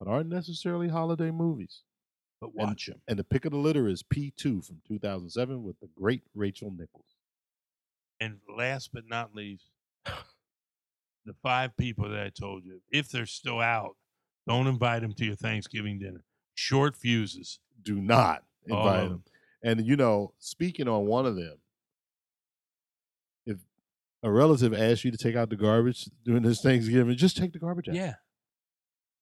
but 0.00 0.08
aren't 0.08 0.28
necessarily 0.28 0.88
holiday 0.88 1.30
movies. 1.30 1.82
But 2.40 2.54
watch 2.54 2.88
him. 2.88 3.00
And 3.08 3.18
the 3.18 3.24
pick 3.24 3.44
of 3.44 3.52
the 3.52 3.58
litter 3.58 3.88
is 3.88 4.02
P2 4.02 4.64
from 4.64 4.80
2007 4.86 5.62
with 5.62 5.80
the 5.80 5.88
great 5.96 6.22
Rachel 6.34 6.70
Nichols. 6.70 7.16
And 8.20 8.38
last 8.54 8.90
but 8.92 9.04
not 9.08 9.34
least, 9.34 9.70
the 10.04 11.34
five 11.42 11.76
people 11.76 12.10
that 12.10 12.20
I 12.20 12.28
told 12.30 12.64
you, 12.64 12.80
if 12.90 13.08
they're 13.08 13.26
still 13.26 13.60
out, 13.60 13.96
don't 14.46 14.66
invite 14.66 15.02
them 15.02 15.12
to 15.14 15.24
your 15.24 15.34
Thanksgiving 15.34 15.98
dinner. 15.98 16.22
Short 16.54 16.96
fuses. 16.96 17.58
Do 17.82 18.00
not 18.00 18.42
invite 18.66 19.00
oh. 19.00 19.04
of 19.04 19.10
them. 19.10 19.24
And 19.62 19.86
you 19.86 19.96
know, 19.96 20.32
speaking 20.38 20.88
on 20.88 21.06
one 21.06 21.26
of 21.26 21.36
them, 21.36 21.56
if 23.46 23.58
a 24.22 24.30
relative 24.30 24.72
asks 24.74 25.04
you 25.04 25.10
to 25.10 25.18
take 25.18 25.36
out 25.36 25.50
the 25.50 25.56
garbage 25.56 26.08
during 26.24 26.42
this 26.42 26.60
Thanksgiving, 26.60 27.16
just 27.16 27.36
take 27.36 27.52
the 27.52 27.58
garbage 27.58 27.88
out. 27.88 27.94
Yeah. 27.94 28.14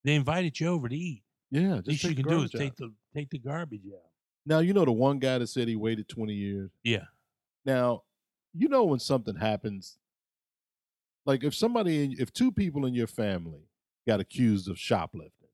They 0.04 0.14
invited 0.14 0.60
you 0.60 0.68
over 0.68 0.88
to 0.88 0.96
eat. 0.96 1.22
yeah. 1.50 1.76
Just 1.76 1.88
Least 1.88 2.04
you 2.04 2.14
can 2.14 2.28
do 2.28 2.42
is 2.42 2.54
out. 2.54 2.60
take 2.60 2.76
the 2.76 2.92
take 3.14 3.30
the 3.30 3.38
garbage 3.38 3.82
out. 3.94 4.10
Now 4.46 4.58
you 4.58 4.72
know 4.72 4.84
the 4.84 4.92
one 4.92 5.18
guy 5.18 5.38
that 5.38 5.46
said 5.48 5.68
he 5.68 5.76
waited 5.76 6.08
twenty 6.08 6.34
years. 6.34 6.70
Yeah. 6.82 7.04
Now, 7.64 8.02
you 8.52 8.68
know 8.68 8.84
when 8.84 8.98
something 9.00 9.36
happens, 9.36 9.96
like 11.26 11.42
if 11.44 11.54
somebody, 11.54 12.14
if 12.18 12.32
two 12.32 12.52
people 12.52 12.84
in 12.84 12.92
your 12.94 13.06
family 13.06 13.68
got 14.06 14.20
accused 14.20 14.68
of 14.68 14.78
shoplifting, 14.78 15.48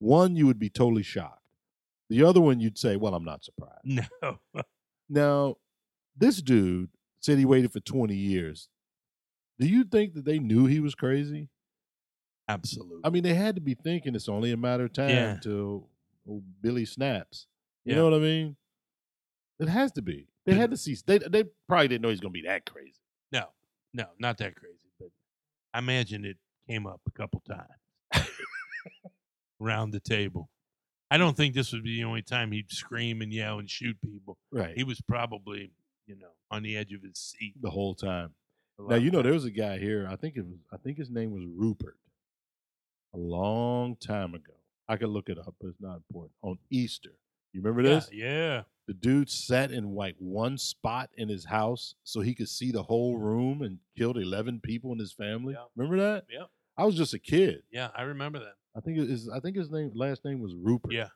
one 0.00 0.34
you 0.34 0.46
would 0.46 0.58
be 0.58 0.68
totally 0.68 1.04
shocked. 1.04 1.40
The 2.10 2.24
other 2.24 2.40
one 2.40 2.58
you'd 2.60 2.76
say, 2.78 2.96
"Well, 2.96 3.14
I'm 3.14 3.24
not 3.24 3.44
surprised." 3.44 3.84
No. 4.22 4.38
Now, 5.08 5.56
this 6.16 6.40
dude 6.42 6.88
said 7.20 7.38
he 7.38 7.44
waited 7.44 7.72
for 7.72 7.80
20 7.80 8.14
years. 8.14 8.68
Do 9.58 9.66
you 9.66 9.84
think 9.84 10.14
that 10.14 10.24
they 10.24 10.38
knew 10.38 10.66
he 10.66 10.80
was 10.80 10.94
crazy? 10.94 11.48
Absolutely. 12.48 13.00
I 13.04 13.10
mean, 13.10 13.22
they 13.22 13.34
had 13.34 13.54
to 13.54 13.60
be 13.60 13.74
thinking 13.74 14.14
it's 14.14 14.28
only 14.28 14.50
a 14.52 14.56
matter 14.56 14.84
of 14.84 14.92
time 14.92 15.08
Yeah. 15.10 15.36
till 15.42 15.88
old 16.26 16.44
Billy 16.60 16.84
snaps. 16.84 17.46
You 17.84 17.92
Yeah. 17.92 17.98
know 17.98 18.04
what 18.04 18.14
I 18.14 18.18
mean? 18.18 18.56
It 19.60 19.68
has 19.68 19.92
to 19.92 20.02
be. 20.02 20.28
They 20.46 20.54
had 20.54 20.70
to 20.70 20.76
see. 20.76 20.96
They 21.06 21.18
they 21.18 21.44
probably 21.68 21.88
didn't 21.88 22.02
know 22.02 22.08
he's 22.10 22.20
going 22.20 22.32
to 22.34 22.40
be 22.40 22.46
that 22.46 22.66
crazy. 22.66 23.00
no, 23.32 23.46
no, 23.92 24.06
not 24.18 24.36
that 24.38 24.54
crazy. 24.56 24.90
But 24.98 25.08
I 25.72 25.78
imagine 25.78 26.24
it 26.24 26.36
came 26.68 26.86
up 26.86 27.00
a 27.06 27.10
couple 27.12 27.40
times 27.48 28.28
around 29.60 29.90
the 29.92 30.00
table. 30.00 30.50
I 31.10 31.16
don't 31.18 31.36
think 31.36 31.54
this 31.54 31.72
would 31.72 31.84
be 31.84 31.96
the 31.96 32.04
only 32.04 32.22
time 32.22 32.50
he'd 32.52 32.70
scream 32.70 33.20
and 33.22 33.32
yell 33.32 33.58
and 33.58 33.70
shoot 33.70 33.96
people. 34.02 34.36
Right. 34.50 34.74
He 34.76 34.82
was 34.84 35.00
probably, 35.02 35.70
you 36.06 36.16
know, 36.16 36.30
on 36.50 36.62
the 36.62 36.76
edge 36.76 36.92
of 36.92 37.02
his 37.02 37.18
seat. 37.18 37.54
the 37.60 37.70
whole 37.70 37.94
time. 37.94 38.30
Now 38.78 38.96
you 38.96 39.12
know 39.12 39.22
there 39.22 39.32
was 39.32 39.44
a 39.44 39.50
guy 39.52 39.78
here. 39.78 40.08
I 40.10 40.16
think 40.16 40.36
it 40.36 40.44
was. 40.44 40.58
I 40.72 40.76
think 40.78 40.98
his 40.98 41.08
name 41.10 41.30
was 41.30 41.44
Ruppert. 41.44 41.94
A 43.14 43.18
long 43.18 43.94
time 43.96 44.34
ago. 44.34 44.54
I 44.88 44.96
could 44.96 45.08
look 45.08 45.28
it 45.28 45.38
up, 45.38 45.54
but 45.60 45.68
it's 45.68 45.80
not 45.80 45.96
important. 45.96 46.32
On 46.42 46.58
Easter, 46.70 47.12
you 47.52 47.62
remember 47.62 47.82
yeah, 47.88 47.94
this? 47.96 48.10
yeah. 48.12 48.62
The 48.86 48.94
dude 48.94 49.30
sat 49.30 49.70
in 49.72 49.94
like 49.94 50.16
one 50.18 50.58
spot 50.58 51.08
in 51.16 51.28
his 51.30 51.46
house 51.46 51.94
so 52.04 52.20
he 52.20 52.34
could 52.34 52.50
see 52.50 52.70
the 52.70 52.82
whole 52.82 53.16
room 53.16 53.62
and 53.62 53.78
killed 53.96 54.18
eleven 54.18 54.60
people 54.60 54.92
in 54.92 54.98
his 54.98 55.12
family. 55.12 55.54
Yeah. 55.54 55.64
Remember 55.74 55.96
that? 55.98 56.24
Yeah. 56.30 56.44
I 56.76 56.84
was 56.84 56.94
just 56.96 57.14
a 57.14 57.18
kid. 57.18 57.62
Yeah, 57.70 57.88
I 57.96 58.02
remember 58.02 58.40
that. 58.40 58.54
I 58.76 58.80
think 58.80 58.98
it 58.98 59.08
is. 59.10 59.28
I 59.28 59.40
think 59.40 59.56
his 59.56 59.70
name, 59.70 59.92
last 59.94 60.24
name 60.24 60.40
was 60.40 60.52
Ruppert. 60.54 60.90
Yeah, 60.92 61.08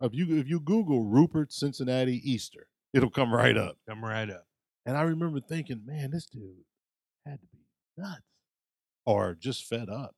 If 0.00 0.12
you 0.14 0.38
if 0.38 0.48
you 0.48 0.58
Google 0.58 1.04
Ruppert 1.04 1.52
Cincinnati 1.52 2.20
Easter, 2.28 2.66
it'll 2.94 3.10
come 3.10 3.32
right 3.32 3.56
up. 3.56 3.76
come 3.88 4.02
right 4.04 4.28
up. 4.30 4.46
And 4.86 4.96
I 4.96 5.02
remember 5.02 5.40
thinking, 5.40 5.82
man, 5.86 6.10
this 6.10 6.26
dude 6.26 6.64
had 7.26 7.40
to 7.40 7.46
be 7.52 7.58
nuts 7.96 8.22
or 9.06 9.34
just 9.38 9.64
fed 9.66 9.88
up. 9.88 10.16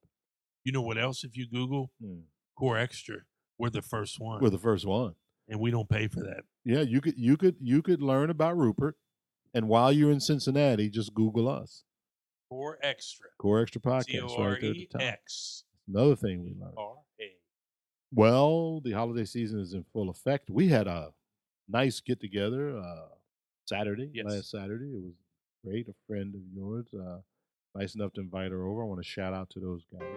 You 0.65 0.73
know 0.73 0.83
what 0.83 0.97
else? 0.99 1.25
If 1.25 1.37
you 1.37 1.47
Google 1.49 1.91
Hmm. 2.01 2.21
Core 2.59 2.79
Extra, 2.79 3.17
we're 3.59 3.71
the 3.71 3.83
first 3.83 4.19
one, 4.19 4.41
We're 4.41 4.51
the 4.51 4.59
first 4.59 4.87
one. 4.87 5.15
and 5.49 5.61
we 5.61 5.71
don't 5.71 5.89
pay 5.89 6.09
for 6.09 6.21
that. 6.21 6.45
Yeah, 6.65 6.81
you 6.81 7.01
could 7.01 7.15
you 7.17 7.37
could 7.37 7.57
you 7.61 7.83
could 7.83 8.03
learn 8.03 8.31
about 8.31 8.57
Ruppert, 8.57 8.93
and 9.55 9.69
while 9.69 9.93
you're 9.93 10.11
in 10.11 10.21
Cincinnati, 10.21 10.89
just 10.91 11.15
Google 11.15 11.49
us. 11.49 11.85
Core 12.49 12.79
Extra. 12.83 13.27
Core 13.39 13.61
Extra 13.61 13.81
Podcast 13.81 14.23
O 14.31 14.37
R 14.43 14.51
right 14.53 14.61
there 14.61 14.71
at 14.71 14.77
E 14.77 14.89
the 14.93 14.99
top. 14.99 15.03
X 15.03 15.65
Another 15.89 16.17
thing 16.17 16.43
we 16.45 16.51
learned. 16.61 16.75
R 16.79 16.95
A. 17.21 17.25
Well, 18.13 18.81
the 18.81 18.93
holiday 18.93 19.25
season 19.25 19.61
is 19.61 19.73
in 19.75 19.85
full 19.93 20.09
effect. 20.11 20.49
We 20.51 20.69
had 20.69 20.87
a 20.87 21.11
nice 21.69 22.01
get 22.01 22.21
together 22.21 22.79
uh, 22.79 23.09
Saturday, 23.69 24.11
Yes. 24.15 24.25
last 24.27 24.51
Saturday. 24.51 24.87
It 24.95 25.03
was 25.03 25.15
great. 25.65 25.89
A 25.89 25.95
friend 26.07 26.35
of 26.35 26.41
yours, 26.55 26.87
uh, 26.95 27.19
nice 27.75 27.95
enough 27.97 28.13
to 28.15 28.21
invite 28.21 28.51
her 28.53 28.65
over. 28.67 28.83
I 28.83 28.87
want 28.87 29.01
to 29.03 29.09
shout 29.09 29.35
out 29.35 29.51
to 29.51 29.61
those 29.61 29.83
guys. 29.93 30.17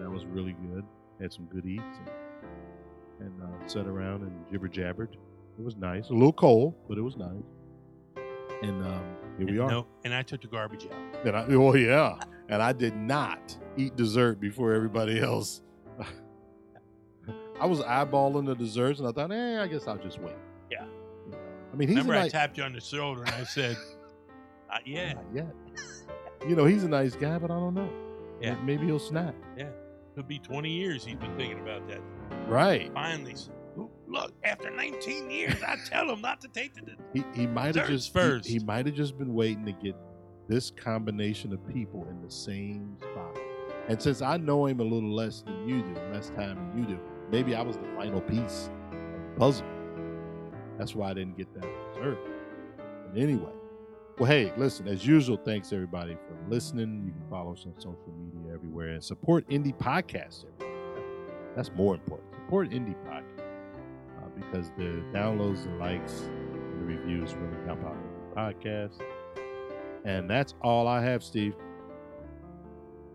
That 0.00 0.10
was 0.10 0.24
really 0.26 0.52
good. 0.72 0.84
Had 1.20 1.32
some 1.32 1.46
good 1.46 1.66
eats 1.66 1.82
and, 3.20 3.26
and 3.26 3.42
uh, 3.42 3.68
sat 3.68 3.86
around 3.86 4.22
and 4.22 4.32
jibber 4.50 4.68
jabbered. 4.68 5.14
It 5.58 5.64
was 5.64 5.76
nice. 5.76 6.10
A 6.10 6.12
little 6.12 6.32
cold, 6.32 6.74
but 6.88 6.98
it 6.98 7.02
was 7.02 7.16
nice. 7.16 7.42
And 8.62 8.84
um, 8.84 9.02
here 9.38 9.46
we 9.46 9.58
are. 9.58 9.68
No, 9.68 9.86
and 10.04 10.14
I 10.14 10.22
took 10.22 10.40
the 10.42 10.46
garbage 10.48 10.86
out. 10.86 11.26
And 11.26 11.36
I, 11.36 11.44
oh 11.50 11.74
yeah, 11.74 12.18
and 12.48 12.62
I 12.62 12.72
did 12.72 12.96
not 12.96 13.56
eat 13.76 13.96
dessert 13.96 14.40
before 14.40 14.72
everybody 14.72 15.20
else. 15.20 15.62
I 17.60 17.66
was 17.66 17.80
eyeballing 17.80 18.46
the 18.46 18.54
desserts, 18.54 19.00
and 19.00 19.08
I 19.08 19.12
thought, 19.12 19.32
eh, 19.32 19.60
I 19.60 19.66
guess 19.66 19.86
I'll 19.88 19.98
just 19.98 20.20
wait. 20.20 20.34
Yeah. 20.70 20.84
I 21.72 21.76
mean, 21.76 21.88
he's 21.88 21.98
Remember, 21.98 22.14
a 22.14 22.18
I 22.18 22.22
nice, 22.22 22.32
tapped 22.32 22.56
you 22.56 22.62
on 22.64 22.72
the 22.72 22.80
shoulder 22.80 23.22
and 23.24 23.34
I 23.34 23.44
said, 23.44 23.76
Not 24.70 24.86
yet. 24.86 25.16
not 25.16 25.24
yet. 25.34 25.54
You 26.48 26.54
know, 26.54 26.64
he's 26.66 26.84
a 26.84 26.88
nice 26.88 27.14
guy, 27.16 27.36
but 27.38 27.50
I 27.50 27.54
don't 27.54 27.74
know. 27.74 27.90
Yeah. 28.40 28.54
maybe 28.62 28.86
he'll 28.86 28.98
snap. 29.00 29.34
Could 30.18 30.26
be 30.26 30.40
20 30.40 30.68
years 30.68 31.04
he's 31.04 31.14
been 31.14 31.36
thinking 31.36 31.60
about 31.60 31.86
that. 31.86 32.00
Right. 32.48 32.92
Finally, 32.92 33.36
look, 34.08 34.32
after 34.42 34.68
19 34.68 35.30
years, 35.30 35.54
I 35.62 35.76
tell 35.88 36.10
him 36.10 36.20
not 36.20 36.40
to 36.40 36.48
take 36.48 36.74
the. 36.74 36.96
He 37.14 37.22
he 37.32 37.46
might 37.46 37.76
have 37.76 37.86
just 37.86 38.12
first. 38.12 38.44
He, 38.44 38.54
he 38.54 38.58
might 38.58 38.86
have 38.86 38.96
just 38.96 39.16
been 39.16 39.32
waiting 39.32 39.64
to 39.66 39.70
get 39.70 39.94
this 40.48 40.72
combination 40.72 41.52
of 41.52 41.64
people 41.68 42.04
in 42.10 42.20
the 42.20 42.32
same 42.32 42.96
spot. 42.98 43.38
And 43.86 44.02
since 44.02 44.20
I 44.20 44.38
know 44.38 44.66
him 44.66 44.80
a 44.80 44.82
little 44.82 45.14
less 45.14 45.42
than 45.42 45.68
you 45.68 45.82
do, 45.82 45.94
less 46.12 46.30
time 46.30 46.56
than 46.56 46.78
you 46.78 46.96
do, 46.96 47.00
maybe 47.30 47.54
I 47.54 47.62
was 47.62 47.76
the 47.76 47.86
final 47.96 48.20
piece 48.20 48.70
of 48.90 48.98
the 48.98 49.38
puzzle. 49.38 49.66
That's 50.78 50.96
why 50.96 51.10
I 51.10 51.14
didn't 51.14 51.36
get 51.36 51.54
that 51.54 51.68
reserved. 51.94 52.28
But 53.12 53.22
anyway, 53.22 53.52
well, 54.18 54.28
hey, 54.28 54.52
listen, 54.56 54.88
as 54.88 55.06
usual, 55.06 55.36
thanks 55.36 55.72
everybody 55.72 56.14
for 56.14 56.50
listening. 56.50 57.04
You 57.06 57.12
can 57.12 57.30
follow 57.30 57.52
us 57.52 57.64
on 57.66 57.74
social 57.76 58.12
media 58.18 58.52
everywhere 58.52 58.88
and 58.88 59.04
support 59.04 59.48
indie 59.48 59.76
podcasts 59.76 60.44
everywhere. 60.60 61.04
That's 61.54 61.70
more 61.72 61.94
important. 61.94 62.28
Support 62.34 62.70
indie 62.70 62.96
podcasts 63.06 63.44
uh, 64.18 64.28
because 64.34 64.70
the 64.76 65.02
downloads, 65.12 65.64
the 65.64 65.70
likes, 65.70 66.22
and 66.22 66.80
the 66.80 66.84
reviews 66.96 67.34
really 67.34 67.64
help 67.66 67.84
out 67.84 67.96
the 68.34 68.40
podcast. 68.40 69.00
And 70.04 70.28
that's 70.28 70.54
all 70.62 70.88
I 70.88 71.00
have, 71.02 71.22
Steve. 71.22 71.54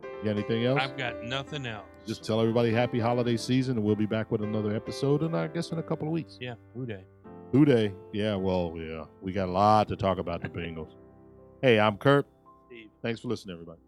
You 0.03 0.23
got 0.23 0.37
anything 0.37 0.65
else? 0.65 0.79
I've 0.81 0.97
got 0.97 1.23
nothing 1.23 1.65
else. 1.65 1.85
Just 2.05 2.23
tell 2.23 2.39
everybody 2.39 2.71
happy 2.71 2.99
holiday 2.99 3.35
season, 3.35 3.77
and 3.77 3.85
we'll 3.85 3.95
be 3.95 4.05
back 4.05 4.31
with 4.31 4.41
another 4.41 4.73
episode, 4.75 5.21
and 5.21 5.35
I 5.35 5.47
guess 5.47 5.71
in 5.71 5.79
a 5.79 5.83
couple 5.83 6.07
of 6.07 6.13
weeks. 6.13 6.37
yeah, 6.39 6.55
who 6.73 6.85
day? 6.85 7.03
Who 7.53 7.65
day? 7.65 7.93
Yeah, 8.11 8.33
well, 8.35 8.73
yeah, 8.75 9.05
we 9.21 9.31
got 9.31 9.47
a 9.47 9.51
lot 9.51 9.87
to 9.89 9.95
talk 9.95 10.17
about 10.17 10.41
the 10.41 10.49
Bengals. 10.49 10.89
Hey, 11.61 11.79
I'm 11.79 11.97
Kurt. 11.97 12.25
Steve. 12.65 12.89
Thanks 13.03 13.19
for 13.19 13.27
listening, 13.27 13.53
everybody. 13.53 13.79